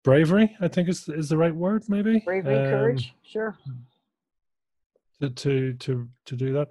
bravery. 0.05 0.55
I 0.61 0.69
think 0.69 0.87
is 0.87 1.09
is 1.09 1.27
the 1.27 1.37
right 1.37 1.53
word. 1.53 1.83
Maybe 1.89 2.19
bravery, 2.19 2.55
um, 2.55 2.69
courage. 2.69 3.13
Sure. 3.23 3.57
To 5.21 5.29
to 5.29 5.73
to 5.73 6.09
to 6.25 6.35
do 6.35 6.53
that. 6.53 6.69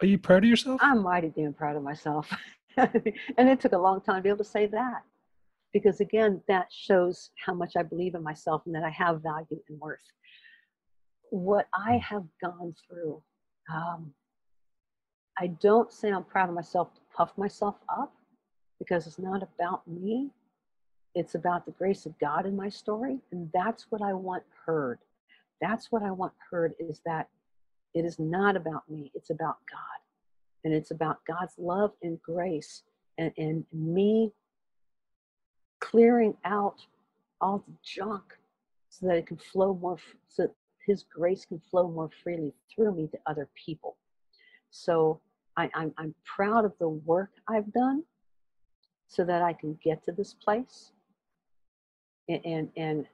Are 0.00 0.06
you 0.06 0.18
proud 0.18 0.44
of 0.44 0.50
yourself? 0.50 0.80
I'm 0.82 1.02
mighty 1.02 1.28
damn 1.28 1.52
proud 1.52 1.76
of 1.76 1.82
myself, 1.82 2.32
and 2.76 3.48
it 3.48 3.60
took 3.60 3.72
a 3.72 3.78
long 3.78 4.00
time 4.00 4.16
to 4.16 4.22
be 4.22 4.28
able 4.30 4.38
to 4.38 4.44
say 4.44 4.66
that, 4.66 5.02
because 5.72 6.00
again, 6.00 6.40
that 6.48 6.68
shows 6.70 7.30
how 7.44 7.52
much 7.52 7.72
I 7.76 7.82
believe 7.82 8.14
in 8.14 8.22
myself 8.22 8.62
and 8.64 8.74
that 8.74 8.84
I 8.84 8.90
have 8.90 9.22
value 9.22 9.60
and 9.68 9.78
worth. 9.78 10.00
What 11.30 11.68
I 11.74 11.94
hmm. 11.94 12.14
have 12.14 12.24
gone 12.42 12.74
through. 12.88 13.22
Um, 13.72 14.12
I 15.38 15.46
don't 15.46 15.92
say 15.92 16.10
I'm 16.10 16.24
proud 16.24 16.48
of 16.48 16.54
myself 16.54 16.92
to 16.94 17.00
puff 17.16 17.32
myself 17.38 17.76
up 17.88 18.12
because 18.78 19.06
it's 19.06 19.18
not 19.18 19.42
about 19.42 19.86
me. 19.86 20.30
It's 21.14 21.34
about 21.34 21.64
the 21.64 21.72
grace 21.72 22.04
of 22.04 22.18
God 22.18 22.46
in 22.46 22.56
my 22.56 22.68
story. 22.68 23.18
And 23.32 23.50
that's 23.54 23.86
what 23.90 24.02
I 24.02 24.12
want 24.12 24.42
heard. 24.66 24.98
That's 25.60 25.92
what 25.92 26.02
I 26.02 26.10
want 26.10 26.32
heard 26.50 26.74
is 26.78 27.00
that 27.04 27.28
it 27.94 28.04
is 28.04 28.18
not 28.18 28.56
about 28.56 28.88
me, 28.88 29.10
it's 29.14 29.30
about 29.30 29.56
God. 29.70 30.00
And 30.64 30.74
it's 30.74 30.90
about 30.90 31.24
God's 31.26 31.54
love 31.58 31.92
and 32.02 32.20
grace 32.22 32.82
and, 33.18 33.32
and 33.38 33.64
me 33.72 34.32
clearing 35.80 36.36
out 36.44 36.76
all 37.40 37.64
the 37.66 37.74
junk 37.82 38.22
so 38.90 39.06
that 39.06 39.16
it 39.16 39.26
can 39.26 39.38
flow 39.38 39.74
more, 39.74 39.96
so 40.28 40.48
His 40.86 41.04
grace 41.04 41.44
can 41.44 41.60
flow 41.70 41.90
more 41.90 42.10
freely 42.22 42.52
through 42.72 42.94
me 42.94 43.08
to 43.08 43.18
other 43.26 43.48
people. 43.54 43.96
So 44.70 45.20
I, 45.56 45.70
I'm, 45.74 45.92
I'm 45.98 46.14
proud 46.24 46.64
of 46.64 46.74
the 46.78 46.88
work 46.88 47.30
I've 47.48 47.72
done 47.72 48.04
so 49.08 49.24
that 49.24 49.42
I 49.42 49.52
can 49.52 49.78
get 49.82 50.04
to 50.04 50.12
this 50.12 50.34
place. 50.34 50.92
And, 52.28 52.40
and, 52.44 52.68
and 52.76 53.06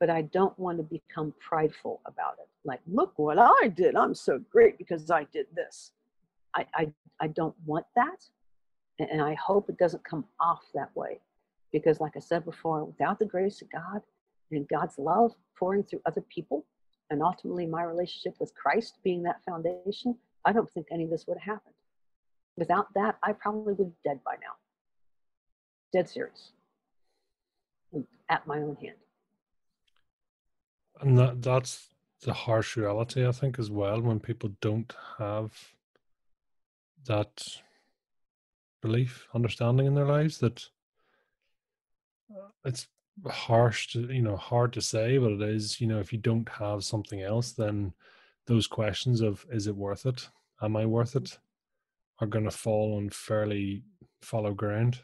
but 0.00 0.10
I 0.10 0.22
don't 0.22 0.56
want 0.58 0.78
to 0.78 0.84
become 0.84 1.34
prideful 1.40 2.00
about 2.06 2.34
it. 2.40 2.48
Like, 2.64 2.80
look 2.86 3.12
what 3.16 3.38
I 3.38 3.68
did. 3.68 3.96
I'm 3.96 4.14
so 4.14 4.38
great 4.50 4.78
because 4.78 5.10
I 5.10 5.24
did 5.32 5.46
this. 5.54 5.92
I, 6.54 6.66
I, 6.74 6.92
I 7.20 7.28
don't 7.28 7.54
want 7.66 7.86
that. 7.96 8.24
And 9.00 9.22
I 9.22 9.34
hope 9.34 9.68
it 9.68 9.78
doesn't 9.78 10.04
come 10.04 10.24
off 10.40 10.62
that 10.74 10.94
way. 10.94 11.20
Because, 11.72 12.00
like 12.00 12.16
I 12.16 12.20
said 12.20 12.44
before, 12.44 12.84
without 12.84 13.18
the 13.18 13.26
grace 13.26 13.60
of 13.62 13.70
God 13.70 14.02
and 14.50 14.66
God's 14.68 14.98
love 14.98 15.34
pouring 15.58 15.84
through 15.84 16.00
other 16.06 16.22
people, 16.22 16.64
and 17.10 17.22
ultimately 17.22 17.66
my 17.66 17.82
relationship 17.82 18.34
with 18.40 18.54
Christ 18.54 18.98
being 19.02 19.22
that 19.24 19.42
foundation, 19.44 20.16
I 20.44 20.52
don't 20.52 20.70
think 20.70 20.86
any 20.90 21.04
of 21.04 21.10
this 21.10 21.26
would 21.26 21.38
have 21.38 21.54
happened. 21.56 21.74
Without 22.56 22.92
that, 22.94 23.16
I 23.22 23.32
probably 23.32 23.74
would 23.74 23.90
be 23.90 23.96
dead 24.04 24.20
by 24.24 24.34
now. 24.34 24.54
Dead 25.92 26.08
serious. 26.08 26.52
Mm, 27.94 28.04
at 28.28 28.46
my 28.46 28.58
own 28.58 28.76
hand. 28.76 28.96
And 31.00 31.18
that 31.18 31.42
that's 31.42 31.88
the 32.22 32.32
harsh 32.32 32.76
reality, 32.76 33.26
I 33.26 33.32
think, 33.32 33.58
as 33.58 33.70
well, 33.70 34.00
when 34.00 34.20
people 34.20 34.50
don't 34.60 34.92
have 35.18 35.52
that 37.06 37.46
belief, 38.82 39.26
understanding 39.34 39.86
in 39.86 39.94
their 39.94 40.06
lives 40.06 40.38
that 40.38 40.64
uh, 42.30 42.48
it's 42.64 42.88
harsh 43.26 43.88
to 43.92 44.12
you 44.12 44.22
know 44.22 44.36
hard 44.36 44.72
to 44.72 44.80
say 44.80 45.18
but 45.18 45.32
it 45.32 45.42
is 45.42 45.80
you 45.80 45.88
know 45.88 45.98
if 45.98 46.12
you 46.12 46.18
don't 46.20 46.48
have 46.48 46.84
something 46.84 47.20
else 47.20 47.50
then 47.50 47.92
those 48.46 48.68
questions 48.68 49.20
of 49.20 49.44
is 49.50 49.66
it 49.66 49.74
worth 49.74 50.06
it 50.06 50.28
am 50.62 50.76
i 50.76 50.86
worth 50.86 51.16
it 51.16 51.36
are 52.20 52.26
going 52.26 52.44
to 52.44 52.50
fall 52.50 52.96
on 52.96 53.10
fairly 53.10 53.82
fallow 54.22 54.52
ground? 54.52 55.00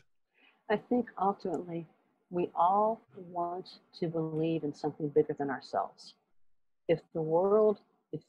I 0.70 0.76
think 0.76 1.09
ultimately 1.20 1.86
we 2.35 2.51
all 2.55 3.01
want 3.30 3.78
to 4.01 4.09
believe 4.09 4.64
in 4.64 4.74
something 4.74 5.09
bigger 5.09 5.35
than 5.39 5.51
ourselves. 5.51 6.14
If 6.89 7.01
the 7.14 7.22
world, 7.22 7.78
if, 8.12 8.20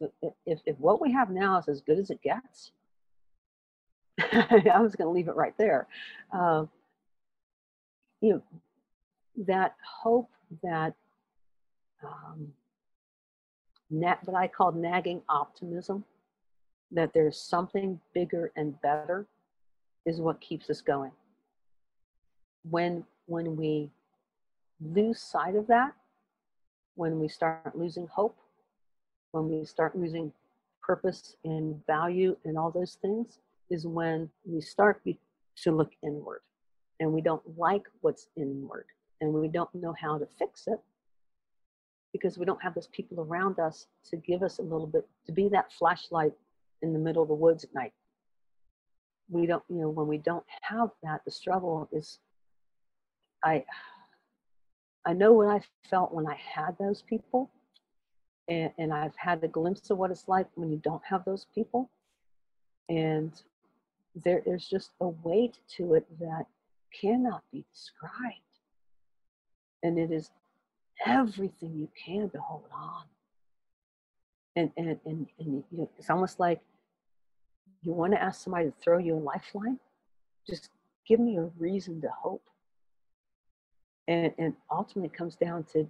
if, 0.46 0.60
if 0.66 0.80
what 0.80 1.02
we 1.02 1.12
have 1.12 1.30
now 1.30 1.58
is 1.58 1.68
as 1.68 1.82
good 1.82 2.00
as 2.00 2.10
it 2.10 2.22
gets, 2.22 2.72
I 4.20 4.80
was 4.80 4.96
going 4.96 5.08
to 5.08 5.10
leave 5.10 5.28
it 5.28 5.36
right 5.36 5.58
there. 5.58 5.88
Uh, 6.32 6.66
you 8.22 8.34
know, 8.34 8.42
that 9.46 9.76
hope 9.84 10.30
that 10.64 10.94
um, 12.04 12.54
that 13.92 14.20
I 14.36 14.48
call 14.48 14.72
nagging 14.72 15.22
optimism 15.28 16.04
that 16.92 17.14
there's 17.14 17.40
something 17.40 18.00
bigger 18.14 18.52
and 18.56 18.80
better 18.82 19.26
is 20.06 20.22
what 20.22 20.40
keeps 20.42 20.70
us 20.70 20.82
going. 20.82 21.12
When, 22.70 23.04
when 23.26 23.56
we 23.56 23.90
lose 24.82 25.20
sight 25.20 25.56
of 25.56 25.68
that, 25.68 25.94
when 26.96 27.20
we 27.20 27.28
start 27.28 27.76
losing 27.76 28.08
hope, 28.08 28.38
when 29.32 29.50
we 29.50 29.66
start 29.66 29.98
losing 29.98 30.32
purpose 30.82 31.36
and 31.44 31.86
value 31.86 32.38
and 32.46 32.58
all 32.58 32.72
those 32.72 32.98
things, 33.02 33.40
is 33.70 33.86
when 33.86 34.30
we 34.46 34.62
start 34.62 35.04
be, 35.04 35.20
to 35.58 35.72
look 35.72 35.92
inward 36.04 36.42
and 37.00 37.12
we 37.12 37.22
don't 37.22 37.42
like 37.58 37.84
what's 38.02 38.28
inward 38.38 38.86
and 39.22 39.34
we 39.34 39.48
don't 39.48 39.74
know 39.74 39.94
how 40.00 40.18
to 40.18 40.28
fix 40.38 40.68
it 40.68 40.80
because 42.14 42.38
we 42.38 42.46
don't 42.46 42.62
have 42.62 42.74
those 42.74 42.88
people 42.88 43.20
around 43.22 43.60
us 43.60 43.88
to 44.10 44.16
give 44.16 44.42
us 44.42 44.60
a 44.60 44.62
little 44.62 44.88
bit, 44.88 45.06
to 45.26 45.32
be 45.32 45.50
that 45.50 45.74
flashlight 45.74 46.32
in 46.82 46.94
the 46.94 47.00
middle 47.00 47.22
of 47.22 47.28
the 47.28 47.34
woods 47.34 47.64
at 47.64 47.74
night. 47.74 47.94
We 49.30 49.46
don't, 49.48 49.64
you 49.70 49.82
know, 49.82 49.90
when 49.90 50.08
we 50.08 50.18
don't 50.20 50.46
have 50.62 50.92
that, 51.04 51.26
the 51.26 51.32
struggle 51.32 51.90
is, 51.92 52.20
I, 53.44 53.66
I 55.06 55.14
know 55.14 55.34
what 55.34 55.48
I 55.48 55.62
felt 55.90 56.14
when 56.14 56.28
I 56.28 56.36
had 56.36 56.78
those 56.80 57.04
people, 57.04 57.50
and, 58.48 58.72
and 58.78 58.94
I've 58.94 59.16
had 59.16 59.44
a 59.44 59.48
glimpse 59.48 59.90
of 59.90 59.98
what 59.98 60.12
it's 60.12 60.28
like 60.28 60.48
when 60.56 60.72
you 60.72 60.78
don't 60.78 61.04
have 61.06 61.24
those 61.26 61.46
people, 61.54 61.90
and 62.90 63.32
there, 64.24 64.42
there's 64.46 64.68
just 64.68 64.92
a 65.02 65.08
weight 65.08 65.60
to 65.78 65.94
it 65.94 66.06
that 66.20 66.46
cannot 67.00 67.44
be 67.52 67.64
described, 67.72 68.40
and 69.84 70.00
it 70.00 70.12
is 70.12 70.32
everything 71.06 71.76
you 71.76 71.90
can 72.04 72.30
to 72.32 72.40
hold 72.40 72.66
on. 72.74 73.04
And 74.56 74.72
and 74.78 75.00
and, 75.06 75.28
and 75.38 75.64
you 75.70 75.78
know, 75.78 75.90
it's 76.00 76.10
almost 76.10 76.40
like 76.40 76.62
you 77.84 77.92
want 77.92 78.14
to 78.14 78.22
ask 78.22 78.44
somebody 78.44 78.68
to 78.68 78.74
throw 78.82 78.98
you 78.98 79.16
a 79.16 79.20
lifeline? 79.20 79.80
Just 80.48 80.70
give 81.08 81.20
me 81.20 81.38
a 81.38 81.50
reason 81.60 82.02
to 82.02 82.10
hope 82.10 82.42
and 84.08 84.34
and 84.38 84.54
ultimately 84.72 85.08
it 85.08 85.18
comes 85.18 85.36
down 85.36 85.64
to 85.64 85.88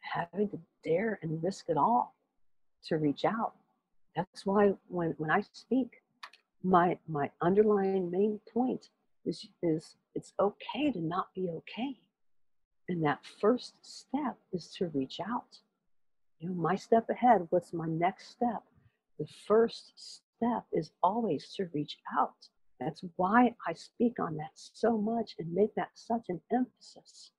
having 0.00 0.48
to 0.48 0.58
dare 0.84 1.18
and 1.22 1.42
risk 1.42 1.66
it 1.68 1.76
all 1.76 2.14
to 2.84 2.96
reach 2.96 3.24
out 3.24 3.54
that's 4.14 4.46
why 4.46 4.72
when 4.88 5.14
when 5.18 5.30
i 5.30 5.42
speak 5.52 6.02
my 6.62 6.98
my 7.08 7.30
underlying 7.40 8.10
main 8.10 8.40
point 8.52 8.88
is 9.24 9.48
is 9.62 9.96
it's 10.14 10.32
okay 10.40 10.90
to 10.90 11.00
not 11.00 11.28
be 11.34 11.48
okay 11.50 11.96
and 12.88 13.04
that 13.04 13.18
first 13.40 13.74
step 13.82 14.36
is 14.52 14.68
to 14.68 14.86
reach 14.88 15.18
out 15.20 15.58
you 16.40 16.48
know, 16.48 16.54
my 16.54 16.76
step 16.76 17.08
ahead, 17.08 17.46
what's 17.50 17.72
my 17.72 17.86
next 17.86 18.28
step? 18.30 18.62
The 19.18 19.26
first 19.46 19.92
step 19.96 20.64
is 20.72 20.90
always 21.02 21.48
to 21.56 21.68
reach 21.72 21.98
out. 22.18 22.48
That's 22.78 23.02
why 23.16 23.54
I 23.66 23.72
speak 23.72 24.20
on 24.20 24.36
that 24.36 24.50
so 24.54 24.98
much 24.98 25.34
and 25.38 25.52
make 25.52 25.74
that 25.76 25.90
such 25.94 26.26
an 26.28 26.40
emphasis. 26.52 27.30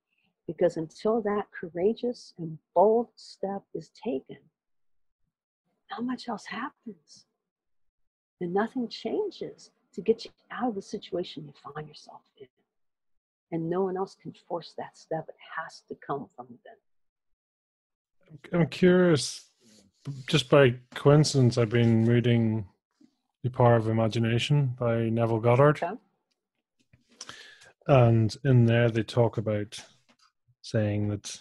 Because 0.48 0.76
until 0.78 1.20
that 1.22 1.46
courageous 1.52 2.34
and 2.38 2.58
bold 2.74 3.08
step 3.14 3.62
is 3.74 3.90
taken, 3.90 4.38
not 5.90 6.04
much 6.04 6.26
else 6.28 6.46
happens. 6.46 7.26
And 8.40 8.54
nothing 8.54 8.88
changes 8.88 9.70
to 9.92 10.00
get 10.00 10.24
you 10.24 10.30
out 10.50 10.70
of 10.70 10.74
the 10.74 10.82
situation 10.82 11.44
you 11.44 11.52
find 11.74 11.86
yourself 11.86 12.22
in. 12.40 12.48
And 13.52 13.68
no 13.68 13.82
one 13.82 13.96
else 13.96 14.16
can 14.20 14.32
force 14.48 14.74
that 14.78 14.96
step. 14.96 15.26
It 15.28 15.34
has 15.56 15.82
to 15.88 15.94
come 15.94 16.28
from 16.34 16.46
within. 16.50 16.76
I'm 18.60 18.68
curious. 18.68 19.50
Just 20.26 20.48
by 20.48 20.76
coincidence, 20.94 21.58
I've 21.58 21.68
been 21.68 22.06
reading 22.06 22.66
"The 23.42 23.50
Power 23.50 23.76
of 23.76 23.88
Imagination" 23.88 24.74
by 24.78 25.08
Neville 25.10 25.40
Goddard, 25.40 25.82
okay. 25.82 25.94
and 27.86 28.34
in 28.44 28.66
there 28.66 28.90
they 28.90 29.02
talk 29.02 29.36
about 29.38 29.82
saying 30.68 31.08
that 31.08 31.40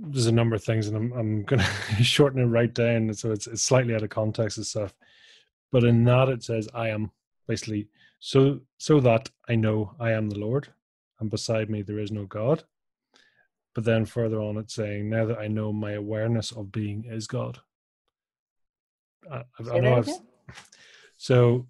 there's 0.00 0.26
a 0.26 0.32
number 0.32 0.54
of 0.54 0.62
things, 0.62 0.86
and 0.86 0.96
I'm, 0.96 1.12
I'm 1.12 1.42
going 1.44 1.60
to 1.96 2.04
shorten 2.04 2.42
it 2.42 2.46
right 2.46 2.72
down, 2.72 3.12
so 3.14 3.32
it's 3.32 3.46
it's 3.46 3.62
slightly 3.62 3.94
out 3.94 4.02
of 4.02 4.10
context 4.10 4.56
and 4.56 4.66
stuff. 4.66 4.94
But 5.72 5.84
in 5.84 6.04
that, 6.04 6.28
it 6.28 6.44
says, 6.44 6.68
"I 6.72 6.88
am 6.88 7.10
basically 7.48 7.88
so 8.20 8.60
so 8.78 9.00
that 9.00 9.30
I 9.48 9.56
know 9.56 9.94
I 9.98 10.12
am 10.12 10.30
the 10.30 10.38
Lord, 10.38 10.68
and 11.18 11.30
beside 11.30 11.70
me 11.70 11.82
there 11.82 11.98
is 11.98 12.12
no 12.12 12.24
God." 12.26 12.64
But 13.74 13.84
then 13.84 14.04
further 14.04 14.40
on, 14.40 14.56
it's 14.56 14.74
saying, 14.74 15.08
now 15.08 15.26
that 15.26 15.38
I 15.38 15.46
know 15.46 15.72
my 15.72 15.92
awareness 15.92 16.50
of 16.50 16.72
being 16.72 17.04
is 17.04 17.28
God. 17.28 17.60
I, 19.30 19.44
I 19.72 19.78
know 19.78 19.98
I've, 19.98 20.08
so 21.16 21.68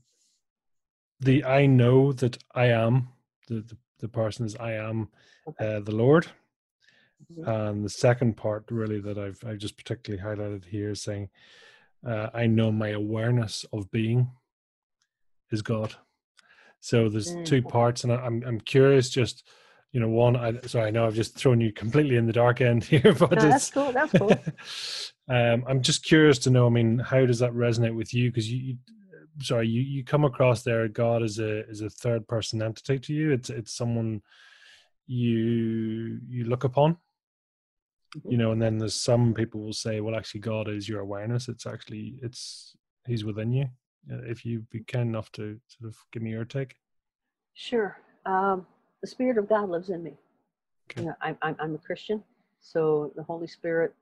the 1.20 1.44
I 1.44 1.66
know 1.66 2.12
that 2.14 2.38
I 2.54 2.66
am, 2.66 3.08
the, 3.48 3.60
the, 3.60 3.76
the 4.00 4.08
person 4.08 4.46
is 4.46 4.56
I 4.56 4.72
am 4.72 5.08
uh, 5.58 5.80
the 5.80 5.94
Lord. 5.94 6.26
Mm-hmm. 7.32 7.48
And 7.48 7.84
the 7.84 7.90
second 7.90 8.36
part, 8.36 8.64
really, 8.70 9.00
that 9.00 9.18
I've 9.18 9.42
I've 9.46 9.58
just 9.58 9.76
particularly 9.76 10.22
highlighted 10.22 10.64
here 10.64 10.90
is 10.90 11.02
saying, 11.02 11.28
uh, 12.06 12.28
I 12.32 12.46
know 12.46 12.72
my 12.72 12.88
awareness 12.88 13.64
of 13.72 13.90
being 13.90 14.30
is 15.50 15.62
God. 15.62 15.94
So 16.80 17.08
there's 17.08 17.36
two 17.44 17.60
parts, 17.60 18.04
and 18.04 18.12
I, 18.12 18.16
I'm 18.16 18.42
I'm 18.46 18.60
curious 18.60 19.10
just 19.10 19.44
you 19.92 19.98
know, 19.98 20.08
one, 20.08 20.36
I, 20.36 20.60
sorry, 20.66 20.86
I 20.86 20.90
know 20.90 21.06
I've 21.06 21.14
just 21.14 21.36
thrown 21.36 21.60
you 21.60 21.72
completely 21.72 22.16
in 22.16 22.26
the 22.26 22.32
dark 22.32 22.60
end 22.60 22.84
here, 22.92 23.14
but 23.18 23.32
no, 23.32 23.48
that's 23.48 23.70
cool. 23.70 23.92
That's 23.92 24.12
cool. 24.12 24.30
um, 25.28 25.64
I'm 25.66 25.82
just 25.82 26.04
curious 26.04 26.38
to 26.40 26.50
know. 26.50 26.66
I 26.66 26.70
mean, 26.70 26.98
how 26.98 27.26
does 27.26 27.40
that 27.40 27.52
resonate 27.52 27.94
with 27.94 28.14
you? 28.14 28.30
Because 28.30 28.50
you, 28.50 28.76
sorry, 29.40 29.68
you, 29.68 29.80
you 29.80 30.04
come 30.04 30.24
across 30.24 30.62
there 30.62 30.88
God 30.88 31.22
as 31.22 31.38
a 31.38 31.64
as 31.70 31.80
a 31.80 31.90
third 31.90 32.26
person 32.28 32.62
entity 32.62 32.98
to 32.98 33.12
you. 33.12 33.32
It's 33.32 33.50
it's 33.50 33.72
someone 33.72 34.22
you 35.06 36.20
you 36.28 36.44
look 36.44 36.64
upon, 36.64 36.94
mm-hmm. 38.16 38.30
you 38.30 38.38
know. 38.38 38.52
And 38.52 38.60
then 38.60 38.78
there's 38.78 38.94
some 38.94 39.34
people 39.34 39.60
will 39.60 39.72
say, 39.72 40.00
well, 40.00 40.16
actually, 40.16 40.40
God 40.40 40.68
is 40.68 40.88
your 40.88 41.00
awareness. 41.00 41.48
It's 41.48 41.66
actually 41.66 42.18
it's 42.22 42.76
He's 43.06 43.24
within 43.24 43.52
you. 43.52 43.66
Uh, 44.10 44.22
if 44.24 44.44
you 44.44 44.60
be 44.70 44.80
kind 44.80 45.08
enough 45.08 45.30
to 45.32 45.58
sort 45.68 45.90
of 45.90 45.96
give 46.12 46.22
me 46.22 46.30
your 46.30 46.44
take. 46.44 46.76
Sure. 47.54 47.98
Um, 48.26 48.66
the 49.02 49.06
Spirit 49.06 49.38
of 49.38 49.48
God 49.48 49.68
lives 49.68 49.90
in 49.90 50.02
me. 50.02 50.14
Okay. 50.90 51.02
You 51.02 51.08
know, 51.08 51.14
I'm, 51.20 51.38
I'm, 51.42 51.56
I'm 51.60 51.74
a 51.74 51.78
Christian, 51.78 52.22
so 52.60 53.12
the 53.16 53.22
Holy 53.22 53.46
Spirit 53.46 53.94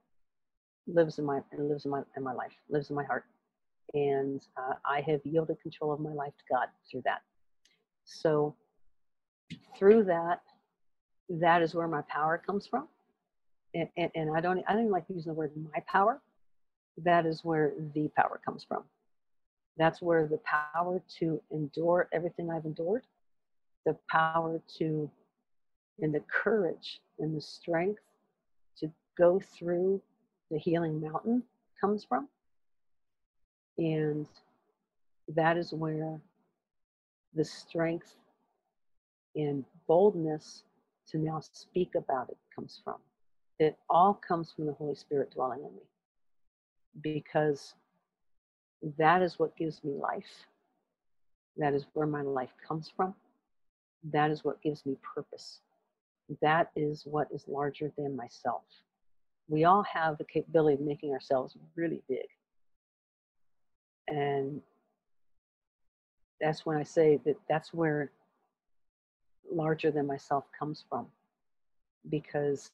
lives 0.87 1.19
in 1.19 1.25
my 1.25 1.41
lives 1.57 1.85
in 1.85 1.91
my 1.91 2.03
in 2.17 2.23
my 2.23 2.33
life, 2.33 2.53
lives 2.69 2.91
in 2.91 2.97
my 2.97 3.05
heart, 3.05 3.25
and 3.95 4.41
uh, 4.57 4.75
I 4.85 5.01
have 5.03 5.21
yielded 5.25 5.61
control 5.63 5.93
of 5.93 6.01
my 6.01 6.13
life 6.13 6.33
to 6.39 6.55
God 6.55 6.69
through 6.91 7.03
that. 7.05 7.23
So 8.05 8.55
through 9.77 10.05
that, 10.05 10.43
that 11.29 11.63
is 11.63 11.75
where 11.75 11.89
my 11.89 12.03
power 12.09 12.43
comes 12.45 12.67
from, 12.67 12.89
and, 13.75 13.89
and, 13.97 14.11
and 14.15 14.37
I 14.37 14.41
don't 14.41 14.63
I 14.67 14.73
don't 14.73 14.83
even 14.83 14.93
like 14.93 15.05
using 15.09 15.31
the 15.31 15.35
word 15.35 15.53
my 15.57 15.81
power. 15.87 16.21
That 17.05 17.27
is 17.27 17.45
where 17.45 17.75
the 17.95 18.11
power 18.17 18.41
comes 18.45 18.65
from. 18.65 18.83
That's 19.77 20.03
where 20.03 20.27
the 20.27 20.41
power 20.75 21.01
to 21.21 21.41
endure 21.53 22.09
everything 22.13 22.51
I've 22.51 22.65
endured 22.65 23.05
the 23.89 23.97
power 24.11 24.61
to, 24.79 25.11
and 26.01 26.15
the 26.15 26.23
courage 26.29 27.01
and 27.19 27.35
the 27.35 27.41
strength 27.41 28.03
to 28.79 28.91
go 29.17 29.41
through 29.41 30.01
the 30.51 30.59
healing 30.59 31.01
mountain 31.01 31.43
comes 31.81 32.05
from. 32.05 32.29
And 33.79 34.27
that 35.29 35.57
is 35.57 35.73
where 35.73 36.21
the 37.35 37.45
strength 37.45 38.17
and 39.37 39.65
boldness 39.87 40.65
to 41.11 41.19
now 41.19 41.41
speak 41.41 41.95
about 41.95 42.29
it 42.29 42.37
comes 42.55 42.81
from. 42.85 42.97
It 43.59 43.77
all 43.89 44.15
comes 44.15 44.53
from 44.53 44.67
the 44.67 44.73
Holy 44.73 44.95
Spirit 44.95 45.33
dwelling 45.33 45.61
in 45.61 45.75
me 45.75 45.83
because 47.03 47.75
that 48.99 49.23
is 49.23 49.39
what 49.39 49.57
gives 49.57 49.83
me 49.85 49.93
life. 49.93 50.47
That 51.57 51.75
is 51.75 51.87
where 51.95 52.07
my 52.07 52.23
life 52.23 52.53
comes 52.67 52.93
from. 52.97 53.15
That 54.13 54.31
is 54.31 54.45
what 54.45 54.63
gives 54.63 54.87
me 54.87 54.97
purpose. 55.15 55.61
That 56.41 56.71
is 56.77 57.03
what 57.05 57.29
is 57.33 57.45
larger 57.49 57.91
than 57.97 58.15
myself. 58.15 58.63
We 59.49 59.65
all 59.65 59.83
have 59.83 60.19
the 60.19 60.25
capability 60.25 60.75
of 60.75 60.81
making 60.81 61.13
ourselves 61.13 61.57
really 61.75 62.03
big. 62.09 62.27
And 64.09 64.61
that's 66.41 66.65
when 66.65 66.77
I 66.77 66.83
say 66.83 67.21
that 67.25 67.37
that's 67.49 67.75
where 67.75 68.11
larger 69.51 69.91
than 69.91 70.07
myself 70.07 70.45
comes 70.59 70.85
from. 70.89 71.07
Because 72.11 72.71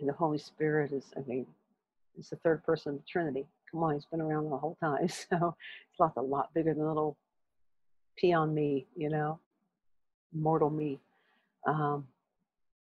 the 0.00 0.12
Holy 0.12 0.38
Spirit 0.38 0.92
is, 0.92 1.12
I 1.16 1.20
mean, 1.28 1.46
it's 2.18 2.30
the 2.30 2.36
third 2.36 2.64
person 2.64 2.94
of 2.94 2.98
the 2.98 3.04
Trinity. 3.06 3.46
Come 3.70 3.82
on, 3.82 3.94
he's 3.94 4.06
been 4.06 4.20
around 4.20 4.50
the 4.50 4.56
whole 4.56 4.76
time. 4.80 5.08
So 5.08 5.56
it's 6.00 6.16
a 6.16 6.20
lot, 6.20 6.52
bigger 6.54 6.74
than 6.74 6.84
a 6.84 6.88
little 6.88 7.16
pea 8.16 8.32
on 8.32 8.54
me, 8.54 8.86
you 8.96 9.08
know 9.08 9.38
mortal 10.34 10.70
me. 10.70 10.98
Um, 11.66 12.06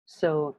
so, 0.06 0.56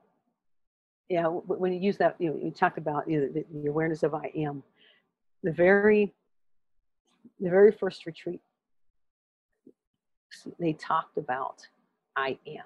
yeah, 1.09 1.27
when 1.27 1.73
you 1.73 1.81
use 1.81 1.97
that, 1.99 2.17
you 2.19 2.31
know, 2.31 2.39
you 2.43 2.51
talked 2.51 2.79
about 2.79 3.09
you 3.09 3.21
know, 3.21 3.29
the, 3.29 3.45
the 3.53 3.69
awareness 3.69 4.03
of 4.03 4.15
I 4.15 4.31
am. 4.37 4.63
The 5.43 5.53
very, 5.53 6.15
the 7.41 7.51
very 7.51 7.73
first 7.73 8.07
retreat, 8.07 8.41
they 10.59 10.73
talked 10.73 11.19
about 11.19 11.67
I 12.17 12.39
am, 12.47 12.65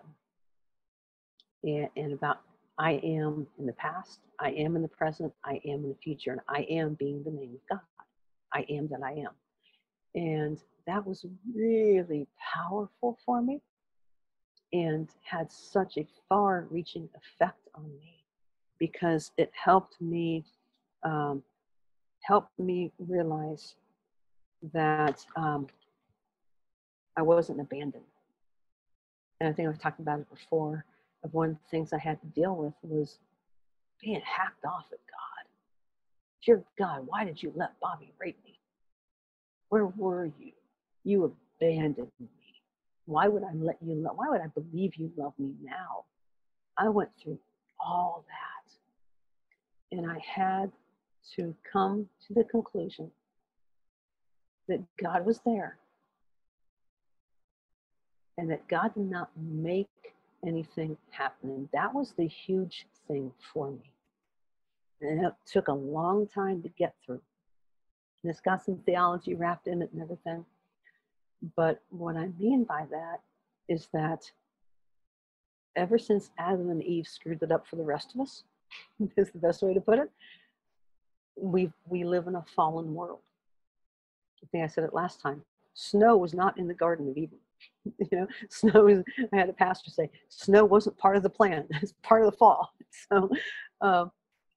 and, 1.64 1.88
and 1.96 2.12
about 2.12 2.40
I 2.78 2.92
am 3.02 3.46
in 3.58 3.66
the 3.66 3.72
past, 3.74 4.20
I 4.38 4.50
am 4.52 4.76
in 4.76 4.82
the 4.82 4.88
present, 4.88 5.32
I 5.44 5.60
am 5.66 5.84
in 5.84 5.88
the 5.88 5.96
future, 6.02 6.32
and 6.32 6.40
I 6.48 6.66
am 6.70 6.94
being 6.94 7.22
the 7.24 7.30
name 7.30 7.54
of 7.54 7.78
God. 7.78 8.06
I 8.52 8.64
am 8.70 8.88
that 8.88 9.02
I 9.04 9.12
am. 9.12 9.32
And 10.14 10.58
that 10.86 11.06
was 11.06 11.24
really 11.54 12.26
powerful 12.54 13.18
for 13.24 13.42
me 13.42 13.60
and 14.72 15.08
had 15.24 15.50
such 15.50 15.98
a 15.98 16.06
far 16.28 16.66
reaching 16.70 17.08
effect 17.14 17.68
on 17.74 17.84
me 17.98 18.24
because 18.78 19.32
it 19.36 19.50
helped 19.52 20.00
me 20.00 20.44
um, 21.02 21.42
helped 22.22 22.58
me 22.58 22.92
realize 22.98 23.74
that 24.72 25.24
um, 25.36 25.66
I 27.16 27.22
wasn't 27.22 27.61
abandoned. 27.61 28.04
And 29.40 29.48
I 29.48 29.52
think 29.52 29.68
I've 29.68 29.80
talked 29.80 30.00
about 30.00 30.20
it 30.20 30.30
before. 30.30 30.84
Of 31.22 31.34
one 31.34 31.50
of 31.50 31.54
the 31.56 31.70
things 31.70 31.92
I 31.92 31.98
had 31.98 32.20
to 32.22 32.26
deal 32.28 32.56
with 32.56 32.72
was 32.82 33.18
being 34.00 34.22
hacked 34.24 34.64
off 34.64 34.86
at 34.90 34.98
God. 35.06 35.46
Dear 36.44 36.64
God, 36.78 37.06
why 37.06 37.24
did 37.24 37.42
you 37.42 37.52
let 37.54 37.78
Bobby 37.80 38.12
rape 38.18 38.38
me? 38.44 38.58
Where 39.68 39.86
were 39.86 40.30
you? 40.38 40.52
You 41.04 41.34
abandoned 41.61 42.11
me. 42.18 42.28
Why 43.04 43.28
would 43.28 43.42
I 43.42 43.52
let 43.54 43.76
you 43.82 43.94
love? 43.94 44.16
Why 44.16 44.28
would 44.30 44.40
I 44.40 44.46
believe 44.46 44.94
you 44.96 45.12
love 45.16 45.34
me 45.38 45.52
now? 45.62 46.04
I 46.78 46.88
went 46.88 47.11
through 47.22 47.38
all 47.78 48.24
that. 48.28 49.98
And 49.98 50.11
I 50.11 50.18
had 50.20 50.72
to 51.36 51.54
come 51.70 52.08
to 52.26 52.34
the 52.34 52.44
conclusion 52.44 53.11
that 54.70 54.82
God 55.02 55.26
was 55.26 55.40
there 55.44 55.76
and 58.38 58.50
that 58.50 58.66
God 58.68 58.94
did 58.94 59.10
not 59.10 59.30
make 59.36 59.88
anything 60.46 60.96
happen. 61.10 61.50
And 61.50 61.68
that 61.72 61.94
was 61.94 62.12
the 62.16 62.26
huge 62.26 62.86
thing 63.06 63.32
for 63.52 63.70
me. 63.70 63.92
And 65.02 65.24
it 65.26 65.32
took 65.46 65.68
a 65.68 65.72
long 65.72 66.26
time 66.26 66.62
to 66.62 66.68
get 66.70 66.94
through. 67.04 67.20
And 68.22 68.30
it's 68.30 68.40
got 68.40 68.64
some 68.64 68.76
theology 68.86 69.34
wrapped 69.34 69.66
in 69.66 69.82
it 69.82 69.90
and 69.92 70.02
everything. 70.02 70.44
But 71.56 71.82
what 71.90 72.16
I 72.16 72.28
mean 72.38 72.64
by 72.64 72.86
that 72.90 73.20
is 73.68 73.88
that 73.92 74.30
ever 75.76 75.98
since 75.98 76.30
Adam 76.38 76.70
and 76.70 76.82
Eve 76.82 77.06
screwed 77.06 77.42
it 77.42 77.52
up 77.52 77.66
for 77.66 77.76
the 77.76 77.84
rest 77.84 78.14
of 78.14 78.20
us, 78.20 78.44
is 79.16 79.30
the 79.30 79.38
best 79.38 79.62
way 79.62 79.74
to 79.74 79.80
put 79.80 79.98
it, 79.98 80.10
we 81.36 81.72
we 81.88 82.04
live 82.04 82.26
in 82.26 82.34
a 82.34 82.44
fallen 82.54 82.94
world. 82.94 83.20
I 84.43 84.47
think 84.51 84.64
I 84.64 84.66
said 84.66 84.84
it 84.84 84.95
last 84.95 85.20
time. 85.20 85.43
Snow 85.74 86.16
was 86.16 86.34
not 86.34 86.59
in 86.59 86.68
the 86.68 86.74
Garden 86.74 87.09
of 87.11 87.16
Eden. 87.16 87.38
you 87.84 88.09
know, 88.12 88.26
snow 88.49 88.88
is. 88.88 89.05
I 89.32 89.36
had 89.36 89.49
a 89.49 89.55
pastor 89.55 89.91
say 89.91 90.11
snow 90.28 90.64
wasn't 90.64 90.99
part 90.99 91.16
of 91.16 91.22
the 91.22 91.30
plan; 91.30 91.66
it's 91.82 91.95
part 92.03 92.22
of 92.22 92.30
the 92.30 92.36
fall. 92.36 92.72
So, 93.09 93.30
uh, 93.80 94.07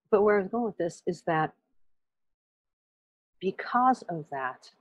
but 0.10 0.22
where 0.22 0.38
I 0.38 0.42
was 0.42 0.50
going 0.50 0.66
with 0.66 0.78
this 0.78 1.02
is 1.06 1.22
that 1.24 1.54
because 3.40 4.04
of 4.04 4.26
that, 4.32 4.72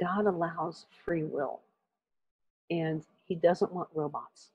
God 0.00 0.26
allows 0.26 0.86
free 1.04 1.24
will, 1.24 1.60
and 2.70 3.04
He 3.26 3.34
doesn't 3.34 3.72
want 3.72 3.88
robots. 3.94 4.50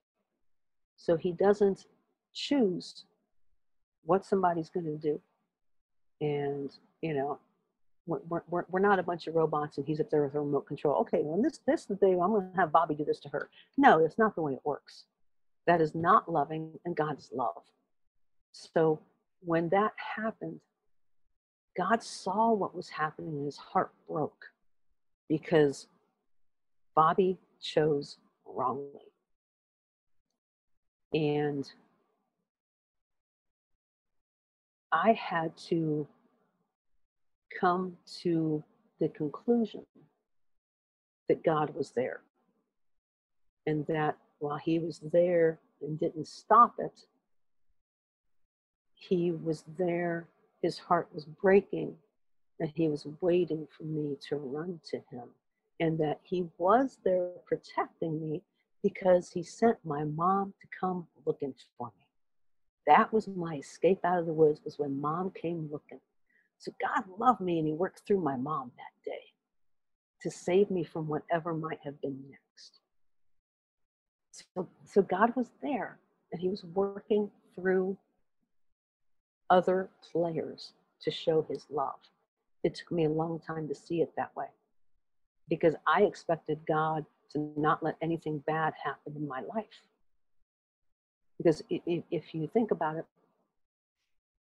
So 0.96 1.16
He 1.16 1.32
doesn't 1.32 1.86
choose 2.34 3.06
what 4.06 4.26
somebody's 4.26 4.70
going 4.70 4.86
to 4.86 4.98
do. 4.98 5.20
And, 6.22 6.72
you 7.02 7.14
know, 7.14 7.40
we're, 8.08 8.42
we're, 8.50 8.66
we're 8.70 8.80
not 8.80 9.00
a 9.00 9.04
bunch 9.04 9.28
of 9.28 9.36
robots 9.36 9.78
and 9.78 9.86
he's 9.86 10.00
up 10.00 10.10
there 10.10 10.24
with 10.24 10.34
a 10.36 10.40
remote 10.40 10.66
control. 10.66 10.96
Okay, 11.02 11.20
when 11.22 11.42
this 11.42 11.60
this 11.68 11.82
is 11.82 11.88
the 11.88 11.96
day 11.96 12.12
I'm 12.12 12.32
going 12.32 12.50
to 12.52 12.58
have 12.58 12.72
Bobby 12.72 12.96
do 12.96 13.06
this 13.06 13.20
to 13.22 13.30
her. 13.30 13.50
No, 13.78 14.04
it's 14.04 14.18
not 14.18 14.36
the 14.36 14.42
way 14.42 14.54
it 14.54 14.62
works. 14.64 15.04
That 15.68 15.82
is 15.82 15.94
not 15.94 16.32
loving, 16.32 16.72
and 16.86 16.96
God 16.96 17.20
is 17.20 17.30
love. 17.34 17.62
So 18.54 19.00
when 19.42 19.70
that 19.70 19.92
happened, 20.16 20.62
God 21.76 22.02
saw 22.02 22.54
what 22.54 22.74
was 22.74 22.90
happening 22.90 23.36
and 23.36 23.46
his 23.46 23.58
heart 23.58 23.92
broke 24.10 24.46
because 25.30 25.88
Bobby 26.96 27.38
chose 27.62 28.18
wrongly. 28.46 29.12
And 31.14 31.70
I 34.92 35.14
had 35.14 35.56
to 35.70 36.08
come 37.60 37.98
to 38.22 38.64
the 39.00 39.10
conclusion 39.10 39.86
that 41.28 41.44
God 41.44 41.74
was 41.76 41.92
there 41.92 42.22
and 43.68 43.86
that 43.88 44.18
while 44.40 44.58
he 44.58 44.80
was 44.80 45.00
there 45.12 45.60
and 45.82 46.00
didn't 46.00 46.28
stop 46.28 46.76
it, 46.80 47.06
he 48.96 49.32
was 49.32 49.64
there, 49.78 50.28
his 50.62 50.80
heart 50.80 51.08
was 51.14 51.26
breaking, 51.26 51.94
and 52.60 52.72
he 52.74 52.88
was 52.88 53.06
waiting 53.22 53.68
for 53.70 53.84
me 53.84 54.18
to 54.30 54.38
run 54.38 54.80
to 54.90 54.98
him, 55.12 55.30
and 55.80 56.00
that 56.00 56.20
he 56.24 56.48
was 56.58 56.98
there 57.04 57.30
protecting 57.46 58.20
me 58.20 58.42
because 58.82 59.30
he 59.32 59.44
sent 59.44 59.78
my 59.84 60.04
mom 60.04 60.54
to 60.62 60.68
come 60.80 61.06
looking 61.26 61.54
for 61.78 61.88
me. 61.88 62.06
That 62.88 63.12
was 63.12 63.28
my 63.28 63.56
escape 63.58 64.00
out 64.04 64.20
of 64.20 64.26
the 64.26 64.34
woods, 64.34 64.62
was 64.64 64.80
when 64.80 65.00
mom 65.00 65.32
came 65.32 65.70
looking. 65.72 66.00
So 66.60 66.72
God 66.82 67.04
loved 67.18 67.42
me 67.42 67.60
and 67.60 67.68
he 67.68 67.74
worked 67.74 68.02
through 68.06 68.22
my 68.22 68.36
mom 68.36 68.72
that 68.78 69.10
day 69.10 69.22
to 70.22 70.32
save 70.32 70.72
me 70.72 70.84
from 70.84 71.08
whatever 71.08 71.54
might 71.54 71.80
have 71.84 72.02
been 72.02 72.20
next. 72.30 72.80
So, 74.32 74.68
so 74.86 75.02
God 75.02 75.36
was 75.36 75.52
there 75.62 75.98
and 76.32 76.42
he 76.42 76.50
was 76.50 76.64
working 76.64 77.30
through 77.56 77.98
other 79.50 79.90
players 80.12 80.74
to 81.02 81.12
show 81.12 81.46
his 81.50 81.66
love. 81.70 82.00
It 82.64 82.76
took 82.76 82.92
me 82.92 83.06
a 83.06 83.10
long 83.10 83.40
time 83.40 83.68
to 83.68 83.76
see 83.76 84.02
it 84.02 84.12
that 84.18 84.36
way 84.36 84.48
because 85.50 85.76
I 85.86 86.02
expected 86.04 86.60
God 86.68 87.06
to 87.32 87.52
not 87.56 87.84
let 87.84 87.96
anything 88.02 88.40
bad 88.48 88.74
happen 88.84 89.14
in 89.16 89.28
my 89.28 89.42
life. 89.42 89.66
Because 91.38 91.62
if 91.70 92.34
you 92.34 92.48
think 92.48 92.72
about 92.72 92.98
it, 92.98 93.06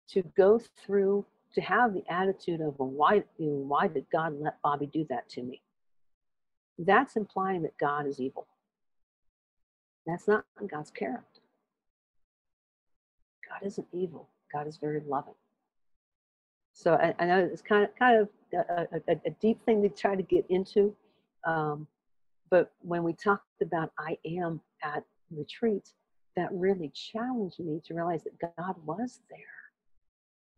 to 0.09 0.23
go 0.35 0.59
through, 0.85 1.25
to 1.53 1.61
have 1.61 1.93
the 1.93 2.03
attitude 2.09 2.61
of, 2.61 2.77
well, 2.77 2.89
why, 2.89 3.23
you 3.37 3.47
know, 3.47 3.65
why 3.67 3.87
did 3.87 4.05
God 4.11 4.39
let 4.39 4.61
Bobby 4.61 4.87
do 4.87 5.05
that 5.09 5.29
to 5.29 5.41
me? 5.41 5.61
That's 6.77 7.15
implying 7.15 7.63
that 7.63 7.77
God 7.79 8.05
is 8.05 8.19
evil. 8.19 8.47
That's 10.05 10.27
not 10.27 10.45
God's 10.71 10.91
character. 10.91 11.41
God 13.49 13.65
isn't 13.65 13.87
evil. 13.91 14.29
God 14.53 14.67
is 14.67 14.77
very 14.77 15.01
loving. 15.07 15.33
So 16.73 16.93
I, 16.93 17.15
I 17.19 17.25
know 17.25 17.49
it's 17.51 17.61
kind 17.61 17.83
of 17.83 17.95
kind 17.97 18.19
of 18.21 18.29
a, 18.53 18.87
a, 19.07 19.19
a, 19.25 19.29
deep 19.41 19.63
thing 19.65 19.81
to 19.81 19.89
try 19.89 20.15
to 20.15 20.21
get 20.21 20.45
into, 20.49 20.95
um, 21.43 21.87
but 22.51 22.71
when 22.81 23.03
we 23.03 23.13
talked 23.13 23.61
about 23.63 23.91
I 23.97 24.17
am 24.25 24.61
at 24.83 25.03
retreats, 25.31 25.95
that 26.35 26.49
really 26.51 26.91
challenged 26.93 27.59
me 27.59 27.81
to 27.85 27.95
realize 27.95 28.23
that 28.23 28.55
God 28.55 28.75
was 28.85 29.21
there, 29.29 29.39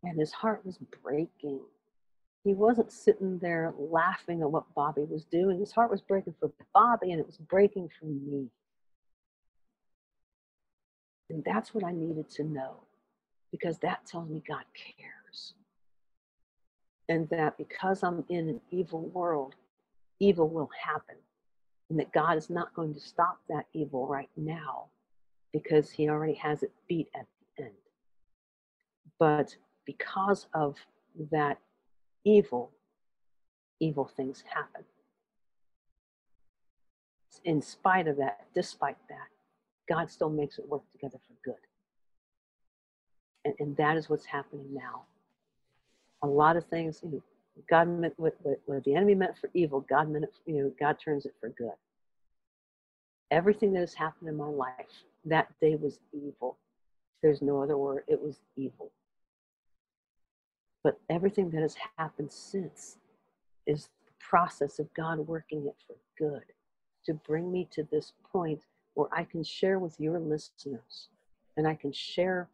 and 0.04 0.20
His 0.20 0.32
heart 0.32 0.66
was 0.66 0.78
breaking. 1.04 1.62
He 2.43 2.54
wasn't 2.54 2.91
sitting 2.91 3.38
there 3.39 3.74
laughing 3.78 4.41
at 4.41 4.52
what 4.52 4.74
Bobby 4.74 5.04
was 5.04 5.26
doing. 5.26 5.60
His 5.60 5.72
heart 5.72 5.91
was 5.91 6.02
breaking 6.02 6.36
for 6.39 6.52
Bobby, 6.74 7.12
and 7.12 7.20
it 7.20 7.26
was 7.26 7.38
breaking 7.38 7.89
for 8.00 8.06
me. 8.06 8.50
And 11.30 11.43
that's 11.43 11.74
what 11.74 11.84
I 11.84 11.91
needed 11.91 12.30
to 12.32 12.43
know 12.43 12.78
because 13.52 13.78
that 13.80 14.06
tells 14.06 14.30
me 14.30 14.41
God 14.47 14.64
cares. 14.74 15.54
And 17.08 17.28
that 17.30 17.58
because 17.58 18.04
I'm 18.04 18.24
in 18.30 18.50
an 18.50 18.62
evil 18.72 19.10
world, 19.10 19.56
evil 20.20 20.47
will 20.47 20.70
happen. 20.84 21.16
And 21.89 22.00
that 22.00 22.12
God 22.14 22.38
is 22.38 22.50
not 22.50 22.74
going 22.76 22.93
to 22.93 23.00
stop 23.00 23.39
that 23.50 23.66
evil 23.74 24.08
right 24.08 24.30
now 24.38 24.86
because 25.52 25.89
he 25.89 26.08
already 26.08 26.36
has 26.36 26.62
it 26.62 26.72
beat 26.88 27.10
at 27.16 27.26
the 27.58 27.64
end. 27.64 27.74
But 29.18 29.56
because 29.89 30.45
of 30.53 30.75
that 31.31 31.57
evil, 32.23 32.69
evil 33.79 34.05
things 34.05 34.43
happen. 34.47 34.83
In 37.43 37.59
spite 37.59 38.07
of 38.07 38.17
that, 38.17 38.45
despite 38.53 38.97
that, 39.09 39.29
God 39.91 40.11
still 40.11 40.29
makes 40.29 40.59
it 40.59 40.69
work 40.69 40.83
together 40.91 41.17
for 41.27 41.33
good. 41.43 41.63
And, 43.45 43.55
and 43.59 43.77
that 43.77 43.97
is 43.97 44.11
what's 44.11 44.25
happening 44.25 44.67
now. 44.71 45.05
A 46.21 46.27
lot 46.27 46.55
of 46.55 46.65
things, 46.65 46.99
you 47.03 47.09
know, 47.09 47.23
God 47.67 47.87
meant 47.87 48.13
what, 48.17 48.35
what, 48.43 48.61
what 48.67 48.83
the 48.83 48.93
enemy 48.93 49.15
meant 49.15 49.39
for 49.39 49.49
evil, 49.55 49.81
God 49.89 50.07
meant 50.07 50.25
it, 50.25 50.33
you 50.45 50.61
know, 50.61 50.71
God 50.79 50.97
turns 51.03 51.25
it 51.25 51.33
for 51.39 51.49
good. 51.49 51.71
Everything 53.31 53.73
that 53.73 53.79
has 53.79 53.95
happened 53.95 54.29
in 54.29 54.37
my 54.37 54.45
life 54.45 55.03
that 55.25 55.47
day 55.59 55.75
was 55.75 55.99
evil. 56.13 56.57
There's 57.23 57.41
no 57.41 57.63
other 57.63 57.77
word. 57.77 58.03
It 58.07 58.21
was 58.21 58.39
evil. 58.55 58.91
But 60.84 60.99
everything 61.09 61.49
that 61.51 61.61
has 61.61 61.75
happened 61.97 62.32
since 62.32 62.97
is 63.67 63.89
the 64.05 64.11
process 64.19 64.80
of 64.80 64.93
God 64.93 65.19
working 65.19 65.65
it 65.67 65.75
for 65.86 65.95
good 66.17 66.43
to 67.05 67.13
bring 67.13 67.51
me 67.51 67.67
to 67.71 67.88
this 67.91 68.13
point 68.32 68.61
where 68.93 69.09
I 69.11 69.23
can 69.23 69.43
share 69.43 69.80
with 69.80 69.99
your 69.99 70.19
listeners 70.19 71.09
and 71.57 71.67
I 71.67 71.75
can 71.75 71.91
share 71.91 72.49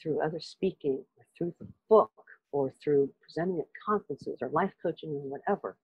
through 0.00 0.20
other 0.20 0.40
speaking 0.40 1.04
or 1.16 1.26
through 1.36 1.54
the 1.58 1.66
book 1.88 2.12
or 2.52 2.72
through 2.82 3.10
presenting 3.20 3.60
at 3.60 3.66
conferences 3.84 4.38
or 4.40 4.48
life 4.48 4.72
coaching 4.82 5.10
or 5.10 5.20
whatever, 5.20 5.76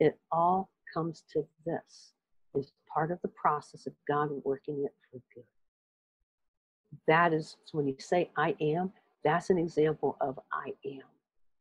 it 0.00 0.18
all 0.32 0.70
comes 0.92 1.24
to 1.32 1.44
this 1.66 2.12
is 2.54 2.72
part 2.92 3.10
of 3.10 3.20
the 3.22 3.28
process 3.28 3.86
of 3.86 3.92
God 4.06 4.30
working 4.44 4.84
it 4.84 4.94
for 5.10 5.20
good. 5.34 5.44
That 7.06 7.32
is 7.32 7.56
when 7.72 7.86
you 7.86 7.96
say 7.98 8.30
I 8.36 8.56
am, 8.60 8.92
that's 9.22 9.50
an 9.50 9.58
example 9.58 10.16
of 10.20 10.38
I 10.52 10.72
am. 10.86 11.02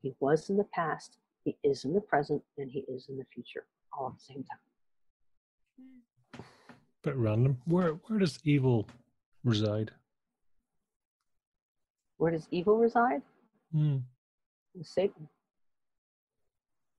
He 0.02 0.14
was 0.20 0.50
in 0.50 0.58
the 0.58 0.64
past, 0.66 1.18
he 1.44 1.58
is 1.64 1.86
in 1.86 1.94
the 1.94 2.02
present, 2.02 2.44
and 2.58 2.70
he 2.70 2.80
is 2.88 3.08
in 3.10 3.18
the 3.18 3.26
future, 3.34 3.66
all 3.92 4.08
at 4.08 4.20
the 4.20 4.34
same 4.34 4.44
time. 4.44 6.44
Bit 7.04 7.16
random. 7.16 7.58
Where 7.66 7.94
where 7.94 8.20
does 8.20 8.40
evil 8.44 8.88
reside? 9.44 9.92
Where 12.18 12.32
does 12.32 12.48
evil 12.52 12.78
reside? 12.78 13.22
Mm. 13.74 14.02
Satan. 14.82 15.28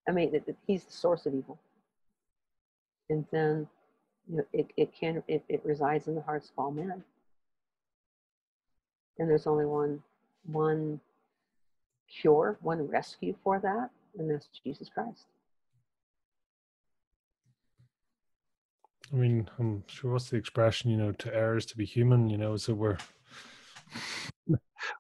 I 0.09 0.13
mean, 0.13 0.35
it, 0.35 0.45
it, 0.47 0.57
he's 0.67 0.85
the 0.85 0.93
source 0.93 1.27
of 1.27 1.35
evil. 1.35 1.59
And 3.11 3.27
then, 3.31 3.67
you 4.29 4.39
know, 4.39 4.45
it, 4.53 4.71
it 4.77 4.93
can 4.99 5.23
it, 5.29 5.45
it 5.49 5.61
resides 5.65 6.09
in 6.09 6.15
the 6.15 6.23
hearts 6.23 6.51
of 6.51 6.59
all 6.59 6.71
men. 6.71 7.05
And 9.19 9.29
there's 9.29 9.47
only 9.47 9.67
one 9.67 10.03
one 10.45 11.01
cure, 12.09 12.59
one 12.61 12.87
rescue 12.87 13.35
for 13.43 13.59
that, 13.61 13.91
and 14.19 14.31
that's 14.31 14.49
Jesus 14.65 14.89
Christ. 14.89 15.27
I 19.13 19.17
mean, 19.17 19.49
I'm 19.59 19.85
sure 19.87 20.13
what's 20.13 20.29
the 20.29 20.37
expression, 20.37 20.91
you 20.91 20.97
know, 20.97 21.13
to 21.13 21.35
err 21.35 21.57
is 21.57 21.67
to 21.67 21.77
be 21.77 21.87
human, 21.87 22.29
you 22.29 22.37
know, 22.37 22.57
so 22.57 22.75
we're 22.75 22.99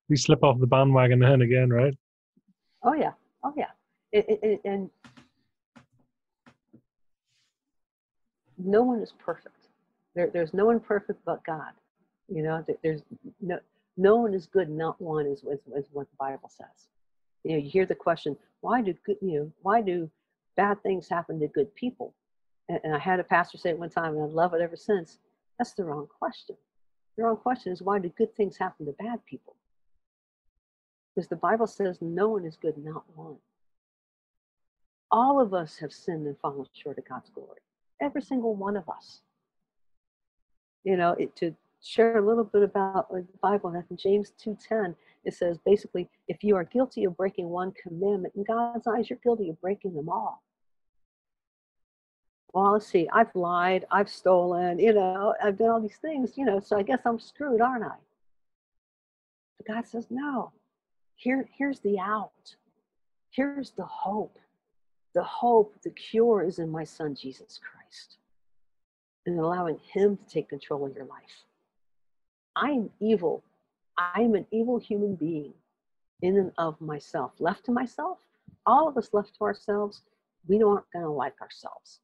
we 0.08 0.16
slip 0.16 0.42
off 0.42 0.58
the 0.60 0.66
bandwagon 0.66 1.18
then 1.20 1.42
again, 1.42 1.70
right? 1.70 1.96
Oh 2.82 2.94
yeah, 2.94 3.12
oh 3.44 3.52
yeah, 3.56 3.70
it, 4.12 4.26
it, 4.28 4.40
it, 4.42 4.60
and 4.64 4.90
no 8.56 8.82
one 8.82 9.00
is 9.00 9.12
perfect. 9.18 9.68
There, 10.14 10.30
there's 10.32 10.54
no 10.54 10.66
one 10.66 10.80
perfect 10.80 11.24
but 11.24 11.44
God. 11.44 11.72
You 12.28 12.42
know, 12.42 12.64
there's 12.82 13.02
no 13.40 13.58
no 13.96 14.16
one 14.16 14.32
is 14.32 14.46
good, 14.46 14.70
not 14.70 15.00
one 15.00 15.26
is, 15.26 15.40
is, 15.40 15.60
is 15.76 15.86
what 15.92 16.08
the 16.10 16.16
Bible 16.18 16.50
says. 16.56 16.88
You 17.44 17.52
know, 17.52 17.58
you 17.58 17.70
hear 17.70 17.86
the 17.86 17.94
question, 17.94 18.36
why 18.60 18.82
do 18.82 18.94
good, 19.04 19.16
you 19.20 19.38
know, 19.38 19.52
why 19.62 19.80
do 19.80 20.10
bad 20.56 20.82
things 20.82 21.08
happen 21.08 21.38
to 21.40 21.48
good 21.48 21.74
people? 21.74 22.14
And, 22.68 22.80
and 22.84 22.94
I 22.94 22.98
had 22.98 23.20
a 23.20 23.24
pastor 23.24 23.58
say 23.58 23.70
it 23.70 23.78
one 23.78 23.90
time, 23.90 24.14
and 24.14 24.22
I 24.22 24.26
love 24.26 24.54
it 24.54 24.60
ever 24.60 24.76
since. 24.76 25.18
That's 25.58 25.72
the 25.72 25.84
wrong 25.84 26.06
question. 26.18 26.56
The 27.16 27.24
wrong 27.24 27.36
question 27.36 27.72
is 27.72 27.82
why 27.82 27.98
do 27.98 28.08
good 28.10 28.34
things 28.36 28.56
happen 28.56 28.86
to 28.86 28.92
bad 28.92 29.24
people? 29.26 29.56
Because 31.14 31.28
the 31.28 31.36
Bible 31.36 31.66
says 31.66 31.98
no 32.00 32.28
one 32.28 32.44
is 32.44 32.56
good, 32.56 32.78
not 32.78 33.04
one. 33.16 33.36
All 35.10 35.40
of 35.40 35.54
us 35.54 35.78
have 35.78 35.92
sinned 35.92 36.26
and 36.26 36.38
fallen 36.38 36.66
short 36.72 36.98
of 36.98 37.08
God's 37.08 37.30
glory. 37.30 37.60
Every 38.00 38.22
single 38.22 38.54
one 38.54 38.76
of 38.76 38.88
us. 38.88 39.22
You 40.84 40.96
know, 40.96 41.12
it, 41.18 41.34
to 41.36 41.56
share 41.82 42.18
a 42.18 42.26
little 42.26 42.44
bit 42.44 42.62
about 42.62 43.08
uh, 43.10 43.16
the 43.16 43.38
Bible, 43.42 43.74
in 43.90 43.96
James 43.96 44.32
2.10, 44.44 44.94
it 45.24 45.34
says 45.34 45.58
basically, 45.64 46.08
if 46.26 46.42
you 46.42 46.56
are 46.56 46.64
guilty 46.64 47.04
of 47.04 47.16
breaking 47.16 47.48
one 47.48 47.72
commandment, 47.82 48.34
in 48.36 48.44
God's 48.44 48.86
eyes, 48.86 49.10
you're 49.10 49.18
guilty 49.22 49.50
of 49.50 49.60
breaking 49.60 49.94
them 49.94 50.08
all. 50.08 50.42
Well, 52.52 52.72
let's 52.72 52.86
see, 52.86 53.08
I've 53.12 53.34
lied, 53.34 53.84
I've 53.90 54.08
stolen, 54.08 54.78
you 54.78 54.94
know, 54.94 55.34
I've 55.42 55.58
done 55.58 55.68
all 55.68 55.80
these 55.80 55.98
things, 56.00 56.32
you 56.36 56.44
know, 56.44 56.60
so 56.60 56.78
I 56.78 56.82
guess 56.82 57.00
I'm 57.04 57.20
screwed, 57.20 57.60
aren't 57.60 57.84
I? 57.84 57.96
But 59.58 59.66
God 59.66 59.86
says, 59.86 60.06
no, 60.08 60.52
here, 61.14 61.46
here's 61.56 61.80
the 61.80 61.98
out. 61.98 62.54
Here's 63.30 63.70
the 63.72 63.84
hope. 63.84 64.38
The 65.14 65.22
hope, 65.22 65.74
the 65.82 65.90
cure 65.90 66.42
is 66.42 66.58
in 66.58 66.70
my 66.70 66.84
son, 66.84 67.14
Jesus 67.14 67.58
Christ, 67.58 68.16
and 69.26 69.38
allowing 69.38 69.78
him 69.92 70.16
to 70.16 70.24
take 70.32 70.48
control 70.48 70.86
of 70.86 70.94
your 70.94 71.06
life. 71.06 71.44
I'm 72.56 72.90
evil. 73.00 73.42
I'm 73.98 74.34
an 74.34 74.46
evil 74.52 74.78
human 74.78 75.16
being 75.16 75.52
in 76.22 76.36
and 76.36 76.52
of 76.56 76.80
myself. 76.80 77.32
Left 77.38 77.64
to 77.64 77.72
myself, 77.72 78.18
all 78.64 78.88
of 78.88 78.96
us 78.96 79.10
left 79.12 79.34
to 79.36 79.44
ourselves, 79.44 80.02
we 80.46 80.62
aren't 80.62 80.90
going 80.92 81.04
to 81.04 81.10
like 81.10 81.40
ourselves. 81.42 82.00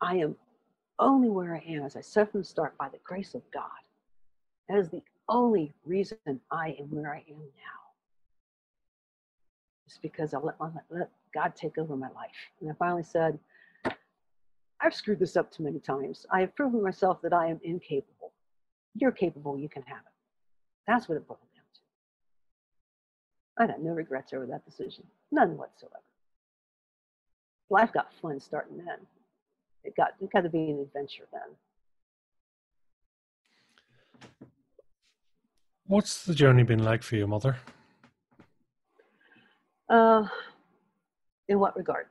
I 0.00 0.16
am 0.16 0.36
only 0.98 1.28
where 1.28 1.54
I 1.54 1.64
am, 1.72 1.84
as 1.84 1.96
I 1.96 2.00
said 2.00 2.30
from 2.30 2.40
the 2.40 2.46
start, 2.46 2.76
by 2.78 2.88
the 2.88 2.98
grace 3.04 3.34
of 3.34 3.42
God. 3.52 3.64
That 4.68 4.78
is 4.78 4.88
the 4.88 5.02
only 5.28 5.72
reason 5.84 6.18
I 6.50 6.76
am 6.78 6.90
where 6.90 7.12
I 7.14 7.24
am 7.28 7.38
now. 7.38 7.80
It's 9.86 9.98
because 9.98 10.34
I 10.34 10.38
let, 10.38 10.58
my, 10.60 10.70
let 10.90 11.10
God 11.34 11.54
take 11.56 11.78
over 11.78 11.96
my 11.96 12.10
life. 12.10 12.30
And 12.60 12.70
I 12.70 12.74
finally 12.74 13.02
said, 13.02 13.38
I've 14.80 14.94
screwed 14.94 15.18
this 15.18 15.36
up 15.36 15.50
too 15.50 15.62
many 15.62 15.78
times. 15.78 16.26
I 16.30 16.40
have 16.40 16.54
proven 16.54 16.82
myself 16.82 17.20
that 17.22 17.32
I 17.32 17.48
am 17.48 17.60
incapable. 17.64 18.19
You're 18.94 19.12
capable, 19.12 19.58
you 19.58 19.68
can 19.68 19.82
have 19.82 19.98
it. 19.98 20.12
That's 20.86 21.08
what 21.08 21.16
it 21.16 21.26
boiled 21.26 21.38
down 21.54 21.64
to. 21.74 21.80
I 23.62 23.66
had 23.72 23.82
no 23.82 23.92
regrets 23.92 24.32
over 24.32 24.46
that 24.46 24.64
decision, 24.64 25.04
none 25.30 25.56
whatsoever. 25.56 26.02
Life 27.70 27.92
got 27.92 28.12
fun 28.20 28.40
starting 28.40 28.78
then. 28.78 29.06
It 29.84 29.94
got 29.96 30.10
it 30.20 30.30
got 30.32 30.42
to 30.42 30.50
be 30.50 30.70
an 30.70 30.80
adventure 30.80 31.26
then. 31.32 31.56
What's 35.86 36.24
the 36.24 36.34
journey 36.34 36.62
been 36.62 36.82
like 36.84 37.02
for 37.02 37.16
your 37.16 37.26
mother? 37.26 37.56
Uh, 39.88 40.24
in 41.48 41.58
what 41.58 41.76
regard? 41.76 42.06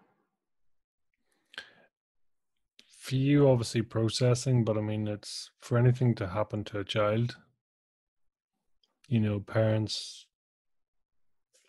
For 3.10 3.16
you, 3.16 3.50
obviously 3.50 3.82
processing, 3.82 4.64
but 4.64 4.78
I 4.78 4.82
mean, 4.82 5.08
it's 5.08 5.50
for 5.62 5.80
anything 5.80 6.14
to 6.14 6.28
happen 6.28 6.64
to 6.66 6.78
a 6.78 6.84
child. 6.84 7.38
You 9.08 9.20
know, 9.20 9.40
parents. 9.40 10.28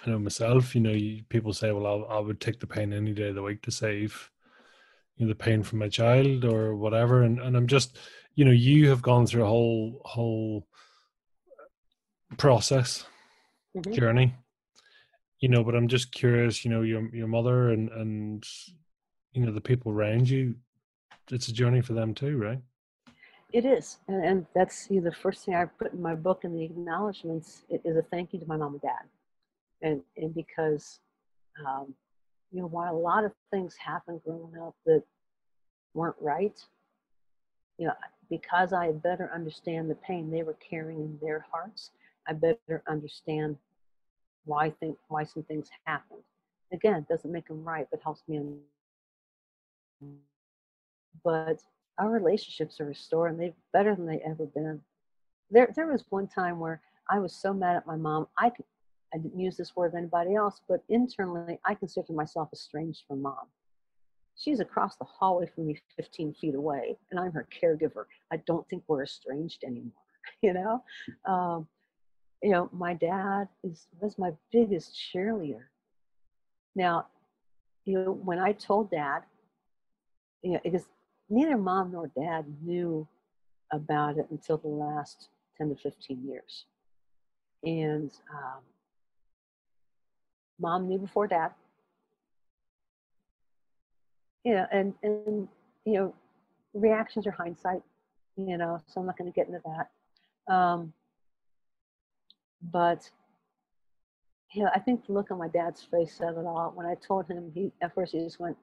I 0.05 0.11
know 0.11 0.19
myself. 0.19 0.75
You 0.75 0.83
know, 0.83 0.91
you, 0.91 1.23
people 1.31 1.55
say, 1.55 1.73
"Well, 1.73 1.87
I'll, 1.87 2.19
I 2.19 2.21
would 2.21 2.43
take 2.43 2.61
the 2.61 2.67
pain 2.67 2.93
any 2.93 3.15
day 3.15 3.31
of 3.31 3.37
the 3.37 3.43
week 3.43 3.63
to 3.63 3.71
save, 3.71 4.31
you 5.17 5.25
know, 5.25 5.31
the 5.31 5.35
pain 5.35 5.63
from 5.63 5.79
my 5.79 5.89
child 5.89 6.45
or 6.45 6.77
whatever." 6.77 7.23
And 7.23 7.41
and 7.41 7.57
I'm 7.57 7.69
just, 7.69 7.97
you 8.35 8.45
know, 8.45 8.51
you 8.51 8.91
have 8.91 9.01
gone 9.01 9.27
through 9.27 9.45
a 9.45 9.49
whole 9.49 10.03
whole 10.05 10.67
process 12.37 13.07
mm-hmm. 13.75 13.93
journey 13.93 14.35
you 15.41 15.49
know 15.49 15.65
but 15.65 15.75
i'm 15.75 15.89
just 15.89 16.13
curious 16.13 16.65
you 16.65 16.71
know 16.71 16.83
your 16.83 17.13
your 17.13 17.27
mother 17.27 17.71
and 17.71 17.89
and 17.89 18.45
you 19.33 19.45
know 19.45 19.53
the 19.53 19.61
people 19.61 19.91
around 19.91 20.29
you 20.29 20.55
it's 21.31 21.49
a 21.49 21.53
journey 21.53 21.81
for 21.81 21.93
them 21.93 22.15
too 22.15 22.37
right 22.37 22.61
it 23.53 23.65
is 23.65 23.99
and, 24.09 24.25
and 24.25 24.47
that's 24.55 24.89
you 24.91 25.01
know, 25.01 25.11
the 25.11 25.17
first 25.17 25.45
thing 25.45 25.55
i 25.55 25.65
put 25.65 25.93
in 25.93 26.01
my 26.01 26.15
book 26.15 26.41
in 26.45 26.55
the 26.55 26.65
acknowledgments 26.65 27.63
is 27.69 27.97
a 27.97 28.03
thank 28.03 28.33
you 28.33 28.39
to 28.39 28.47
my 28.47 28.57
mom 28.57 28.73
and 28.73 28.83
dad 28.83 29.05
and 29.83 30.03
and 30.17 30.35
because 30.35 31.01
um, 31.67 31.95
you 32.53 32.61
know 32.61 32.67
while 32.67 32.95
a 32.95 32.97
lot 32.97 33.25
of 33.25 33.33
things 33.51 33.77
happened 33.77 34.21
growing 34.25 34.57
up 34.63 34.75
that 34.87 35.03
weren't 35.95 36.17
right 36.21 36.65
you 37.79 37.87
know 37.87 37.95
because 38.29 38.73
i 38.73 38.93
better 38.93 39.31
understand 39.35 39.91
the 39.91 39.95
pain 39.97 40.31
they 40.31 40.43
were 40.43 40.57
carrying 40.69 41.01
in 41.01 41.19
their 41.21 41.45
hearts 41.51 41.91
I 42.31 42.33
better 42.33 42.83
understand 42.87 43.57
why 44.45 44.71
think 44.71 44.97
why 45.09 45.25
some 45.25 45.43
things 45.43 45.69
happened. 45.85 46.23
Again, 46.73 47.05
doesn't 47.09 47.31
make 47.31 47.49
them 47.49 47.65
right, 47.65 47.87
but 47.91 48.01
helps 48.03 48.23
me. 48.29 48.41
But 51.25 51.63
our 51.99 52.11
relationships 52.11 52.81
are 52.81 52.87
restored, 52.87 53.33
and 53.33 53.41
they're 53.41 53.53
better 53.73 53.95
than 53.95 54.07
they 54.07 54.21
ever 54.25 54.47
been. 54.47 54.81
There, 55.51 55.73
there 55.75 55.87
was 55.87 56.05
one 56.11 56.29
time 56.29 56.59
where 56.59 56.81
I 57.09 57.19
was 57.19 57.35
so 57.35 57.53
mad 57.53 57.77
at 57.77 57.87
my 57.87 57.97
mom. 57.97 58.29
I 58.39 58.53
I 59.13 59.19
didn't 59.19 59.41
use 59.41 59.57
this 59.57 59.75
word 59.75 59.89
of 59.89 59.95
anybody 59.97 60.35
else, 60.35 60.61
but 60.69 60.83
internally, 60.89 61.59
I 61.65 61.75
consider 61.75 62.13
myself 62.13 62.49
estranged 62.53 63.03
from 63.09 63.23
mom. 63.23 63.49
She's 64.37 64.61
across 64.61 64.97
the 64.97 65.05
hallway 65.05 65.47
from 65.53 65.67
me, 65.67 65.81
15 65.97 66.35
feet 66.35 66.55
away, 66.55 66.97
and 67.11 67.19
I'm 67.19 67.33
her 67.33 67.47
caregiver. 67.61 68.05
I 68.33 68.37
don't 68.47 68.67
think 68.69 68.85
we're 68.87 69.03
estranged 69.03 69.65
anymore. 69.65 69.93
You 70.43 70.53
know, 70.53 70.85
um, 71.25 71.67
you 72.43 72.51
know, 72.51 72.69
my 72.73 72.95
dad 72.95 73.49
is 73.65 73.87
was 74.01 74.19
my 74.19 74.33
biggest 74.53 74.95
cheerleader. 74.95 75.65
Now, 76.77 77.07
you 77.85 77.99
know, 77.99 78.13
when 78.13 78.39
I 78.39 78.53
told 78.53 78.91
dad, 78.91 79.23
you 80.43 80.53
know, 80.53 80.61
because 80.63 80.85
neither 81.31 81.57
mom 81.57 81.93
nor 81.93 82.09
dad 82.09 82.45
knew 82.63 83.07
about 83.73 84.19
it 84.19 84.27
until 84.31 84.59
the 84.59 84.69
last 84.69 85.29
10 85.59 85.71
to 85.71 85.77
15 85.77 86.29
years. 86.29 86.67
And 87.63 88.11
um, 88.33 88.61
mom 90.59 90.89
knew 90.89 90.99
before 90.99 91.27
dad. 91.27 91.53
You 94.45 94.55
know, 94.55 94.67
and, 94.73 94.95
and, 95.03 95.49
you 95.85 95.95
know, 95.95 96.15
reactions 96.75 97.27
are 97.27 97.31
hindsight, 97.31 97.83
you 98.37 98.57
know, 98.57 98.81
so 98.87 99.01
I'm 99.01 99.07
not 99.07 99.19
going 99.19 99.31
to 99.31 99.35
get 99.35 99.49
into 99.49 99.61
that. 99.65 100.53
Um, 100.53 100.93
but 102.73 103.09
you 104.53 104.65
know, 104.65 104.71
I 104.75 104.81
think 104.81 105.07
the 105.07 105.13
look 105.13 105.31
on 105.31 105.39
my 105.39 105.49
dad's 105.49 105.83
face 105.83 106.15
said 106.15 106.31
it 106.31 106.47
all. 106.47 106.73
When 106.75 106.87
I 106.87 106.95
told 106.95 107.29
him, 107.29 107.51
he 107.55 107.73
at 107.83 107.95
first 107.95 108.13
he 108.13 108.19
just 108.19 108.41
went. 108.41 108.57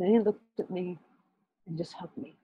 Then 0.00 0.10
he 0.10 0.18
looked 0.18 0.58
at 0.58 0.70
me 0.70 0.98
and 1.68 1.78
just 1.78 1.92
hugged 1.92 2.16
me. 2.16 2.34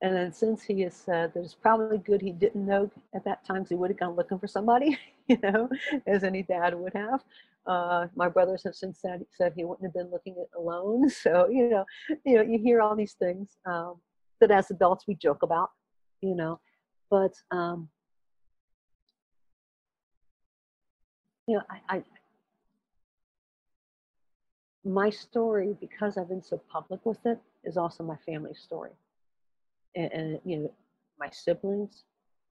And 0.00 0.14
then 0.14 0.32
since 0.32 0.62
he 0.62 0.82
has 0.82 0.94
said 0.94 1.34
that 1.34 1.40
it's 1.40 1.54
probably 1.54 1.98
good 1.98 2.20
he 2.22 2.30
didn't 2.30 2.64
know 2.64 2.90
at 3.14 3.24
that 3.24 3.44
time 3.44 3.56
because 3.56 3.70
he 3.70 3.74
would 3.74 3.90
have 3.90 3.98
gone 3.98 4.16
looking 4.16 4.38
for 4.38 4.46
somebody, 4.46 4.98
you 5.28 5.38
know, 5.42 5.68
as 6.06 6.24
any 6.24 6.42
dad 6.42 6.74
would 6.74 6.94
have. 6.94 7.24
Uh, 7.66 8.06
my 8.14 8.28
brothers 8.28 8.62
have 8.62 8.74
since 8.74 9.00
said, 9.00 9.24
said 9.30 9.52
he 9.56 9.64
wouldn't 9.64 9.86
have 9.86 9.94
been 9.94 10.10
looking 10.10 10.36
at 10.38 10.58
alone. 10.58 11.10
So, 11.10 11.48
you 11.48 11.68
know, 11.68 11.84
you 12.24 12.36
know, 12.36 12.42
you 12.42 12.58
hear 12.58 12.80
all 12.80 12.94
these 12.94 13.14
things 13.14 13.56
um, 13.66 13.96
that 14.40 14.50
as 14.50 14.70
adults 14.70 15.06
we 15.06 15.14
joke 15.14 15.42
about 15.42 15.70
you 16.24 16.34
know, 16.34 16.58
but 17.10 17.32
um, 17.50 17.88
you 21.46 21.56
know, 21.56 21.62
I, 21.70 21.96
I 21.96 22.02
my 24.84 25.10
story 25.10 25.76
because 25.80 26.18
I've 26.18 26.28
been 26.28 26.42
so 26.42 26.60
public 26.70 27.04
with 27.04 27.24
it 27.24 27.38
is 27.64 27.76
also 27.76 28.04
my 28.04 28.16
family 28.26 28.54
story, 28.54 28.90
and, 29.96 30.12
and 30.12 30.40
you 30.44 30.58
know, 30.58 30.72
my 31.18 31.28
siblings. 31.30 32.04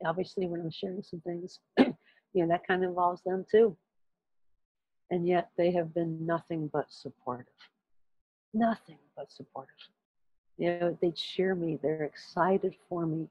Obviously, 0.05 0.47
when 0.47 0.61
I'm 0.61 0.71
sharing 0.71 1.03
some 1.03 1.21
things, 1.21 1.59
you 1.77 1.93
know, 2.35 2.47
that 2.47 2.67
kind 2.67 2.83
of 2.83 2.89
involves 2.89 3.21
them 3.23 3.45
too. 3.49 3.77
And 5.11 5.27
yet, 5.27 5.49
they 5.57 5.71
have 5.71 5.93
been 5.93 6.25
nothing 6.25 6.69
but 6.73 6.91
supportive. 6.91 7.53
Nothing 8.53 8.97
but 9.15 9.31
supportive. 9.31 9.75
You 10.57 10.79
know, 10.79 10.97
they 11.01 11.11
cheer 11.11 11.55
me. 11.55 11.79
They're 11.81 12.03
excited 12.03 12.75
for 12.89 13.05
me. 13.05 13.27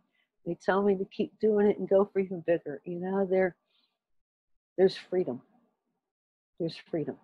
They 0.47 0.55
tell 0.55 0.83
me 0.83 0.97
to 0.97 1.05
keep 1.05 1.39
doing 1.41 1.67
it 1.67 1.79
and 1.79 1.89
go 1.89 2.05
for 2.05 2.19
even 2.21 2.41
bigger. 2.47 2.81
You 2.85 3.01
know, 3.01 3.27
there, 3.29 3.57
there's 4.77 4.97
freedom. 4.97 5.41
There's 6.59 6.77
freedom. 6.91 7.17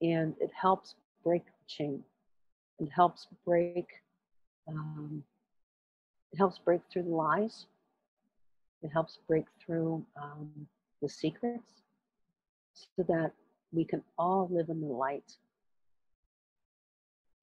And 0.00 0.34
it 0.40 0.50
helps 0.58 0.94
break 1.24 1.44
the 1.44 1.66
chain. 1.66 2.02
It 2.78 2.88
helps 2.94 3.26
break, 3.44 3.86
um, 4.68 5.22
it 6.32 6.36
helps 6.38 6.58
break 6.58 6.80
through 6.90 7.04
the 7.04 7.10
lies. 7.10 7.66
It 8.82 8.90
helps 8.92 9.18
break 9.28 9.46
through 9.64 10.04
um, 10.20 10.50
the 11.00 11.08
secrets 11.08 11.82
so 12.74 13.04
that 13.08 13.32
we 13.72 13.84
can 13.84 14.02
all 14.18 14.48
live 14.50 14.68
in 14.68 14.80
the 14.80 14.86
light. 14.86 15.36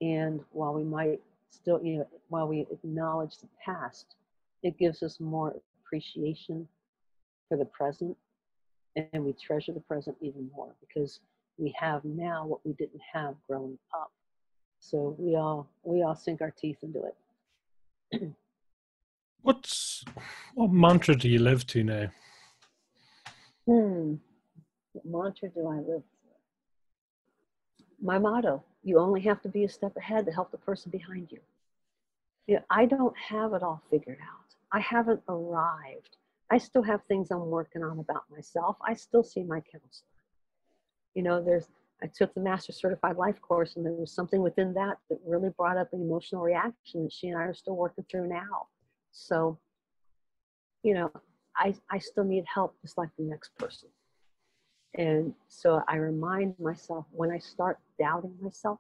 And 0.02 0.42
while 0.52 0.74
we 0.74 0.84
might 0.84 1.22
still, 1.50 1.82
you 1.84 2.00
know, 2.00 2.08
while 2.30 2.48
we 2.48 2.62
acknowledge 2.72 3.38
the 3.38 3.48
past, 3.64 4.16
it 4.64 4.78
gives 4.78 5.02
us 5.04 5.20
more 5.20 5.56
appreciation 5.84 6.68
for 7.48 7.58
the 7.58 7.66
present 7.66 8.16
and 9.14 9.24
we 9.24 9.34
treasure 9.34 9.72
the 9.72 9.80
present 9.80 10.16
even 10.22 10.50
more 10.56 10.74
because 10.80 11.20
we 11.60 11.74
have 11.78 12.04
now 12.06 12.46
what 12.46 12.66
we 12.66 12.74
didn't 12.74 13.02
have 13.14 13.36
growing 13.48 13.78
up 13.94 14.12
so 14.80 15.16
we 15.18 15.36
all 15.36 15.68
we 15.84 16.02
all 16.02 16.16
sink 16.16 16.42
our 16.42 16.52
teeth 16.52 16.78
into 16.82 17.02
it 18.12 18.32
what's 19.42 20.04
what 20.56 20.72
mantra 20.72 21.16
do 21.16 21.30
you 21.30 21.40
live 21.40 21.66
to 21.68 21.84
now 21.84 22.08
hmm 23.66 24.16
what 24.94 25.06
mantra 25.06 25.50
do 25.50 25.68
i 25.68 25.76
live 25.76 26.04
to 26.04 26.30
my 28.02 28.18
motto 28.18 28.64
you 28.84 28.98
only 28.98 29.22
have 29.22 29.42
to 29.42 29.50
be 29.50 29.66
a 29.66 29.70
step 29.70 29.96
ahead 29.98 30.26
to 30.26 30.32
help 30.32 30.52
the 30.52 30.58
person 30.58 30.90
behind 30.90 31.28
you 31.32 31.40
yeah, 32.50 32.62
I 32.68 32.88
don't 32.88 33.16
have 33.16 33.54
it 33.54 33.62
all 33.62 33.80
figured 33.92 34.18
out. 34.24 34.56
I 34.72 34.80
haven't 34.80 35.22
arrived. 35.30 36.18
I 36.50 36.58
still 36.58 36.82
have 36.82 37.04
things 37.04 37.30
I'm 37.30 37.46
working 37.46 37.84
on 37.84 38.00
about 38.00 38.24
myself. 38.32 38.76
I 38.84 38.96
still 38.96 39.22
see 39.22 39.44
my 39.44 39.60
counselor. 39.60 40.19
You 41.20 41.24
know, 41.24 41.44
there's 41.44 41.68
I 42.02 42.08
took 42.08 42.34
the 42.34 42.40
Master 42.40 42.72
Certified 42.72 43.18
Life 43.18 43.42
course, 43.42 43.76
and 43.76 43.86
there 43.86 43.92
was 43.92 44.10
something 44.10 44.42
within 44.42 44.74
that 44.76 45.00
that 45.10 45.20
really 45.26 45.50
brought 45.50 45.76
up 45.76 45.92
an 45.92 46.02
emotional 46.02 46.42
reaction 46.42 47.04
that 47.04 47.12
she 47.12 47.28
and 47.28 47.38
I 47.38 47.42
are 47.42 47.54
still 47.54 47.76
working 47.76 48.06
through 48.10 48.30
now. 48.30 48.68
So, 49.12 49.60
you 50.82 50.94
know, 50.94 51.12
I 51.58 51.76
I 51.92 51.98
still 51.98 52.24
need 52.24 52.46
help 52.48 52.74
just 52.82 52.98
like 52.98 53.10
the 53.18 53.26
next 53.26 53.54
person. 53.58 53.90
And 54.94 55.34
so 55.50 55.84
I 55.90 55.98
remind 55.98 56.58
myself 56.58 57.06
when 57.12 57.32
I 57.32 57.40
start 57.40 57.80
doubting 58.00 58.38
myself, 58.40 58.80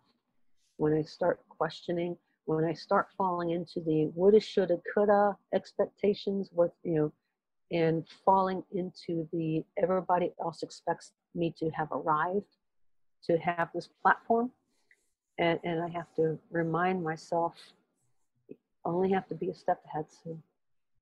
when 0.78 0.94
I 0.94 1.02
start 1.02 1.42
questioning, 1.50 2.16
when 2.46 2.64
I 2.64 2.72
start 2.72 3.10
falling 3.18 3.50
into 3.50 3.82
the 3.82 4.14
woulda, 4.16 4.40
shoulda, 4.40 4.80
coulda 4.94 5.36
expectations, 5.54 6.52
what, 6.54 6.74
you 6.84 6.96
know, 6.96 7.12
and 7.72 8.06
falling 8.26 8.64
into 8.72 9.28
the 9.32 9.64
everybody 9.82 10.34
else 10.42 10.64
expects 10.64 11.12
me 11.36 11.54
to 11.60 11.70
have 11.70 11.92
arrived, 11.92 12.58
to 13.26 13.38
have 13.38 13.70
this 13.74 13.90
platform. 14.02 14.52
And, 15.38 15.60
and 15.64 15.82
I 15.82 15.88
have 15.90 16.14
to 16.16 16.38
remind 16.52 17.04
myself, 17.04 17.54
only 18.84 19.12
have 19.12 19.28
to 19.28 19.36
be 19.36 19.50
a 19.50 19.56
step 19.56 19.82
ahead, 19.86 20.06
so 20.24 20.38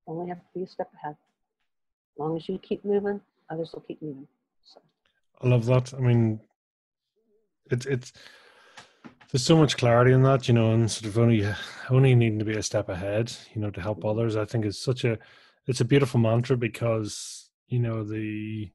only 0.06 0.28
have 0.28 0.38
to 0.38 0.46
be 0.54 0.62
a 0.62 0.66
step 0.66 0.90
ahead. 0.94 1.16
As 1.16 2.18
long 2.18 2.36
as 2.36 2.48
you 2.48 2.58
keep 2.58 2.84
moving, 2.84 3.20
others 3.50 3.72
will 3.72 3.80
keep 3.82 4.00
moving. 4.02 4.28
So. 4.64 4.80
I 5.42 5.48
love 5.48 5.66
that. 5.66 5.92
I 5.94 6.00
mean, 6.00 6.40
it's 7.70 7.86
it's 7.86 8.12
there's 9.30 9.44
so 9.44 9.56
much 9.56 9.76
clarity 9.76 10.12
in 10.12 10.22
that, 10.22 10.48
you 10.48 10.54
know, 10.54 10.72
and 10.72 10.90
sort 10.90 11.06
of 11.06 11.18
only 11.18 11.46
only 11.90 12.14
needing 12.14 12.38
to 12.38 12.44
be 12.44 12.56
a 12.56 12.62
step 12.62 12.88
ahead, 12.88 13.32
you 13.54 13.60
know, 13.60 13.70
to 13.70 13.80
help 13.80 14.04
others. 14.04 14.36
I 14.36 14.44
think 14.44 14.64
is 14.64 14.78
such 14.78 15.04
a 15.04 15.18
it's 15.68 15.82
a 15.82 15.84
beautiful 15.84 16.18
mantra 16.18 16.56
because 16.56 17.50
you 17.68 17.78
know 17.78 18.02
the 18.02 18.70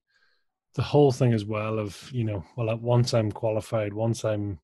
the 0.75 0.81
whole 0.81 1.11
thing 1.11 1.33
as 1.33 1.43
well 1.43 1.77
of 1.79 2.09
you 2.13 2.23
know 2.23 2.43
well 2.55 2.75
once 2.77 3.13
I'm 3.13 3.31
qualified, 3.31 3.93
once 3.93 4.23
I'm 4.23 4.59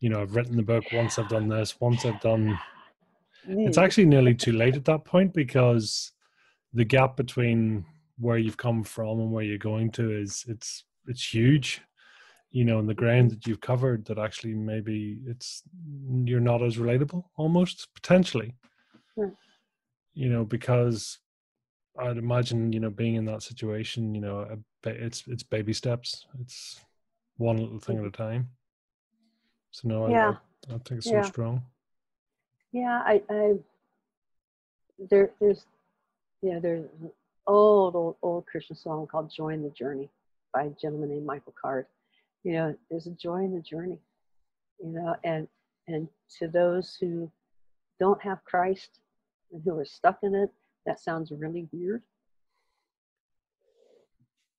you 0.00 0.08
know 0.08 0.20
I've 0.20 0.34
written 0.34 0.56
the 0.56 0.62
book, 0.62 0.84
once 0.92 1.18
I've 1.18 1.28
done 1.28 1.48
this, 1.48 1.80
once 1.80 2.04
I've 2.04 2.20
done. 2.20 2.58
Mm. 3.48 3.68
It's 3.68 3.78
actually 3.78 4.06
nearly 4.06 4.34
too 4.34 4.52
late 4.52 4.74
at 4.74 4.86
that 4.86 5.04
point 5.04 5.32
because 5.32 6.10
the 6.72 6.84
gap 6.84 7.16
between 7.16 7.84
where 8.18 8.38
you've 8.38 8.56
come 8.56 8.82
from 8.82 9.20
and 9.20 9.30
where 9.30 9.44
you're 9.44 9.58
going 9.58 9.92
to 9.92 10.10
is 10.10 10.44
it's 10.48 10.84
it's 11.06 11.32
huge 11.32 11.80
you 12.50 12.64
know 12.64 12.78
in 12.78 12.86
the 12.86 12.94
ground 12.94 13.30
that 13.30 13.46
you've 13.46 13.60
covered 13.60 14.04
that 14.06 14.18
actually 14.18 14.54
maybe 14.54 15.18
it's 15.26 15.62
you're 16.24 16.40
not 16.40 16.62
as 16.62 16.78
relatable 16.78 17.24
almost 17.36 17.88
potentially 17.94 18.54
yeah. 19.16 19.26
you 20.14 20.28
know 20.28 20.44
because 20.44 21.18
i'd 22.00 22.18
imagine 22.18 22.72
you 22.72 22.80
know 22.80 22.90
being 22.90 23.14
in 23.14 23.24
that 23.24 23.42
situation 23.42 24.14
you 24.14 24.20
know 24.20 24.46
it's 24.84 25.24
it's 25.26 25.42
baby 25.42 25.72
steps 25.72 26.26
it's 26.40 26.80
one 27.36 27.56
little 27.56 27.78
thing 27.78 27.98
at 27.98 28.04
a 28.04 28.10
time 28.10 28.48
so 29.70 29.88
no 29.88 30.08
yeah. 30.08 30.34
I, 30.68 30.74
I, 30.74 30.78
think 30.78 30.98
it's 30.98 31.06
so 31.06 31.12
yeah. 31.12 31.22
strong 31.22 31.62
yeah 32.72 33.02
i 33.04 33.22
i 33.30 33.54
there 35.10 35.30
there's 35.40 35.66
yeah 36.42 36.58
there's 36.58 36.84
an 37.02 37.10
old 37.46 37.94
old 37.94 38.16
old 38.22 38.46
christian 38.46 38.76
song 38.76 39.06
called 39.06 39.32
joy 39.34 39.50
in 39.50 39.62
the 39.62 39.70
journey 39.70 40.10
by 40.52 40.64
a 40.64 40.70
gentleman 40.70 41.10
named 41.10 41.26
michael 41.26 41.54
card 41.60 41.86
you 42.44 42.52
know 42.52 42.74
there's 42.90 43.06
a 43.06 43.10
joy 43.10 43.38
in 43.38 43.54
the 43.54 43.60
journey 43.60 43.98
you 44.80 44.90
know 44.92 45.14
and 45.24 45.48
and 45.88 46.08
to 46.38 46.48
those 46.48 46.96
who 47.00 47.30
don't 48.00 48.22
have 48.22 48.44
christ 48.44 49.00
and 49.52 49.62
who 49.64 49.78
are 49.78 49.84
stuck 49.84 50.18
in 50.22 50.34
it 50.34 50.50
that 50.86 51.00
sounds 51.00 51.30
really 51.30 51.68
weird. 51.72 52.02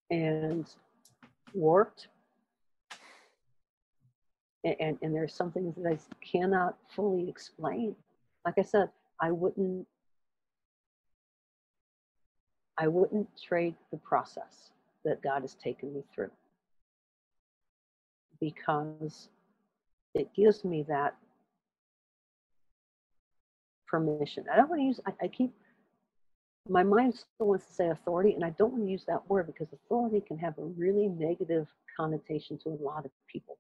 And 0.10 0.66
warped. 1.54 2.08
And, 4.64 4.76
and, 4.80 4.98
and 5.02 5.16
there's 5.16 5.34
some 5.34 5.52
things 5.52 5.76
that 5.76 5.88
i 5.88 5.98
cannot 6.26 6.78
fully 6.90 7.28
explain. 7.30 7.96
Like 8.46 8.56
i 8.58 8.62
said 8.62 8.90
i 9.20 9.32
wouldn't 9.32 9.86
i 12.78 12.88
wouldn't 12.88 13.28
trade 13.42 13.76
the 13.92 13.98
process 13.98 14.72
that 15.04 15.22
god 15.22 15.42
has 15.42 15.56
taken 15.56 15.94
me 15.94 16.04
through. 16.14 16.32
Because 18.40 19.30
it 20.14 20.34
gives 20.36 20.64
me 20.64 20.84
that 20.88 21.16
permission. 23.88 24.46
I 24.52 24.58
don't 24.58 24.70
want 24.70 24.82
to 24.82 24.86
use, 24.86 25.00
I, 25.06 25.14
I, 25.24 25.28
keep, 25.28 25.54
my 26.70 26.84
mind 26.84 27.16
still 27.16 27.48
wants 27.48 27.66
to 27.68 27.74
say 27.74 27.90
authority, 27.90 28.34
and 28.34 28.44
I 28.44 28.52
don't 28.52 28.72
want 28.74 28.86
to 28.86 28.92
use 28.92 29.06
that 29.06 29.30
word 29.30 29.48
because 29.48 29.72
authority 29.74 30.22
can 30.22 30.38
have 30.38 30.58
a 30.58 30.64
really 30.64 31.08
negative 31.08 31.68
connotation 31.96 32.58
to 32.60 32.70
a 32.70 32.84
lot 32.84 33.06
of 33.06 33.12
people. 33.28 33.58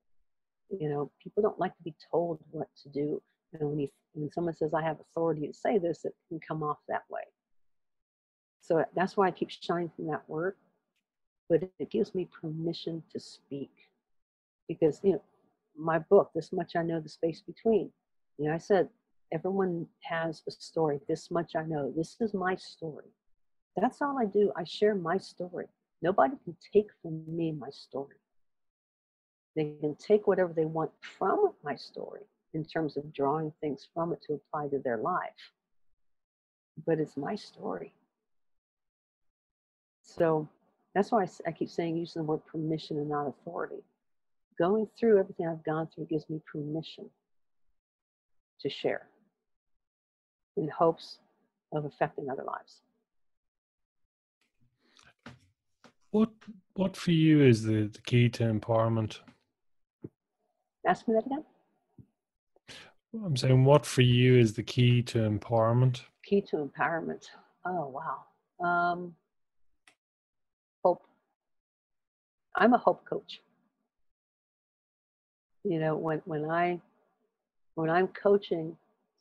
You 0.69 0.89
know, 0.89 1.11
people 1.21 1.43
don't 1.43 1.59
like 1.59 1.75
to 1.77 1.83
be 1.83 1.95
told 2.11 2.39
what 2.51 2.67
to 2.83 2.89
do. 2.89 3.21
And 3.53 3.69
when, 3.69 3.79
you, 3.79 3.87
when 4.13 4.31
someone 4.31 4.55
says, 4.55 4.73
I 4.73 4.81
have 4.81 4.99
authority 4.99 5.47
to 5.47 5.53
say 5.53 5.77
this, 5.77 6.05
it 6.05 6.13
can 6.27 6.39
come 6.39 6.63
off 6.63 6.77
that 6.89 7.03
way. 7.09 7.21
So 8.61 8.83
that's 8.95 9.15
why 9.15 9.27
I 9.27 9.31
keep 9.31 9.49
shying 9.49 9.89
from 9.95 10.07
that 10.07 10.27
word. 10.27 10.55
But 11.49 11.63
it 11.79 11.89
gives 11.89 12.13
me 12.13 12.27
permission 12.41 13.03
to 13.13 13.19
speak 13.19 13.71
because 14.67 14.99
you 15.03 15.13
know 15.13 15.21
my 15.77 15.99
book 15.99 16.31
this 16.35 16.51
much 16.51 16.75
i 16.75 16.81
know 16.81 16.99
the 16.99 17.09
space 17.09 17.41
between 17.41 17.89
you 18.37 18.45
know 18.45 18.53
i 18.53 18.57
said 18.57 18.89
everyone 19.31 19.87
has 20.01 20.41
a 20.47 20.51
story. 20.51 20.99
This 21.07 21.31
much 21.31 21.55
i 21.55 21.63
know. 21.63 21.91
This 21.95 22.17
is 22.19 22.33
my 22.33 22.55
story. 22.55 23.11
That's 23.75 24.01
all 24.01 24.17
i 24.17 24.25
do. 24.25 24.51
I 24.55 24.63
share 24.63 24.95
my 24.95 25.17
story. 25.17 25.67
Nobody 26.01 26.35
can 26.43 26.55
take 26.73 26.89
from 27.01 27.23
me 27.27 27.51
my 27.51 27.69
story. 27.69 28.17
They 29.55 29.73
can 29.81 29.95
take 29.95 30.27
whatever 30.27 30.53
they 30.53 30.65
want 30.65 30.91
from 31.01 31.53
my 31.63 31.75
story 31.75 32.21
in 32.53 32.63
terms 32.63 32.95
of 32.97 33.11
drawing 33.13 33.51
things 33.59 33.87
from 33.93 34.13
it 34.13 34.21
to 34.23 34.33
apply 34.33 34.67
to 34.69 34.79
their 34.79 34.97
life. 34.97 35.53
But 36.85 36.99
it's 36.99 37.17
my 37.17 37.35
story. 37.35 37.93
So 40.03 40.47
that's 40.93 41.11
why 41.11 41.27
I, 41.45 41.51
keep 41.51 41.69
saying 41.69 41.97
using 41.97 42.21
the 42.21 42.27
word 42.27 42.45
permission 42.45 42.97
and 42.97 43.09
not 43.09 43.27
authority. 43.27 43.83
Going 44.57 44.87
through 44.97 45.19
everything 45.19 45.47
I've 45.47 45.63
gone 45.63 45.87
through 45.87 46.05
gives 46.05 46.29
me 46.29 46.39
permission 46.51 47.09
to 48.61 48.69
share 48.69 49.07
in 50.57 50.67
hopes 50.67 51.19
of 51.71 51.85
affecting 51.85 52.29
other 52.29 52.43
lives. 52.43 52.81
What 56.11 56.29
what 56.73 56.95
for 56.95 57.11
you 57.11 57.41
is 57.43 57.63
the, 57.63 57.89
the 57.91 58.01
key 58.01 58.29
to 58.29 58.43
empowerment? 58.43 59.19
Ask 60.85 61.07
me 61.07 61.15
that 61.15 61.25
again. 61.25 61.43
I'm 63.25 63.35
saying 63.35 63.65
what 63.65 63.85
for 63.85 64.01
you 64.01 64.37
is 64.37 64.53
the 64.53 64.63
key 64.63 65.01
to 65.03 65.19
empowerment? 65.19 66.01
Key 66.23 66.41
to 66.49 66.57
empowerment. 66.57 67.27
Oh 67.65 67.87
wow. 67.87 68.65
Um, 68.65 69.15
hope. 70.83 71.03
I'm 72.55 72.73
a 72.73 72.77
hope 72.77 73.05
coach 73.05 73.41
you 75.67 75.79
know 75.79 75.95
when 75.95 76.21
when 76.25 76.49
i 76.49 76.79
when 77.75 77.89
i'm 77.89 78.07
coaching 78.07 78.75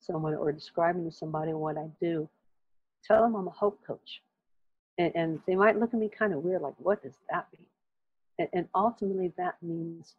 someone 0.07 0.35
or 0.35 0.53
describing 0.53 1.05
to 1.05 1.11
somebody 1.11 1.53
what 1.53 1.77
i 1.77 1.87
do 2.01 2.29
tell 3.07 3.23
them 3.23 3.35
i'm 3.35 3.47
a 3.47 3.51
hope 3.51 3.79
coach. 3.87 4.23
And, 4.99 5.13
and 5.15 5.41
they 5.47 5.57
might 5.57 5.79
look 5.79 5.93
at 5.93 6.01
me 6.01 6.09
kind 6.09 6.33
of 6.33 6.43
weird 6.43 6.63
like 6.63 6.75
what 6.79 7.03
does 7.03 7.19
that 7.31 7.47
mean? 7.53 7.67
And, 8.39 8.49
and 8.53 8.69
ultimately 8.75 9.33
that 9.37 9.57
means 9.63 10.15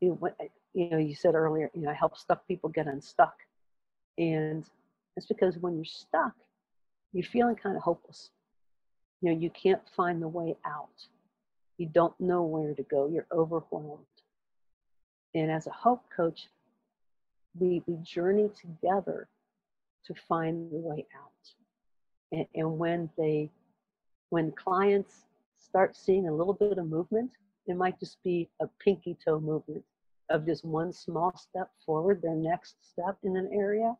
you 0.00 0.10
know, 0.10 0.14
what, 0.16 0.36
you 0.74 0.90
know 0.90 0.98
you 0.98 1.14
said 1.14 1.34
earlier 1.34 1.70
you 1.74 1.82
know 1.82 1.90
i 1.90 1.94
help 1.94 2.16
stuck 2.16 2.46
people 2.46 2.68
get 2.68 2.86
unstuck. 2.86 3.36
And 4.18 4.64
it's 5.16 5.26
because 5.26 5.56
when 5.58 5.76
you're 5.76 5.84
stuck 5.84 6.34
you're 7.12 7.24
feeling 7.24 7.56
kind 7.56 7.76
of 7.76 7.82
hopeless. 7.82 8.30
You 9.22 9.32
know 9.32 9.38
you 9.38 9.50
can't 9.50 9.82
find 9.96 10.22
the 10.22 10.28
way 10.28 10.56
out. 10.66 11.06
You 11.78 11.86
don't 11.86 12.18
know 12.20 12.42
where 12.42 12.74
to 12.74 12.82
go. 12.82 13.08
You're 13.08 13.26
overwhelmed. 13.32 14.04
And 15.34 15.50
as 15.50 15.66
a 15.66 15.70
hope 15.70 16.02
coach, 16.14 16.48
we, 17.58 17.82
we 17.86 17.96
journey 18.02 18.50
together 18.60 19.28
to 20.06 20.14
find 20.28 20.70
the 20.70 20.76
way 20.76 21.06
out. 21.16 21.32
And, 22.32 22.46
and 22.54 22.78
when 22.78 23.10
they, 23.16 23.50
when 24.30 24.52
clients 24.52 25.26
start 25.56 25.96
seeing 25.96 26.28
a 26.28 26.34
little 26.34 26.54
bit 26.54 26.78
of 26.78 26.86
movement, 26.88 27.30
it 27.66 27.76
might 27.76 28.00
just 28.00 28.22
be 28.22 28.48
a 28.60 28.66
pinky 28.82 29.16
toe 29.24 29.40
movement 29.40 29.84
of 30.30 30.46
just 30.46 30.64
one 30.64 30.92
small 30.92 31.34
step 31.36 31.70
forward, 31.84 32.20
their 32.22 32.34
next 32.34 32.76
step 32.80 33.16
in 33.22 33.36
an 33.36 33.50
area. 33.52 33.96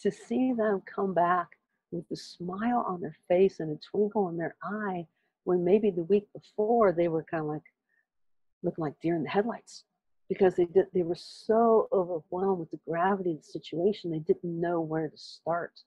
To 0.00 0.10
see 0.10 0.52
them 0.52 0.82
come 0.86 1.14
back 1.14 1.48
with 1.90 2.04
a 2.12 2.16
smile 2.16 2.84
on 2.86 3.00
their 3.00 3.16
face 3.28 3.60
and 3.60 3.70
a 3.70 3.80
twinkle 3.90 4.28
in 4.28 4.36
their 4.36 4.56
eye 4.62 5.06
when 5.44 5.64
maybe 5.64 5.90
the 5.90 6.02
week 6.04 6.26
before 6.32 6.92
they 6.92 7.08
were 7.08 7.24
kind 7.24 7.42
of 7.42 7.48
like 7.48 7.62
looking 8.62 8.82
like 8.82 9.00
deer 9.00 9.14
in 9.14 9.22
the 9.22 9.28
headlights 9.28 9.84
because 10.28 10.56
they 10.56 10.66
did 10.66 10.86
they 10.92 11.02
were 11.02 11.14
so 11.16 11.88
overwhelmed 11.92 12.60
with 12.60 12.70
the 12.70 12.80
gravity 12.88 13.32
of 13.32 13.38
the 13.38 13.42
situation 13.42 14.10
they 14.10 14.18
didn't 14.18 14.60
know 14.60 14.80
where 14.80 15.08
to 15.08 15.16
start. 15.16 15.80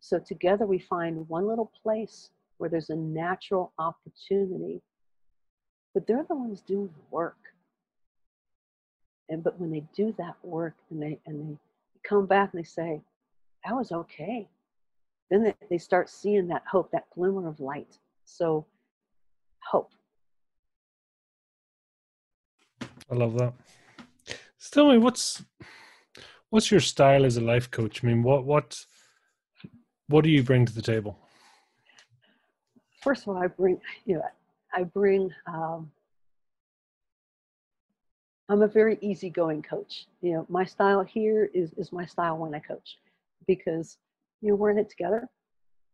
So 0.00 0.18
together 0.18 0.66
we 0.66 0.78
find 0.78 1.28
one 1.28 1.46
little 1.46 1.72
place 1.82 2.30
where 2.58 2.70
there's 2.70 2.90
a 2.90 2.96
natural 2.96 3.72
opportunity 3.78 4.80
but 5.94 6.06
they're 6.06 6.24
the 6.28 6.36
ones 6.36 6.60
doing 6.60 6.86
the 6.86 7.14
work. 7.16 7.36
And 9.28 9.42
but 9.42 9.58
when 9.58 9.70
they 9.70 9.84
do 9.94 10.14
that 10.18 10.36
work 10.42 10.74
and 10.90 11.02
they 11.02 11.18
and 11.26 11.50
they 11.50 11.58
come 12.08 12.26
back 12.26 12.52
and 12.52 12.60
they 12.60 12.66
say 12.66 13.00
that 13.64 13.74
was 13.74 13.92
okay. 13.92 14.48
Then 15.30 15.42
they, 15.42 15.54
they 15.68 15.78
start 15.78 16.08
seeing 16.08 16.48
that 16.48 16.62
hope 16.70 16.90
that 16.92 17.10
glimmer 17.14 17.48
of 17.48 17.60
light. 17.60 17.98
So 18.24 18.64
hope 19.60 19.90
I 23.10 23.14
love 23.14 23.38
that. 23.38 23.54
So 24.58 24.70
tell 24.72 24.92
me, 24.92 24.98
what's 24.98 25.42
what's 26.50 26.70
your 26.70 26.80
style 26.80 27.24
as 27.24 27.36
a 27.36 27.40
life 27.40 27.70
coach? 27.70 28.02
I 28.02 28.06
mean, 28.06 28.22
what 28.22 28.44
what 28.44 28.84
what 30.08 30.24
do 30.24 30.30
you 30.30 30.42
bring 30.42 30.66
to 30.66 30.74
the 30.74 30.82
table? 30.82 31.18
First 33.00 33.22
of 33.22 33.28
all, 33.28 33.42
I 33.42 33.46
bring 33.46 33.80
you 34.04 34.16
know 34.16 34.22
I 34.72 34.82
bring 34.84 35.32
um, 35.46 35.90
I'm 38.48 38.62
a 38.62 38.68
very 38.68 38.98
easygoing 39.00 39.62
coach. 39.62 40.06
You 40.20 40.32
know, 40.32 40.46
my 40.48 40.64
style 40.64 41.02
here 41.02 41.50
is 41.54 41.72
is 41.74 41.92
my 41.92 42.04
style 42.04 42.38
when 42.38 42.54
I 42.54 42.58
coach, 42.58 42.98
because 43.46 43.98
you 44.40 44.50
know 44.50 44.56
we're 44.56 44.70
in 44.70 44.78
it 44.78 44.90
together. 44.90 45.28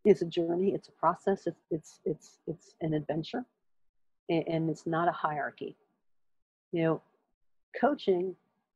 It's 0.05 0.23
a 0.23 0.27
journey. 0.27 0.73
It's 0.75 0.89
a 0.89 0.93
process. 0.93 1.47
It's 1.47 1.63
it's 1.71 2.01
it's 2.05 2.39
it's 2.47 2.75
an 2.81 2.95
adventure, 2.95 3.45
and, 4.29 4.45
and 4.49 4.71
it's 4.71 4.87
not 4.87 5.09
a 5.09 5.13
hierarchy. 5.13 5.77
You 6.75 6.83
know, 6.83 7.03
coaching 7.81 8.35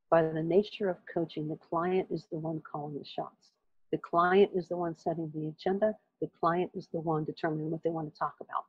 by 0.09 0.23
the 0.23 0.41
nature 0.41 0.89
of 0.89 0.99
coaching, 1.13 1.49
the 1.49 1.57
client 1.57 2.07
is 2.13 2.29
the 2.31 2.39
one 2.39 2.61
calling 2.61 2.97
the 2.97 3.05
shots. 3.05 3.51
The 3.91 3.99
client 3.99 4.53
is 4.55 4.69
the 4.69 4.77
one 4.77 4.97
setting 4.97 5.33
the 5.35 5.49
agenda. 5.49 5.97
The 6.21 6.31
client 6.39 6.71
is 6.77 6.87
the 6.93 7.01
one 7.01 7.25
determining 7.25 7.73
what 7.73 7.83
they 7.83 7.91
want 7.91 8.13
to 8.13 8.17
talk 8.17 8.35
about, 8.41 8.67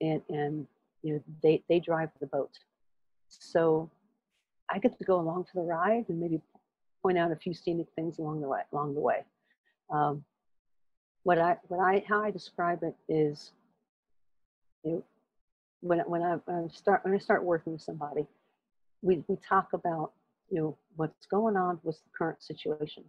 and 0.00 0.22
and 0.28 0.68
you 1.02 1.14
know 1.14 1.22
they 1.42 1.64
they 1.68 1.80
drive 1.80 2.10
the 2.20 2.28
boat. 2.28 2.52
So 3.28 3.90
I 4.70 4.78
get 4.78 4.96
to 4.96 5.04
go 5.04 5.18
along 5.18 5.46
for 5.52 5.60
the 5.60 5.66
ride 5.66 6.04
and 6.08 6.20
maybe 6.20 6.40
point 7.02 7.18
out 7.18 7.32
a 7.32 7.36
few 7.36 7.52
scenic 7.52 7.88
things 7.96 8.20
along 8.20 8.42
the 8.42 8.48
way. 8.48 8.60
Along 8.72 8.94
the 8.94 9.00
way, 9.00 9.24
um, 9.90 10.24
what 11.24 11.40
I 11.40 11.56
what 11.66 11.80
I 11.80 12.04
how 12.08 12.22
I 12.22 12.30
describe 12.30 12.84
it 12.84 12.94
is, 13.08 13.50
you 14.84 14.92
know, 14.92 15.04
when 15.80 15.98
when 16.00 16.22
I, 16.22 16.34
when 16.44 16.64
I 16.64 16.68
start 16.68 17.04
when 17.04 17.12
I 17.12 17.18
start 17.18 17.42
working 17.42 17.72
with 17.72 17.82
somebody, 17.82 18.26
we 19.02 19.22
we 19.28 19.36
talk 19.36 19.72
about 19.72 20.12
you 20.50 20.60
know 20.60 20.78
what's 20.96 21.26
going 21.26 21.56
on 21.56 21.80
with 21.82 21.96
the 21.96 22.10
current 22.16 22.42
situation. 22.42 23.04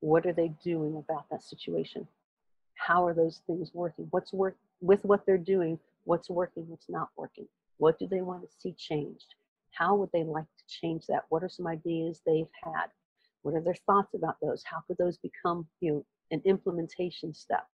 What 0.00 0.26
are 0.26 0.32
they 0.32 0.52
doing 0.62 0.96
about 0.96 1.26
that 1.30 1.42
situation? 1.42 2.06
How 2.74 3.06
are 3.06 3.14
those 3.14 3.42
things 3.46 3.70
working? 3.72 4.08
What's 4.10 4.32
work 4.32 4.56
with 4.80 5.04
what 5.04 5.24
they're 5.26 5.38
doing? 5.38 5.78
What's 6.04 6.28
working? 6.28 6.64
What's 6.68 6.88
not 6.88 7.10
working? 7.16 7.46
What 7.78 7.98
do 7.98 8.06
they 8.08 8.20
want 8.20 8.42
to 8.42 8.48
see 8.58 8.72
changed? 8.72 9.34
How 9.70 9.94
would 9.96 10.10
they 10.12 10.24
like 10.24 10.44
to 10.58 10.64
change 10.80 11.06
that? 11.06 11.24
What 11.28 11.42
are 11.42 11.48
some 11.48 11.66
ideas 11.66 12.20
they've 12.26 12.50
had? 12.62 12.86
What 13.42 13.54
are 13.54 13.60
their 13.60 13.76
thoughts 13.86 14.14
about 14.14 14.36
those? 14.42 14.62
How 14.64 14.82
could 14.86 14.98
those 14.98 15.18
become, 15.18 15.66
you 15.80 15.92
know, 15.92 16.06
an 16.30 16.42
implementation 16.44 17.32
step? 17.34 17.66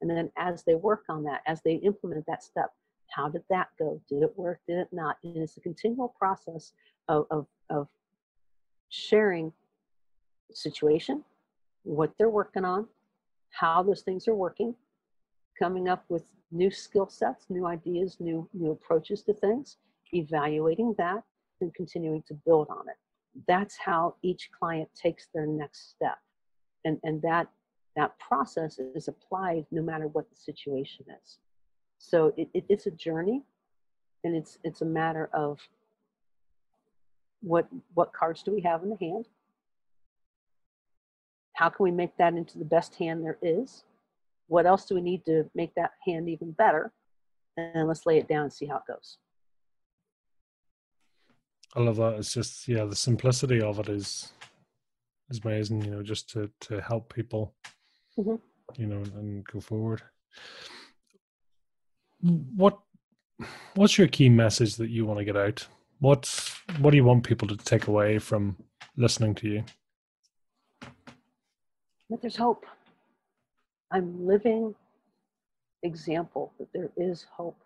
And 0.00 0.10
then 0.10 0.30
as 0.36 0.62
they 0.64 0.74
work 0.74 1.04
on 1.08 1.24
that, 1.24 1.42
as 1.46 1.60
they 1.62 1.74
implement 1.74 2.26
that 2.26 2.42
step, 2.42 2.72
how 3.12 3.28
did 3.28 3.42
that 3.50 3.68
go? 3.78 4.00
Did 4.08 4.22
it 4.22 4.36
work? 4.36 4.60
Did 4.68 4.78
it 4.78 4.88
not? 4.92 5.16
And 5.24 5.36
it's 5.36 5.56
a 5.56 5.60
continual 5.60 6.14
process 6.18 6.72
of, 7.08 7.26
of, 7.30 7.46
of 7.68 7.88
sharing 8.88 9.52
situation, 10.52 11.24
what 11.84 12.12
they're 12.18 12.30
working 12.30 12.64
on, 12.64 12.86
how 13.50 13.82
those 13.82 14.02
things 14.02 14.28
are 14.28 14.34
working, 14.34 14.74
coming 15.58 15.88
up 15.88 16.04
with 16.08 16.24
new 16.50 16.70
skill 16.70 17.08
sets, 17.08 17.46
new 17.48 17.66
ideas, 17.66 18.16
new 18.20 18.48
new 18.52 18.72
approaches 18.72 19.22
to 19.22 19.32
things, 19.32 19.76
evaluating 20.12 20.94
that, 20.98 21.22
and 21.60 21.74
continuing 21.74 22.22
to 22.26 22.34
build 22.46 22.68
on 22.70 22.88
it. 22.88 22.96
That's 23.46 23.76
how 23.76 24.16
each 24.22 24.50
client 24.58 24.88
takes 24.94 25.28
their 25.32 25.46
next 25.46 25.90
step. 25.90 26.18
And, 26.84 26.98
and 27.04 27.22
that, 27.22 27.48
that 27.96 28.18
process 28.18 28.78
is 28.78 29.08
applied 29.08 29.66
no 29.70 29.82
matter 29.82 30.08
what 30.08 30.28
the 30.30 30.36
situation 30.36 31.04
is. 31.22 31.38
So 32.02 32.32
it, 32.36 32.48
it, 32.54 32.64
it's 32.68 32.86
a 32.86 32.90
journey 32.90 33.42
and 34.24 34.34
it's, 34.34 34.58
it's 34.64 34.80
a 34.80 34.86
matter 34.86 35.28
of 35.34 35.58
what, 37.42 37.68
what 37.94 38.12
cards 38.12 38.42
do 38.42 38.52
we 38.52 38.62
have 38.62 38.82
in 38.82 38.88
the 38.88 38.96
hand? 38.96 39.28
How 41.52 41.68
can 41.68 41.84
we 41.84 41.90
make 41.90 42.16
that 42.16 42.34
into 42.34 42.58
the 42.58 42.64
best 42.64 42.94
hand 42.94 43.22
there 43.22 43.38
is? 43.42 43.84
What 44.48 44.64
else 44.64 44.86
do 44.86 44.94
we 44.94 45.02
need 45.02 45.26
to 45.26 45.48
make 45.54 45.74
that 45.74 45.92
hand 46.06 46.28
even 46.28 46.52
better? 46.52 46.90
And 47.58 47.86
let's 47.86 48.06
lay 48.06 48.16
it 48.16 48.28
down 48.28 48.44
and 48.44 48.52
see 48.52 48.64
how 48.64 48.76
it 48.76 48.82
goes. 48.88 49.18
I 51.76 51.80
love 51.80 51.96
that. 51.96 52.14
It's 52.14 52.32
just 52.32 52.66
yeah, 52.66 52.84
the 52.84 52.96
simplicity 52.96 53.60
of 53.60 53.78
it 53.78 53.88
is 53.88 54.32
is 55.28 55.40
amazing. 55.44 55.84
You 55.84 55.90
know, 55.90 56.02
just 56.02 56.30
to 56.30 56.50
to 56.62 56.80
help 56.80 57.14
people, 57.14 57.54
mm-hmm. 58.18 58.36
you 58.76 58.86
know, 58.86 59.02
and 59.16 59.44
go 59.44 59.60
forward. 59.60 60.02
What 62.22 62.78
what's 63.74 63.96
your 63.96 64.08
key 64.08 64.28
message 64.28 64.76
that 64.76 64.90
you 64.90 65.06
want 65.06 65.18
to 65.18 65.24
get 65.24 65.36
out? 65.36 65.66
What 65.98 66.52
what 66.78 66.90
do 66.90 66.96
you 66.96 67.04
want 67.04 67.24
people 67.24 67.48
to 67.48 67.56
take 67.56 67.86
away 67.86 68.18
from 68.18 68.56
listening 68.96 69.34
to 69.36 69.48
you? 69.48 69.64
That 72.10 72.20
there's 72.20 72.36
hope. 72.36 72.66
I'm 73.92 74.26
living 74.26 74.74
example 75.82 76.52
that 76.58 76.72
there 76.72 76.90
is 76.96 77.26
hope. 77.30 77.58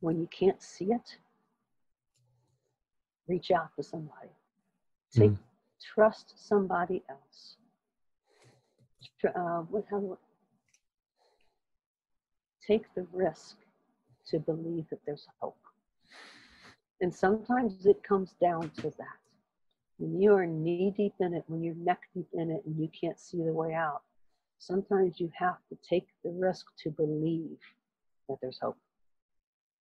When 0.00 0.18
you 0.20 0.26
can't 0.26 0.62
see 0.62 0.86
it, 0.86 1.16
reach 3.26 3.50
out 3.50 3.74
to 3.76 3.82
somebody. 3.82 4.28
Take, 5.12 5.30
mm. 5.30 5.38
Trust 5.94 6.34
somebody 6.36 7.02
else. 7.08 7.56
Uh, 9.24 9.60
what, 9.70 9.84
how, 9.90 10.18
take 12.66 12.84
the 12.94 13.06
risk 13.12 13.56
to 14.26 14.38
believe 14.38 14.86
that 14.90 15.00
there's 15.06 15.26
hope. 15.40 15.56
And 17.00 17.14
sometimes 17.14 17.86
it 17.86 18.02
comes 18.02 18.34
down 18.40 18.70
to 18.76 18.82
that. 18.82 19.18
When 19.98 20.20
you 20.20 20.34
are 20.34 20.46
knee 20.46 20.92
deep 20.96 21.14
in 21.20 21.34
it, 21.34 21.44
when 21.46 21.62
you're 21.62 21.74
neck 21.74 22.00
deep 22.14 22.28
in 22.32 22.50
it 22.50 22.62
and 22.66 22.76
you 22.78 22.88
can't 22.98 23.18
see 23.18 23.38
the 23.38 23.52
way 23.52 23.74
out, 23.74 24.02
sometimes 24.58 25.20
you 25.20 25.30
have 25.34 25.58
to 25.68 25.78
take 25.88 26.08
the 26.24 26.30
risk 26.30 26.66
to 26.82 26.90
believe 26.90 27.58
that 28.28 28.38
there's 28.40 28.58
hope. 28.60 28.78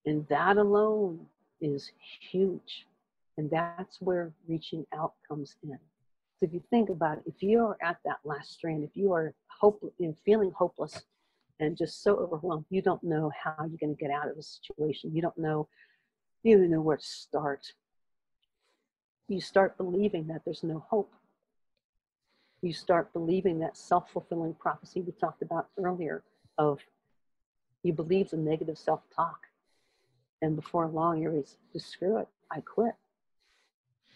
And 0.05 0.27
that 0.27 0.57
alone 0.57 1.25
is 1.61 1.91
huge. 2.31 2.85
And 3.37 3.49
that's 3.49 4.01
where 4.01 4.31
reaching 4.47 4.85
out 4.95 5.13
comes 5.27 5.55
in. 5.63 5.79
So 6.39 6.45
if 6.45 6.53
you 6.53 6.61
think 6.69 6.89
about 6.89 7.19
it, 7.19 7.23
if 7.25 7.41
you 7.41 7.61
are 7.61 7.77
at 7.81 7.97
that 8.05 8.19
last 8.23 8.51
strand, 8.51 8.83
if 8.83 8.95
you 8.95 9.13
are 9.13 9.33
hope, 9.47 9.81
feeling 10.25 10.51
hopeless 10.51 11.03
and 11.63 11.77
just 11.77 12.03
so 12.03 12.15
overwhelmed, 12.15 12.65
you 12.69 12.81
don't 12.81 13.03
know 13.03 13.31
how 13.41 13.55
you're 13.59 13.77
going 13.79 13.95
to 13.95 13.99
get 14.01 14.11
out 14.11 14.29
of 14.29 14.35
the 14.35 14.43
situation. 14.43 15.15
You 15.15 15.21
don't 15.21 15.37
know, 15.37 15.67
you 16.43 16.57
don't 16.57 16.69
know 16.69 16.81
where 16.81 16.97
to 16.97 17.05
start. 17.05 17.73
You 19.29 19.39
start 19.39 19.77
believing 19.77 20.27
that 20.27 20.41
there's 20.43 20.63
no 20.63 20.85
hope. 20.89 21.13
You 22.61 22.73
start 22.73 23.13
believing 23.13 23.59
that 23.59 23.77
self-fulfilling 23.77 24.55
prophecy 24.55 25.01
we 25.01 25.13
talked 25.13 25.41
about 25.41 25.67
earlier 25.77 26.23
of 26.57 26.79
you 27.83 27.93
believe 27.93 28.29
the 28.29 28.37
negative 28.37 28.77
self-talk. 28.77 29.39
And 30.41 30.55
before 30.55 30.87
long, 30.87 31.21
you're 31.21 31.41
just 31.71 31.89
screw 31.89 32.17
it, 32.17 32.27
I 32.51 32.59
quit. 32.59 32.95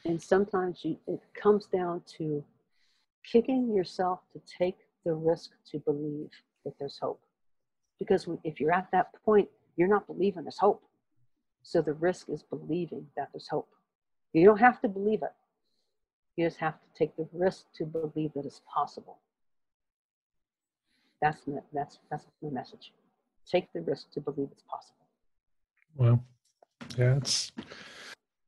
And 0.05 0.21
sometimes 0.21 0.83
you, 0.83 0.97
it 1.07 1.21
comes 1.33 1.65
down 1.65 2.03
to 2.17 2.43
kicking 3.23 3.73
yourself 3.73 4.19
to 4.33 4.41
take 4.57 4.77
the 5.05 5.13
risk 5.13 5.51
to 5.71 5.79
believe 5.79 6.29
that 6.63 6.73
there's 6.79 6.97
hope. 6.97 7.21
Because 7.99 8.27
if 8.43 8.59
you're 8.59 8.73
at 8.73 8.87
that 8.91 9.11
point, 9.25 9.49
you're 9.75 9.87
not 9.87 10.07
believing 10.07 10.43
there's 10.43 10.57
hope. 10.57 10.83
So 11.63 11.81
the 11.81 11.93
risk 11.93 12.29
is 12.29 12.43
believing 12.43 13.07
that 13.15 13.29
there's 13.33 13.47
hope. 13.47 13.69
You 14.33 14.45
don't 14.45 14.59
have 14.59 14.81
to 14.81 14.87
believe 14.87 15.23
it. 15.23 15.33
You 16.35 16.45
just 16.45 16.57
have 16.57 16.75
to 16.75 16.87
take 16.97 17.15
the 17.17 17.27
risk 17.33 17.65
to 17.75 17.85
believe 17.85 18.31
that 18.35 18.45
it's 18.45 18.61
possible. 18.71 19.17
That's 21.21 21.41
that's 21.73 21.99
that's 22.11 22.25
my 22.43 22.51
message. 22.51 22.93
Take 23.49 23.73
the 23.73 23.81
risk 23.81 24.11
to 24.11 24.21
believe 24.21 24.49
it's 24.51 24.63
possible. 24.69 25.05
Well, 25.95 26.23
yeah, 26.95 27.15
it's 27.15 27.51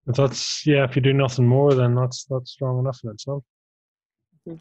that's 0.06 0.66
yeah, 0.68 0.84
if 0.84 0.96
you 0.96 1.02
do 1.02 1.14
nothing 1.14 1.48
more, 1.48 1.74
then 1.74 1.96
that's 1.96 2.26
that's 2.26 2.52
strong 2.52 2.80
enough 2.80 3.00
in 3.04 3.10
itself. 3.10 3.44
Mm-hmm. 4.48 4.58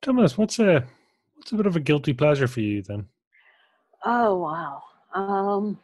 Tell 0.00 0.14
what's 0.14 0.58
a 0.58 0.86
what's 1.34 1.52
a 1.52 1.56
bit 1.56 1.66
of 1.66 1.76
a 1.76 1.80
guilty 1.80 2.12
pleasure 2.12 2.46
for 2.46 2.60
you 2.60 2.82
then? 2.82 3.06
Oh 4.04 4.36
wow, 4.36 4.82
um, 5.14 5.78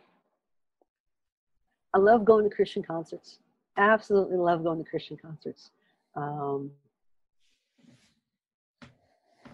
I 1.95 1.99
love 1.99 2.25
going 2.25 2.49
to 2.49 2.55
Christian 2.55 2.83
concerts. 2.83 3.39
Absolutely 3.77 4.37
love 4.37 4.65
going 4.65 4.83
to 4.83 4.89
Christian 4.89 5.17
concerts. 5.17 5.71
Um, 6.17 6.71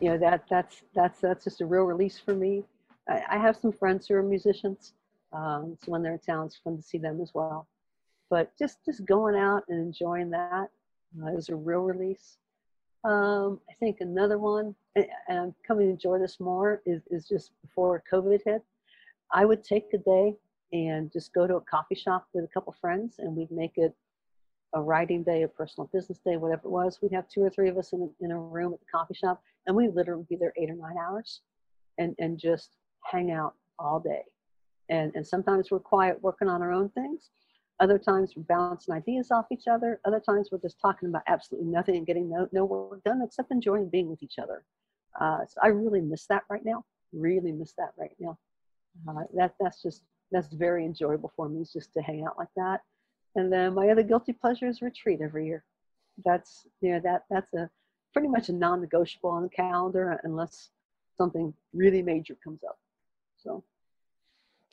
you 0.01 0.11
know 0.11 0.19
that 0.19 0.45
that's 0.49 0.83
that's 0.95 1.21
that's 1.21 1.45
just 1.45 1.61
a 1.61 1.67
real 1.67 1.83
release 1.83 2.19
for 2.19 2.35
me. 2.35 2.65
I, 3.09 3.23
I 3.33 3.39
have 3.39 3.57
some 3.57 3.73
friends 3.73 4.07
who 4.09 4.15
are 4.15 4.23
musicians, 4.23 4.95
um, 5.33 5.77
so 5.83 5.93
when 5.93 6.03
they're 6.03 6.15
in 6.15 6.19
town, 6.21 6.47
it's 6.47 6.57
fun 6.57 6.77
to 6.77 6.83
see 6.83 6.99
them 6.99 7.21
as 7.21 7.33
well 7.35 7.67
but 8.31 8.51
just 8.59 8.79
just 8.85 9.05
going 9.05 9.37
out 9.37 9.63
and 9.69 9.81
enjoying 9.81 10.31
that 10.31 10.69
uh, 11.23 11.37
is 11.37 11.49
a 11.49 11.55
real 11.55 11.83
release. 11.83 12.39
Um, 13.05 13.61
I 13.69 13.75
think 13.75 13.99
another 14.01 14.39
one, 14.39 14.75
and 14.97 15.07
I'm 15.29 15.55
coming 15.67 15.87
to 15.87 15.93
enjoy 15.93 16.19
this 16.19 16.41
more, 16.41 16.81
is, 16.87 17.03
is 17.11 17.29
just 17.29 17.51
before 17.63 18.03
COVID 18.11 18.41
hit. 18.45 18.63
I 19.33 19.45
would 19.45 19.63
take 19.63 19.93
a 19.93 19.99
day 19.99 20.35
and 20.73 21.13
just 21.13 21.35
go 21.35 21.47
to 21.47 21.57
a 21.57 21.61
coffee 21.61 21.95
shop 21.95 22.27
with 22.33 22.45
a 22.45 22.49
couple 22.49 22.75
friends, 22.81 23.17
and 23.19 23.37
we'd 23.37 23.51
make 23.51 23.73
it 23.77 23.95
a 24.75 24.81
writing 24.81 25.23
day, 25.23 25.43
a 25.43 25.49
personal 25.49 25.89
business 25.93 26.19
day, 26.19 26.37
whatever 26.37 26.63
it 26.65 26.71
was, 26.71 26.99
we'd 27.01 27.13
have 27.13 27.29
two 27.29 27.43
or 27.43 27.51
three 27.51 27.69
of 27.69 27.79
us 27.79 27.93
in 27.93 28.03
a, 28.03 28.25
in 28.25 28.33
a 28.33 28.39
room 28.39 28.73
at 28.73 28.81
the 28.81 28.87
coffee 28.93 29.15
shop, 29.15 29.43
and 29.67 29.77
we 29.77 29.89
literally 29.89 30.27
be 30.29 30.37
there 30.37 30.53
eight 30.57 30.71
or 30.71 30.75
nine 30.75 30.97
hours, 30.99 31.43
and 31.99 32.15
and 32.19 32.39
just 32.39 32.71
hang 33.05 33.31
out 33.31 33.55
all 33.79 34.01
day. 34.01 34.23
And 34.89 35.13
and 35.15 35.27
sometimes 35.27 35.71
we're 35.71 35.79
quiet 35.79 36.21
working 36.23 36.49
on 36.49 36.61
our 36.61 36.73
own 36.73 36.89
things. 36.91 37.31
Other 37.81 37.99
times 37.99 38.35
we're 38.37 38.45
bouncing 38.45 38.95
ideas 38.95 39.31
off 39.31 39.47
each 39.51 39.67
other. 39.69 40.01
Other 40.05 40.21
times 40.21 40.49
we're 40.51 40.59
just 40.59 40.81
talking 40.81 41.09
about 41.09 41.23
absolutely 41.27 41.71
nothing 41.71 41.97
and 41.97 42.07
getting 42.07 42.31
no, 42.31 42.49
no 42.53 42.65
work 42.65 43.03
done 43.05 43.21
except 43.23 43.51
enjoying 43.51 43.89
being 43.89 44.09
with 44.09 44.23
each 44.23 44.39
other. 44.39 44.65
Uh, 45.21 45.41
so 45.47 45.61
I 45.63 45.69
really 45.69 46.01
miss 46.01 46.27
that 46.27 46.43
right 46.49 46.65
now. 46.65 46.85
Really 47.13 47.53
miss 47.53 47.73
that 47.79 47.93
right 47.97 48.15
now. 48.19 48.39
Uh, 49.09 49.25
that 49.35 49.55
that's 49.61 49.83
just 49.83 50.03
that's 50.31 50.53
very 50.53 50.85
enjoyable 50.85 51.33
for 51.37 51.49
me 51.49 51.61
is 51.61 51.73
just 51.73 51.93
to 51.95 52.03
hang 52.03 52.25
out 52.25 52.39
like 52.39 52.49
that. 52.57 52.81
And 53.35 53.53
then 53.53 53.75
my 53.75 53.89
other 53.89 54.03
guilty 54.03 54.33
pleasure 54.33 54.69
is 54.69 54.83
retreat 54.83 55.21
every 55.21 55.47
year. 55.47 55.65
That's 56.25 56.67
you 56.81 56.93
know 56.93 57.01
that 57.01 57.25
that's 57.29 57.53
a 57.55 57.69
pretty 58.13 58.29
much 58.29 58.49
a 58.49 58.53
non-negotiable 58.53 59.31
on 59.31 59.43
the 59.43 59.49
calendar 59.49 60.21
unless 60.23 60.71
something 61.17 61.53
really 61.73 62.03
major 62.03 62.37
comes 62.43 62.63
up. 62.63 62.79
So 63.37 63.65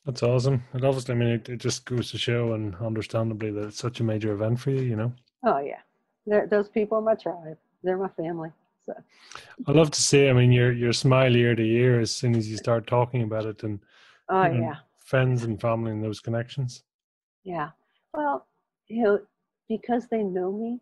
that's 0.05 0.23
awesome. 0.23 0.63
And 0.73 0.83
obviously, 0.83 1.15
I 1.15 1.17
mean, 1.17 1.29
it, 1.29 1.49
it 1.49 1.57
just 1.57 1.85
goes 1.85 2.11
to 2.11 2.17
show, 2.17 2.53
and 2.53 2.75
understandably, 2.75 3.51
that 3.51 3.67
it's 3.67 3.77
such 3.77 3.99
a 3.99 4.03
major 4.03 4.33
event 4.33 4.59
for 4.59 4.71
you. 4.71 4.81
You 4.81 4.95
know. 4.95 5.13
Oh 5.45 5.59
yeah, 5.59 5.79
They're, 6.25 6.47
those 6.47 6.69
people 6.69 6.97
are 6.97 7.01
my 7.01 7.15
tribe. 7.15 7.57
They're 7.83 7.97
my 7.97 8.09
family. 8.09 8.51
So. 8.85 8.93
I 9.67 9.71
love 9.71 9.91
to 9.91 10.01
see. 10.01 10.27
I 10.27 10.33
mean, 10.33 10.51
your 10.51 10.71
your 10.71 10.93
smile 10.93 11.35
year 11.35 11.55
to 11.55 11.63
year 11.63 11.99
as 11.99 12.11
soon 12.11 12.35
as 12.35 12.49
you 12.49 12.57
start 12.57 12.87
talking 12.87 13.23
about 13.23 13.45
it, 13.45 13.63
and 13.63 13.79
oh 14.29 14.43
you 14.43 14.53
know, 14.53 14.61
yeah, 14.61 14.75
friends 14.97 15.43
and 15.43 15.61
family 15.61 15.91
and 15.91 16.03
those 16.03 16.19
connections. 16.19 16.83
Yeah. 17.43 17.69
Well, 18.13 18.47
you 18.87 19.03
know, 19.03 19.19
because 19.69 20.07
they 20.07 20.23
know 20.23 20.51
me. 20.51 20.79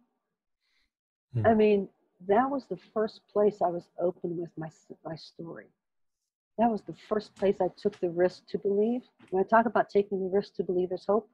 Hmm. 1.34 1.46
I 1.46 1.54
mean, 1.54 1.90
that 2.28 2.50
was 2.50 2.66
the 2.66 2.80
first 2.94 3.22
place 3.32 3.62
I 3.62 3.68
was 3.68 3.90
open 4.00 4.38
with 4.38 4.52
my 4.58 4.70
my 5.04 5.16
story. 5.16 5.68
That 6.60 6.70
was 6.70 6.82
the 6.82 6.94
first 7.08 7.34
place 7.36 7.56
I 7.62 7.70
took 7.78 7.98
the 8.02 8.10
risk 8.10 8.46
to 8.50 8.58
believe. 8.58 9.04
When 9.30 9.42
I 9.42 9.48
talk 9.48 9.66
about 9.66 9.90
taking 9.90 10.20
the 10.20 10.28
risk 10.28 10.56
to 10.56 10.64
believe 10.64 10.90
there's 10.90 11.06
hope, 11.06 11.30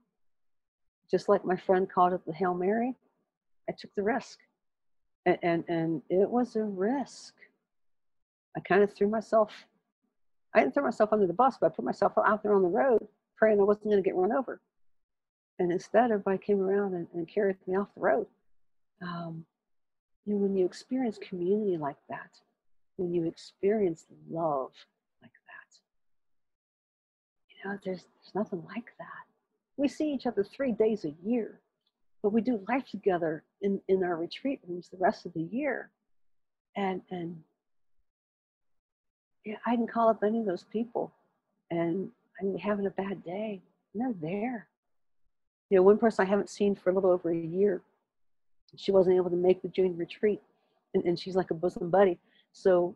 just 1.10 1.28
like 1.28 1.44
my 1.44 1.56
friend 1.56 1.90
called 1.90 2.14
it 2.14 2.22
the 2.28 2.34
Hail 2.34 2.54
Mary, 2.54 2.94
I 3.68 3.74
took 3.78 3.94
the 3.96 4.04
risk 4.04 4.38
and, 5.26 5.40
and, 5.42 5.64
and 5.68 6.02
it 6.10 6.30
was 6.30 6.56
a 6.56 6.64
risk. 6.64 7.34
I 8.56 8.60
kind 8.60 8.84
of 8.84 8.94
threw 8.94 9.10
myself, 9.10 9.52
I 10.54 10.60
didn't 10.60 10.76
throw 10.76 10.84
myself 10.84 11.12
under 11.12 11.26
the 11.26 11.34
bus, 11.34 11.58
but 11.60 11.72
I 11.72 11.76
put 11.76 11.86
myself 11.86 12.14
out 12.24 12.44
there 12.44 12.56
on 12.56 12.62
the 12.62 12.68
road 12.68 13.08
praying 13.36 13.60
I 13.60 13.64
wasn't 13.64 13.86
going 13.86 13.98
to 13.98 14.08
get 14.08 14.16
run 14.16 14.32
over. 14.32 14.62
And 15.58 15.72
instead, 15.72 16.12
everybody 16.12 16.38
came 16.38 16.62
around 16.62 16.94
and, 16.94 17.08
and 17.16 17.28
carried 17.28 17.58
me 17.66 17.76
off 17.76 17.88
the 17.96 18.02
road. 18.02 18.28
Um, 19.02 19.44
you 20.26 20.36
know, 20.36 20.40
when 20.40 20.56
you 20.56 20.66
experience 20.66 21.18
community 21.18 21.78
like 21.78 21.98
that, 22.10 22.30
when 22.98 23.12
you 23.12 23.26
experience 23.26 24.06
love 24.30 24.72
there's, 27.84 28.06
there's 28.06 28.36
nothing 28.36 28.64
like 28.68 28.92
that. 29.00 29.24
We 29.78 29.88
see 29.88 30.14
each 30.14 30.26
other 30.26 30.44
three 30.44 30.72
days 30.72 31.06
a 31.06 31.14
year 31.28 31.60
but 32.26 32.34
we 32.34 32.42
do 32.42 32.60
life 32.68 32.90
together 32.90 33.44
in, 33.62 33.80
in 33.88 34.04
our 34.04 34.16
retreat 34.16 34.60
rooms 34.68 34.90
the 34.90 34.98
rest 34.98 35.28
of 35.28 35.34
the 35.34 35.44
year. 35.44 35.92
And 36.76 37.04
and 37.12 37.40
yeah, 39.46 39.58
I 39.64 39.76
can 39.76 39.86
call 39.86 40.10
up 40.10 40.24
any 40.24 40.40
of 40.40 40.48
those 40.48 40.64
people 40.64 41.14
and 41.70 42.10
I'm 42.42 42.58
having 42.58 42.88
a 42.88 42.90
bad 42.90 43.24
day. 43.24 43.62
And 43.94 44.02
they're 44.02 44.32
there. 44.32 44.68
You 45.70 45.78
know, 45.78 45.84
one 45.84 46.00
person 46.00 46.26
I 46.26 46.28
haven't 46.28 46.50
seen 46.50 46.74
for 46.74 46.90
a 46.90 46.94
little 46.94 47.12
over 47.12 47.30
a 47.30 47.38
year, 47.38 47.84
she 48.76 48.92
wasn't 48.92 49.18
able 49.18 49.30
to 49.30 49.36
make 49.36 49.62
the 49.62 49.68
June 49.68 49.96
retreat. 49.96 50.42
And, 50.96 51.06
and 51.06 51.20
she's 51.20 51.36
like 51.36 51.52
a 51.52 51.54
bosom 51.54 51.92
buddy. 51.92 52.18
So 52.54 52.96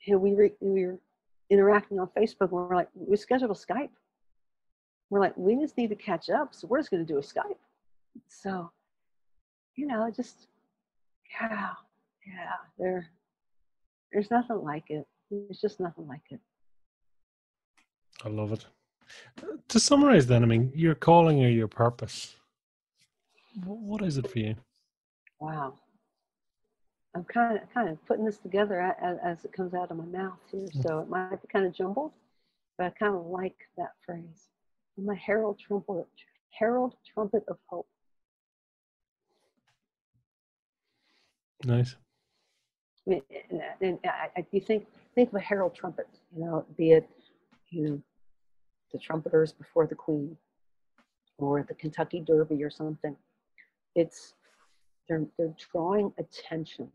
you 0.00 0.14
know, 0.14 0.18
we, 0.18 0.34
re, 0.34 0.50
we 0.58 0.84
were 0.84 0.98
interacting 1.48 2.00
on 2.00 2.08
Facebook 2.08 2.50
and 2.50 2.50
we're 2.50 2.74
like, 2.74 2.88
we 2.96 3.16
scheduled 3.16 3.52
a 3.52 3.54
Skype. 3.54 3.90
We're 5.10 5.20
like, 5.20 5.36
we 5.36 5.56
just 5.56 5.76
need 5.76 5.90
to 5.90 5.96
catch 5.96 6.30
up. 6.30 6.54
So 6.54 6.66
we're 6.66 6.78
just 6.78 6.90
going 6.90 7.04
to 7.04 7.12
do 7.12 7.18
a 7.18 7.22
Skype. 7.22 7.58
So, 8.28 8.70
you 9.76 9.86
know, 9.86 10.10
just 10.14 10.48
yeah, 11.40 11.70
yeah, 12.26 12.52
there 12.78 13.08
there's 14.12 14.30
nothing 14.30 14.62
like 14.62 14.90
it. 14.90 15.06
There's 15.30 15.60
just 15.60 15.80
nothing 15.80 16.06
like 16.06 16.22
it. 16.30 16.40
I 18.24 18.28
love 18.28 18.52
it. 18.52 18.66
To 19.68 19.80
summarize, 19.80 20.26
then, 20.26 20.42
I 20.42 20.46
mean, 20.46 20.72
your 20.74 20.94
calling 20.94 21.44
or 21.44 21.48
your 21.48 21.68
purpose. 21.68 22.36
What 23.64 24.02
is 24.02 24.16
it 24.16 24.30
for 24.30 24.38
you? 24.38 24.54
Wow. 25.40 25.74
I'm 27.14 27.24
kind 27.24 27.58
of 27.58 27.72
kind 27.72 27.88
of 27.88 28.04
putting 28.06 28.24
this 28.24 28.38
together 28.38 28.80
as, 28.80 29.18
as 29.22 29.44
it 29.44 29.52
comes 29.52 29.74
out 29.74 29.90
of 29.90 29.96
my 29.96 30.04
mouth 30.04 30.38
here, 30.50 30.66
mm. 30.66 30.82
so 30.82 31.00
it 31.00 31.08
might 31.08 31.40
be 31.40 31.48
kind 31.48 31.64
of 31.64 31.72
jumbled, 31.72 32.12
but 32.76 32.86
I 32.86 32.90
kind 32.90 33.14
of 33.14 33.26
like 33.26 33.56
that 33.76 33.92
phrase. 34.04 34.48
I'm 34.98 35.08
a 35.08 35.14
herald 35.14 35.58
trumpet, 35.58 36.06
herald 36.50 36.94
trumpet 37.12 37.44
of 37.48 37.58
hope. 37.66 37.88
Nice. 41.64 41.96
I 43.06 43.10
mean, 43.10 43.22
and 43.80 43.98
I, 44.04 44.28
I, 44.36 44.46
you 44.50 44.60
think 44.60 44.86
think 45.14 45.30
of 45.30 45.34
a 45.34 45.40
herald 45.40 45.74
trumpet, 45.74 46.06
you 46.34 46.44
know, 46.44 46.64
be 46.76 46.92
it 46.92 47.08
you 47.70 47.88
know 47.88 48.02
the 48.92 48.98
trumpeters 48.98 49.52
before 49.52 49.86
the 49.86 49.94
Queen, 49.94 50.36
or 51.38 51.64
the 51.66 51.74
Kentucky 51.74 52.20
Derby 52.20 52.62
or 52.62 52.70
something. 52.70 53.16
It's 53.94 54.34
they're 55.08 55.26
they're 55.38 55.54
drawing 55.72 56.12
attention. 56.18 56.90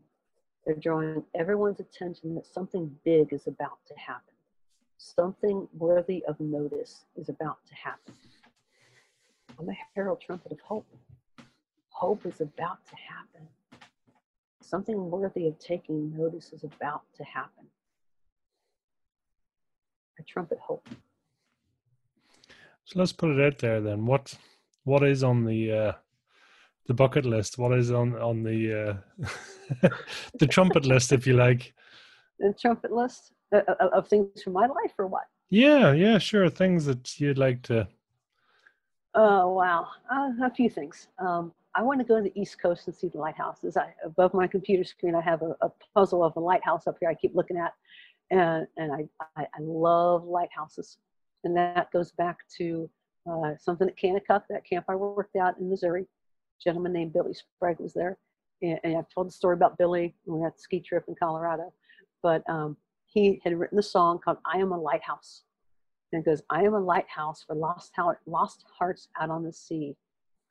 They're 0.64 0.76
drawing 0.76 1.24
everyone's 1.34 1.80
attention 1.80 2.34
that 2.34 2.46
something 2.46 2.94
big 3.04 3.32
is 3.32 3.46
about 3.46 3.78
to 3.88 3.94
happen. 3.94 4.34
Something 5.02 5.66
worthy 5.72 6.22
of 6.26 6.38
notice 6.40 7.06
is 7.16 7.28
about 7.28 7.58
to 7.66 7.74
happen. 7.74 8.14
I'm 9.58 9.68
a 9.68 9.76
herald 9.94 10.20
trumpet 10.20 10.52
of 10.52 10.60
hope. 10.60 10.86
Hope 11.88 12.26
is 12.26 12.40
about 12.40 12.84
to 12.86 12.96
happen 12.96 13.48
something 14.70 15.10
worthy 15.10 15.48
of 15.48 15.58
taking 15.58 16.16
notice 16.16 16.52
is 16.52 16.62
about 16.62 17.02
to 17.16 17.24
happen. 17.24 17.66
I 20.18 20.22
trumpet 20.28 20.58
hope. 20.58 20.88
So 22.84 22.98
let's 22.98 23.12
put 23.12 23.30
it 23.30 23.44
out 23.44 23.58
there 23.58 23.80
then. 23.80 24.06
What 24.06 24.34
what 24.84 25.02
is 25.02 25.22
on 25.24 25.44
the 25.44 25.72
uh, 25.72 25.92
the 26.86 26.94
bucket 26.94 27.24
list? 27.24 27.58
What 27.58 27.76
is 27.76 27.90
on 27.90 28.14
on 28.14 28.42
the 28.42 28.60
uh, 29.82 29.88
the 30.38 30.46
trumpet 30.46 30.86
list, 30.86 31.12
if 31.12 31.26
you 31.26 31.34
like? 31.34 31.74
The 32.38 32.54
trumpet 32.60 32.92
list 32.92 33.32
of, 33.52 33.62
uh, 33.68 33.74
uh, 33.80 33.88
of 33.92 34.08
things 34.08 34.42
from 34.42 34.54
my 34.54 34.66
life, 34.66 34.92
or 34.98 35.06
what? 35.06 35.24
Yeah, 35.48 35.92
yeah, 35.92 36.18
sure. 36.18 36.48
Things 36.48 36.84
that 36.86 37.18
you'd 37.20 37.38
like 37.38 37.62
to. 37.62 37.88
Oh 39.14 39.52
wow, 39.54 39.88
uh, 40.10 40.30
a 40.44 40.50
few 40.50 40.70
things. 40.70 41.08
Um, 41.18 41.52
I 41.74 41.82
want 41.82 42.00
to 42.00 42.04
go 42.04 42.16
to 42.16 42.22
the 42.22 42.40
East 42.40 42.60
Coast 42.60 42.86
and 42.86 42.94
see 42.94 43.08
the 43.08 43.18
lighthouses. 43.18 43.76
I, 43.76 43.94
above 44.04 44.34
my 44.34 44.46
computer 44.46 44.84
screen, 44.84 45.14
I 45.14 45.20
have 45.20 45.42
a, 45.42 45.56
a, 45.60 45.70
puzzle 45.94 46.24
of 46.24 46.36
a 46.36 46.40
lighthouse 46.40 46.86
up 46.86 46.96
here 46.98 47.08
I 47.08 47.14
keep 47.14 47.34
looking 47.34 47.56
at. 47.56 47.74
And, 48.30 48.66
and 48.76 48.92
I, 48.92 49.08
I, 49.36 49.42
I 49.42 49.60
love 49.60 50.24
lighthouses. 50.24 50.98
And 51.44 51.56
that 51.56 51.90
goes 51.92 52.10
back 52.12 52.38
to 52.58 52.90
uh, 53.30 53.52
something 53.58 53.88
at 53.88 53.96
Kanakuk, 53.96 54.42
that 54.50 54.64
camp 54.68 54.86
I 54.88 54.96
worked 54.96 55.36
out 55.36 55.58
in 55.58 55.70
Missouri. 55.70 56.02
A 56.02 56.62
gentleman 56.62 56.92
named 56.92 57.12
Billy 57.12 57.34
Sprague 57.34 57.78
was 57.78 57.92
there. 57.92 58.18
And, 58.62 58.78
and, 58.82 58.96
I've 58.96 59.08
told 59.08 59.28
the 59.28 59.32
story 59.32 59.54
about 59.54 59.78
Billy 59.78 60.14
when 60.24 60.40
we 60.40 60.44
had 60.44 60.54
the 60.54 60.60
ski 60.60 60.80
trip 60.80 61.04
in 61.08 61.14
Colorado. 61.14 61.72
But 62.22 62.42
um, 62.48 62.76
he 63.12 63.40
had 63.42 63.58
written 63.58 63.78
a 63.78 63.82
song 63.82 64.20
called 64.24 64.38
I 64.46 64.58
Am 64.58 64.72
a 64.72 64.78
Lighthouse. 64.78 65.42
And 66.12 66.22
it 66.22 66.24
goes, 66.24 66.42
I 66.50 66.62
am 66.62 66.74
a 66.74 66.80
lighthouse 66.80 67.44
for 67.44 67.54
lost, 67.54 67.92
lost 68.26 68.64
hearts 68.78 69.08
out 69.20 69.30
on 69.30 69.44
the 69.44 69.52
sea. 69.52 69.96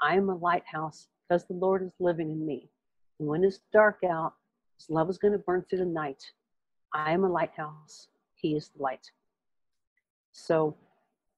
I 0.02 0.16
am 0.16 0.30
a 0.30 0.36
lighthouse 0.36 1.08
because 1.28 1.46
the 1.46 1.54
Lord 1.54 1.84
is 1.84 1.92
living 2.00 2.30
in 2.30 2.46
me. 2.46 2.70
And 3.20 3.28
when 3.28 3.44
it's 3.44 3.60
dark 3.74 4.00
out, 4.10 4.34
His 4.78 4.90
love 4.90 5.10
is 5.10 5.18
going 5.18 5.34
to 5.34 5.40
burn 5.40 5.66
through 5.70 5.80
the 5.80 5.86
night. 5.86 6.24
I 6.94 7.12
am 7.12 7.24
a 7.24 7.30
lighthouse. 7.30 8.08
He 8.36 8.56
is 8.56 8.70
the 8.76 8.84
light. 8.84 9.12
So 10.32 10.76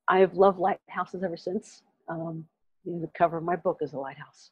I 0.07 0.19
have 0.19 0.35
loved 0.35 0.59
lighthouses 0.59 1.23
ever 1.23 1.37
since. 1.37 1.83
Um, 2.07 2.45
you 2.83 2.93
know, 2.93 3.01
the 3.01 3.11
cover 3.17 3.37
of 3.37 3.43
my 3.43 3.55
book 3.55 3.77
is 3.81 3.93
a 3.93 3.99
lighthouse 3.99 4.51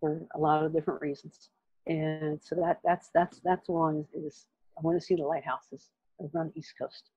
for 0.00 0.20
a 0.34 0.38
lot 0.38 0.64
of 0.64 0.72
different 0.72 1.00
reasons. 1.00 1.50
And 1.86 2.40
so 2.42 2.56
that 2.56 2.80
that's 2.84 3.10
that's 3.14 3.40
that's 3.44 3.68
one 3.68 3.96
is, 4.14 4.24
is 4.24 4.46
I 4.76 4.80
want 4.80 4.98
to 4.98 5.04
see 5.04 5.14
the 5.14 5.22
lighthouses 5.22 5.90
around 6.20 6.52
the 6.52 6.58
East 6.58 6.74
Coast. 6.78 7.10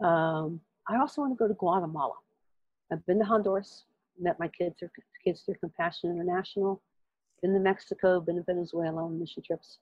Um, 0.00 0.60
I 0.88 0.98
also 0.98 1.20
want 1.20 1.32
to 1.32 1.36
go 1.36 1.48
to 1.48 1.54
Guatemala. 1.54 2.14
I've 2.92 3.04
been 3.06 3.18
to 3.18 3.24
Honduras, 3.24 3.84
met 4.18 4.38
my 4.38 4.48
kids 4.48 4.76
through 4.78 4.90
kids 5.24 5.42
through 5.42 5.54
Compassion 5.56 6.10
International, 6.10 6.80
been 7.42 7.52
to 7.52 7.60
Mexico, 7.60 8.20
been 8.20 8.36
to 8.36 8.42
Venezuela 8.42 9.04
on 9.04 9.18
mission 9.18 9.42
trips. 9.42 9.78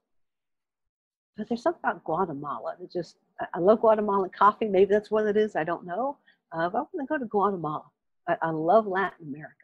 But 1.36 1.48
there's 1.48 1.62
something 1.62 1.80
about 1.82 2.04
Guatemala 2.04 2.76
that 2.80 2.92
just 2.92 3.16
I 3.54 3.58
love 3.60 3.80
Guatemalan 3.80 4.30
coffee. 4.36 4.66
Maybe 4.66 4.92
that's 4.92 5.10
what 5.10 5.26
it 5.26 5.36
is. 5.36 5.54
I 5.56 5.64
don't 5.64 5.86
know. 5.86 6.18
Uh, 6.52 6.68
but 6.68 6.78
I 6.78 6.80
want 6.80 6.90
to 7.00 7.06
go 7.06 7.18
to 7.18 7.26
Guatemala. 7.26 7.84
I, 8.26 8.36
I 8.42 8.50
love 8.50 8.86
Latin 8.86 9.28
America. 9.28 9.54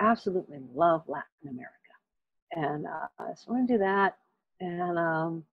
Absolutely 0.00 0.58
love 0.74 1.02
Latin 1.06 1.48
America. 1.50 1.76
And 2.52 2.86
uh, 2.86 3.34
so 3.34 3.48
I'm 3.48 3.54
going 3.54 3.66
to 3.66 3.72
do 3.74 3.78
that. 3.78 4.16
And 4.60 4.98
um, 4.98 5.44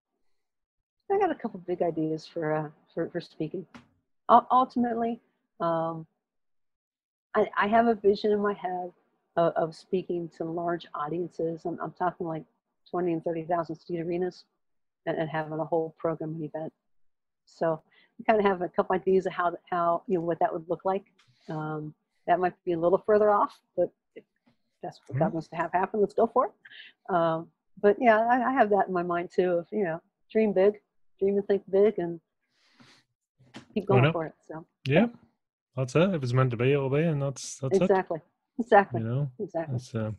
I 1.12 1.18
got 1.18 1.32
a 1.32 1.36
couple 1.36 1.60
big 1.66 1.82
ideas 1.82 2.28
for, 2.28 2.54
uh, 2.54 2.70
for, 2.94 3.10
for 3.10 3.20
speaking. 3.22 3.66
U- 4.30 4.46
ultimately, 4.52 5.20
um, 5.60 6.06
I, 7.36 7.48
I 7.58 7.68
have 7.68 7.88
a 7.88 7.96
vision 7.96 8.32
in 8.32 8.40
my 8.40 8.54
head 8.54 8.92
of, 9.36 9.54
of 9.54 9.76
speaking 9.76 10.30
to 10.38 10.44
large 10.44 10.86
audiences. 10.94 11.62
I'm, 11.66 11.80
I'm 11.82 11.92
talking 11.94 12.28
like 12.28 12.44
20 12.90 13.14
and 13.14 13.24
30,000 13.24 13.76
seat 13.76 14.00
arenas 14.00 14.46
and, 15.06 15.18
and 15.18 15.30
having 15.30 15.54
a 15.60 15.66
whole 15.66 15.96
program 15.98 16.32
and 16.36 16.44
event. 16.44 16.72
So 17.46 17.82
I 18.20 18.32
kind 18.32 18.40
of 18.40 18.46
have 18.46 18.62
a 18.62 18.70
couple 18.70 18.96
ideas 18.96 19.26
of 19.26 19.34
how, 19.34 19.56
how 19.70 20.04
you 20.08 20.16
know, 20.20 20.24
what 20.24 20.40
that 20.40 20.54
would 20.54 20.70
look 20.70 20.86
like. 20.86 21.06
Um, 21.48 21.94
that 22.28 22.40
might 22.40 22.54
be 22.64 22.74
a 22.74 22.80
little 22.80 23.02
further 23.06 23.32
off, 23.32 23.60
but 23.76 23.90
if 24.16 24.24
that's 24.84 25.00
what 25.08 25.18
God 25.18 25.30
Mhm. 25.30 25.34
wants 25.34 25.48
to 25.50 25.56
have 25.56 25.72
happen, 25.72 26.00
let's 26.00 26.14
go 26.14 26.28
for 26.28 26.48
it. 26.48 27.14
Um, 27.14 27.52
but 27.82 27.98
yeah, 28.00 28.20
I, 28.20 28.50
I 28.50 28.52
have 28.54 28.70
that 28.70 28.88
in 28.88 28.94
my 28.94 29.02
mind 29.04 29.32
too. 29.32 29.54
Of 29.54 29.68
you 29.72 29.84
know, 29.84 30.02
dream 30.32 30.54
big, 30.54 30.80
dream 31.20 31.38
and 31.38 31.48
think 31.48 31.64
big, 31.70 32.00
and 32.00 32.20
keep 33.74 33.88
going 33.88 34.12
for 34.12 34.26
it. 34.26 34.34
So 34.48 34.66
Yeah, 34.86 35.08
that's 35.76 35.96
it. 35.96 36.14
If 36.16 36.24
it's 36.24 36.34
meant 36.34 36.52
to 36.52 36.58
be, 36.58 36.72
it'll 36.72 36.90
be, 36.90 37.02
and 37.02 37.22
that's 37.22 37.58
that's 37.60 37.80
exactly, 37.82 38.18
it. 38.18 38.24
exactly, 38.60 39.02
You 39.02 39.08
know, 39.08 39.32
exactly. 39.40 40.02
um, 40.02 40.18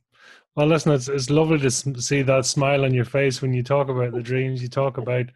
well, 0.55 0.67
listen, 0.67 0.93
it's 0.93 1.09
it's 1.09 1.31
lovely 1.31 1.59
to 1.59 1.71
see 1.71 2.23
that 2.23 2.47
smile 2.47 2.85
on 2.85 2.95
your 2.95 3.05
face 3.05 3.41
when 3.43 3.55
you 3.55 3.63
talk 3.63 3.89
about 3.89 4.13
the 4.13 4.23
dreams. 4.23 4.63
You 4.63 4.69
talk 4.69 4.99
about, 4.99 5.27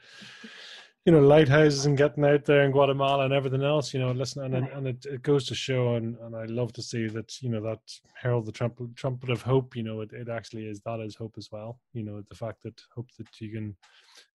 you 1.05 1.13
know, 1.13 1.21
lighthouses 1.21 1.85
and 1.85 1.99
getting 1.99 2.25
out 2.25 2.45
there 2.47 2.63
in 2.63 2.71
Guatemala 2.71 3.25
and 3.25 3.35
everything 3.35 3.63
else. 3.63 3.93
You 3.93 4.01
know, 4.01 4.13
listen, 4.13 4.43
and 4.43 4.55
it, 4.55 4.73
and 4.73 4.87
it, 4.87 5.05
it 5.05 5.23
goes 5.23 5.45
to 5.47 5.55
show, 5.55 5.97
and 5.97 6.17
and 6.21 6.35
I 6.35 6.45
love 6.47 6.73
to 6.75 6.83
see 6.83 7.07
that. 7.09 7.43
You 7.43 7.51
know, 7.51 7.61
that 7.63 7.81
herald 8.15 8.47
the 8.47 8.53
trumpet 8.53 8.97
trumpet 8.97 9.29
of 9.31 9.43
hope. 9.43 9.77
You 9.77 9.83
know, 9.83 10.01
it, 10.01 10.13
it 10.13 10.29
actually 10.29 10.67
is 10.67 10.81
that 10.81 11.01
is 11.01 11.15
hope 11.15 11.35
as 11.37 11.51
well. 11.53 11.79
You 11.93 12.05
know, 12.05 12.23
the 12.29 12.35
fact 12.35 12.63
that 12.63 12.81
hope 12.95 13.09
that 13.19 13.29
you 13.41 13.53
can 13.53 13.77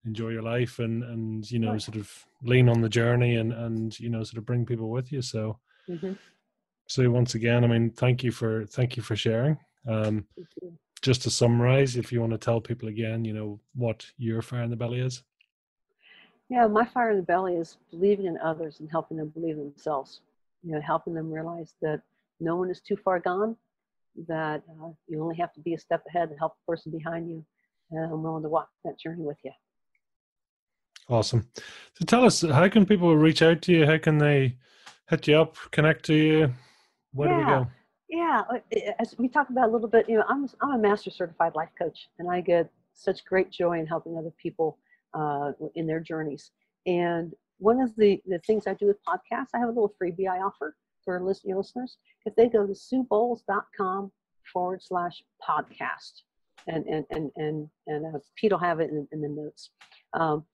enjoy 0.05 0.29
your 0.29 0.43
life 0.43 0.79
and 0.79 1.03
and 1.03 1.49
you 1.49 1.59
know 1.59 1.77
sort 1.77 1.97
of 1.97 2.11
lean 2.43 2.69
on 2.69 2.81
the 2.81 2.89
journey 2.89 3.35
and 3.37 3.51
and 3.53 3.99
you 3.99 4.09
know 4.09 4.23
sort 4.23 4.37
of 4.37 4.45
bring 4.45 4.65
people 4.65 4.89
with 4.89 5.11
you. 5.11 5.21
So. 5.21 5.59
hmm 5.87 6.13
So 6.87 7.09
once 7.09 7.35
again, 7.35 7.63
I 7.63 7.67
mean, 7.67 7.91
thank 7.91 8.23
you 8.23 8.31
for 8.31 8.65
thank 8.65 8.97
you 8.97 9.03
for 9.03 9.15
sharing. 9.15 9.57
Um, 9.87 10.25
just 11.01 11.21
to 11.23 11.29
summarize, 11.29 11.95
if 11.95 12.11
you 12.11 12.19
want 12.19 12.33
to 12.33 12.37
tell 12.37 12.61
people 12.61 12.89
again, 12.89 13.25
you 13.25 13.33
know 13.33 13.59
what 13.75 14.05
your 14.17 14.41
fire 14.41 14.63
in 14.63 14.69
the 14.69 14.75
belly 14.75 14.99
is. 14.99 15.23
Yeah, 16.49 16.65
my 16.65 16.85
fire 16.85 17.11
in 17.11 17.17
the 17.17 17.23
belly 17.23 17.55
is 17.55 17.77
believing 17.91 18.25
in 18.25 18.37
others 18.39 18.79
and 18.79 18.89
helping 18.89 19.17
them 19.17 19.29
believe 19.29 19.57
in 19.57 19.65
themselves. 19.65 20.21
You 20.63 20.73
know, 20.73 20.81
helping 20.81 21.13
them 21.13 21.31
realize 21.31 21.75
that 21.81 22.01
no 22.39 22.55
one 22.55 22.69
is 22.69 22.81
too 22.81 22.97
far 22.97 23.19
gone, 23.19 23.55
that 24.27 24.63
uh, 24.81 24.89
you 25.07 25.21
only 25.21 25.35
have 25.37 25.53
to 25.53 25.61
be 25.61 25.73
a 25.73 25.79
step 25.79 26.03
ahead 26.07 26.29
and 26.29 26.39
help 26.39 26.55
the 26.55 26.71
person 26.71 26.91
behind 26.91 27.29
you, 27.29 27.45
and 27.91 28.11
I'm 28.11 28.23
willing 28.23 28.43
to 28.43 28.49
walk 28.49 28.69
that 28.83 28.99
journey 28.99 29.23
with 29.23 29.37
you. 29.43 29.51
Awesome. 31.07 31.47
So 31.93 32.05
tell 32.05 32.25
us, 32.25 32.41
how 32.41 32.67
can 32.67 32.85
people 32.85 33.15
reach 33.15 33.41
out 33.41 33.61
to 33.63 33.71
you? 33.71 33.85
How 33.85 33.97
can 33.97 34.17
they 34.17 34.57
hit 35.09 35.27
you 35.27 35.37
up, 35.37 35.55
connect 35.71 36.05
to 36.05 36.13
you? 36.13 36.53
Where 37.13 37.29
do 37.29 37.35
we 37.35 37.41
Yeah. 37.41 37.65
go? 37.65 37.67
Yeah, 38.09 38.43
uh, 38.49 38.59
as 38.97 39.15
we 39.19 39.27
talked 39.29 39.51
about 39.51 39.69
a 39.69 39.71
little 39.71 39.87
bit, 39.87 40.09
you 40.09 40.17
know, 40.17 40.25
I'm 40.27 40.49
I'm 40.61 40.71
a 40.71 40.77
master 40.77 41.11
certified 41.11 41.53
life 41.55 41.69
coach, 41.77 42.09
and 42.17 42.29
I 42.29 42.41
get 42.41 42.71
such 42.93 43.23
great 43.23 43.51
joy 43.51 43.79
in 43.79 43.85
helping 43.85 44.17
other 44.17 44.31
people 44.41 44.79
uh, 45.13 45.51
in 45.75 45.87
their 45.87 45.99
journeys. 45.99 46.51
And 46.85 47.33
one 47.57 47.81
of 47.81 47.95
the 47.95 48.21
the 48.25 48.39
things 48.39 48.67
I 48.67 48.73
do 48.73 48.87
with 48.87 48.97
podcasts, 49.03 49.49
I 49.53 49.59
have 49.59 49.69
a 49.69 49.71
little 49.71 49.93
freebie 50.01 50.29
I 50.29 50.39
offer 50.39 50.75
for 51.03 51.19
list- 51.21 51.45
your 51.45 51.57
listeners. 51.57 51.97
If 52.25 52.35
they 52.35 52.47
go 52.49 52.65
to 52.67 52.73
suebowles.com 52.73 54.11
forward 54.51 54.81
slash 54.81 55.23
podcast, 55.47 56.21
and 56.67 56.85
and 56.87 57.05
and 57.09 57.31
and 57.35 57.69
and 57.87 58.15
uh, 58.15 58.19
Pete 58.35 58.51
will 58.51 58.59
have 58.59 58.79
it 58.79 58.89
in, 58.91 59.07
in 59.11 59.21
the 59.21 59.29
notes. 59.29 59.71
Um, 60.13 60.45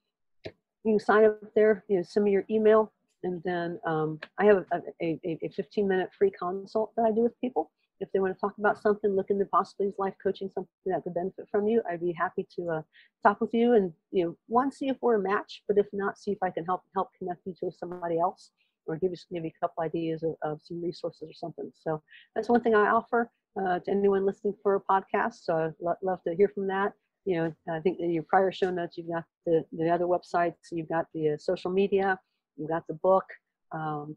you 0.83 0.99
sign 0.99 1.25
up 1.25 1.39
there. 1.55 1.83
You 1.87 1.97
know, 1.97 2.03
send 2.03 2.25
me 2.25 2.31
your 2.31 2.45
email 2.49 2.91
and 3.25 3.41
then 3.43 3.79
um, 3.85 4.19
I 4.37 4.45
have 4.45 4.65
a, 4.71 4.81
a- 5.01 5.19
a 5.41 5.49
15 5.49 5.87
minute 5.87 6.09
free 6.17 6.31
consult 6.31 6.93
that 6.95 7.03
I 7.05 7.11
do 7.11 7.21
with 7.21 7.39
people. 7.41 7.71
If 7.99 8.11
they 8.11 8.19
want 8.19 8.35
to 8.35 8.39
talk 8.39 8.57
about 8.57 8.81
something, 8.81 9.15
look 9.15 9.29
into 9.29 9.45
possibly 9.45 9.91
life 9.97 10.15
coaching, 10.21 10.49
something 10.53 10.69
that 10.85 11.03
could 11.03 11.13
benefit 11.13 11.47
from 11.49 11.67
you, 11.67 11.81
I'd 11.89 12.01
be 12.01 12.13
happy 12.13 12.45
to 12.57 12.69
uh, 12.69 12.81
talk 13.23 13.39
with 13.41 13.53
you 13.53 13.73
and 13.73 13.93
you 14.11 14.25
know 14.25 14.37
one 14.47 14.71
see 14.71 14.87
if 14.89 14.97
we're 15.01 15.15
a 15.15 15.21
match, 15.21 15.63
but 15.67 15.77
if 15.77 15.87
not, 15.93 16.17
see 16.17 16.31
if 16.31 16.39
I 16.41 16.49
can 16.49 16.65
help 16.65 16.81
help 16.93 17.09
connect 17.17 17.45
you 17.45 17.55
to 17.61 17.71
somebody 17.71 18.19
else 18.19 18.51
or 18.87 18.97
give 18.97 19.11
you 19.11 19.17
maybe 19.31 19.47
a 19.47 19.59
couple 19.59 19.83
ideas 19.83 20.23
of, 20.23 20.35
of 20.43 20.59
some 20.63 20.81
resources 20.81 21.29
or 21.29 21.33
something. 21.33 21.71
So 21.73 22.01
that's 22.35 22.49
one 22.49 22.61
thing 22.61 22.75
I 22.75 22.89
offer 22.89 23.31
uh, 23.59 23.79
to 23.79 23.91
anyone 23.91 24.25
listening 24.25 24.55
for 24.61 24.75
a 24.75 24.81
podcast. 24.81 25.43
So 25.43 25.55
I'd 25.55 25.73
lo- 25.81 25.95
love 26.03 26.21
to 26.27 26.35
hear 26.35 26.49
from 26.49 26.67
that. 26.67 26.93
You 27.25 27.37
know, 27.37 27.55
I 27.73 27.79
think 27.79 27.99
in 27.99 28.11
your 28.11 28.23
prior 28.23 28.51
show 28.51 28.69
notes, 28.69 28.97
you've 28.97 29.09
got 29.09 29.23
the, 29.45 29.65
the 29.71 29.89
other 29.89 30.05
websites, 30.05 30.71
you've 30.71 30.89
got 30.89 31.05
the 31.13 31.31
uh, 31.31 31.37
social 31.37 31.71
media, 31.71 32.19
you've 32.55 32.69
got 32.69 32.85
the 32.87 32.93
book. 32.93 33.25
Um, 33.71 34.15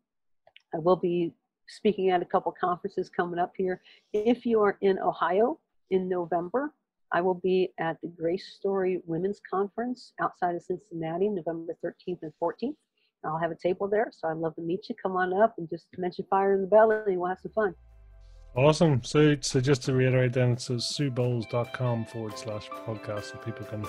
I 0.74 0.78
will 0.78 0.96
be 0.96 1.32
speaking 1.68 2.10
at 2.10 2.22
a 2.22 2.24
couple 2.24 2.52
conferences 2.58 3.08
coming 3.08 3.38
up 3.38 3.52
here. 3.56 3.80
If 4.12 4.44
you 4.44 4.60
are 4.62 4.78
in 4.80 4.98
Ohio 4.98 5.58
in 5.90 6.08
November, 6.08 6.72
I 7.12 7.20
will 7.20 7.34
be 7.34 7.72
at 7.78 8.00
the 8.02 8.08
Grace 8.08 8.54
Story 8.58 9.00
Women's 9.06 9.40
Conference 9.50 10.12
outside 10.20 10.54
of 10.54 10.62
Cincinnati, 10.62 11.28
November 11.28 11.76
13th 11.84 12.18
and 12.22 12.32
14th. 12.42 12.74
I'll 13.24 13.38
have 13.38 13.50
a 13.50 13.56
table 13.56 13.88
there, 13.88 14.10
so 14.12 14.28
I'd 14.28 14.36
love 14.36 14.54
to 14.56 14.62
meet 14.62 14.88
you. 14.88 14.94
Come 15.02 15.16
on 15.16 15.32
up 15.32 15.54
and 15.58 15.68
just 15.68 15.86
mention 15.96 16.24
fire 16.30 16.54
in 16.54 16.60
the 16.60 16.66
belly, 16.66 16.96
and 17.06 17.18
we'll 17.18 17.28
have 17.28 17.40
some 17.40 17.52
fun. 17.52 17.74
Awesome. 18.54 19.02
So, 19.02 19.36
so 19.40 19.60
just 19.60 19.82
to 19.84 19.92
reiterate, 19.92 20.32
then 20.32 20.52
it's 20.52 20.68
suebowles.com 20.68 22.04
forward 22.06 22.38
slash 22.38 22.68
podcast, 22.86 23.32
so 23.32 23.38
people 23.38 23.66
can, 23.66 23.84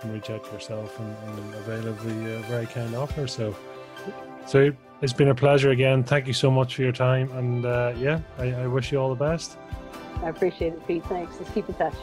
can 0.00 0.12
reach 0.12 0.30
out 0.30 0.44
to 0.44 0.52
yourself 0.52 0.98
and, 0.98 1.16
and 1.28 1.54
avail 1.54 1.88
of 1.88 2.02
the 2.04 2.38
uh, 2.38 2.42
very 2.42 2.66
kind 2.66 2.94
offer. 2.94 3.26
So, 3.26 3.56
so 4.46 4.72
it's 5.00 5.12
been 5.12 5.28
a 5.28 5.34
pleasure 5.34 5.70
again. 5.70 6.02
Thank 6.02 6.26
you 6.26 6.32
so 6.32 6.50
much 6.50 6.74
for 6.74 6.82
your 6.82 6.92
time, 6.92 7.30
and 7.32 7.64
uh, 7.64 7.92
yeah, 7.96 8.20
I, 8.38 8.52
I 8.52 8.66
wish 8.66 8.92
you 8.92 8.98
all 8.98 9.08
the 9.08 9.24
best. 9.24 9.58
I 10.22 10.30
appreciate 10.30 10.72
it, 10.72 10.86
Pete. 10.86 11.04
Thanks. 11.06 11.38
Let's 11.38 11.50
keep 11.52 11.68
in 11.68 11.74
touch. 11.76 11.94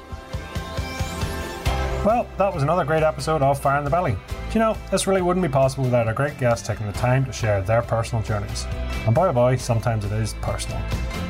Well, 2.06 2.28
that 2.38 2.54
was 2.54 2.64
another 2.64 2.86
great 2.86 3.04
episode 3.04 3.42
of 3.42 3.60
Fire 3.60 3.80
in 3.80 3.84
the 3.84 3.90
Belly. 3.90 4.16
You 4.54 4.60
know, 4.60 4.78
this 4.90 5.06
really 5.06 5.22
wouldn't 5.22 5.46
be 5.46 5.52
possible 5.52 5.84
without 5.84 6.08
our 6.08 6.14
great 6.14 6.38
guests 6.38 6.66
taking 6.66 6.86
the 6.86 6.94
time 6.94 7.26
to 7.26 7.34
share 7.34 7.62
their 7.62 7.82
personal 7.82 8.24
journeys. 8.24 8.66
And 9.06 9.14
boy 9.14 9.28
oh 9.28 9.34
boy, 9.34 9.58
sometimes 9.58 10.06
it 10.06 10.12
is 10.14 10.34
personal. 10.36 10.82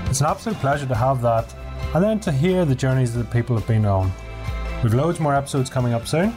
It's 0.06 0.20
an 0.20 0.28
absolute 0.28 0.60
pleasure 0.60 0.86
to 0.86 0.96
have 0.96 1.22
that, 1.24 1.52
and 1.96 2.04
then 2.04 2.20
to 2.20 2.32
hear 2.32 2.66
the 2.66 2.76
journeys 2.76 3.16
that 3.16 3.32
people 3.32 3.58
have 3.58 3.68
been 3.68 3.86
on. 3.86 4.12
We've 4.84 4.94
loads 4.94 5.20
more 5.20 5.34
episodes 5.34 5.70
coming 5.70 5.94
up 5.94 6.06
soon, 6.08 6.36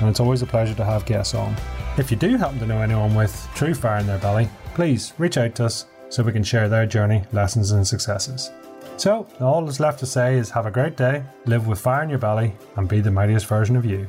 and 0.00 0.08
it's 0.08 0.20
always 0.20 0.42
a 0.42 0.46
pleasure 0.46 0.74
to 0.74 0.84
have 0.84 1.04
guests 1.04 1.34
on. 1.34 1.56
If 1.96 2.12
you 2.12 2.16
do 2.16 2.36
happen 2.36 2.60
to 2.60 2.66
know 2.66 2.80
anyone 2.80 3.16
with 3.16 3.48
true 3.56 3.74
fire 3.74 3.98
in 3.98 4.06
their 4.06 4.18
belly, 4.18 4.48
please 4.78 5.12
reach 5.18 5.36
out 5.36 5.56
to 5.56 5.64
us 5.64 5.86
so 6.08 6.22
we 6.22 6.30
can 6.30 6.44
share 6.44 6.68
their 6.68 6.86
journey, 6.86 7.20
lessons, 7.32 7.72
and 7.72 7.84
successes. 7.84 8.52
So, 8.96 9.26
all 9.40 9.66
that's 9.66 9.80
left 9.80 9.98
to 9.98 10.06
say 10.06 10.36
is 10.36 10.50
have 10.50 10.66
a 10.66 10.70
great 10.70 10.96
day, 10.96 11.24
live 11.46 11.66
with 11.66 11.80
fire 11.80 12.04
in 12.04 12.10
your 12.10 12.20
belly, 12.20 12.54
and 12.76 12.88
be 12.88 13.00
the 13.00 13.10
mightiest 13.10 13.46
version 13.46 13.74
of 13.74 13.84
you. 13.84 14.08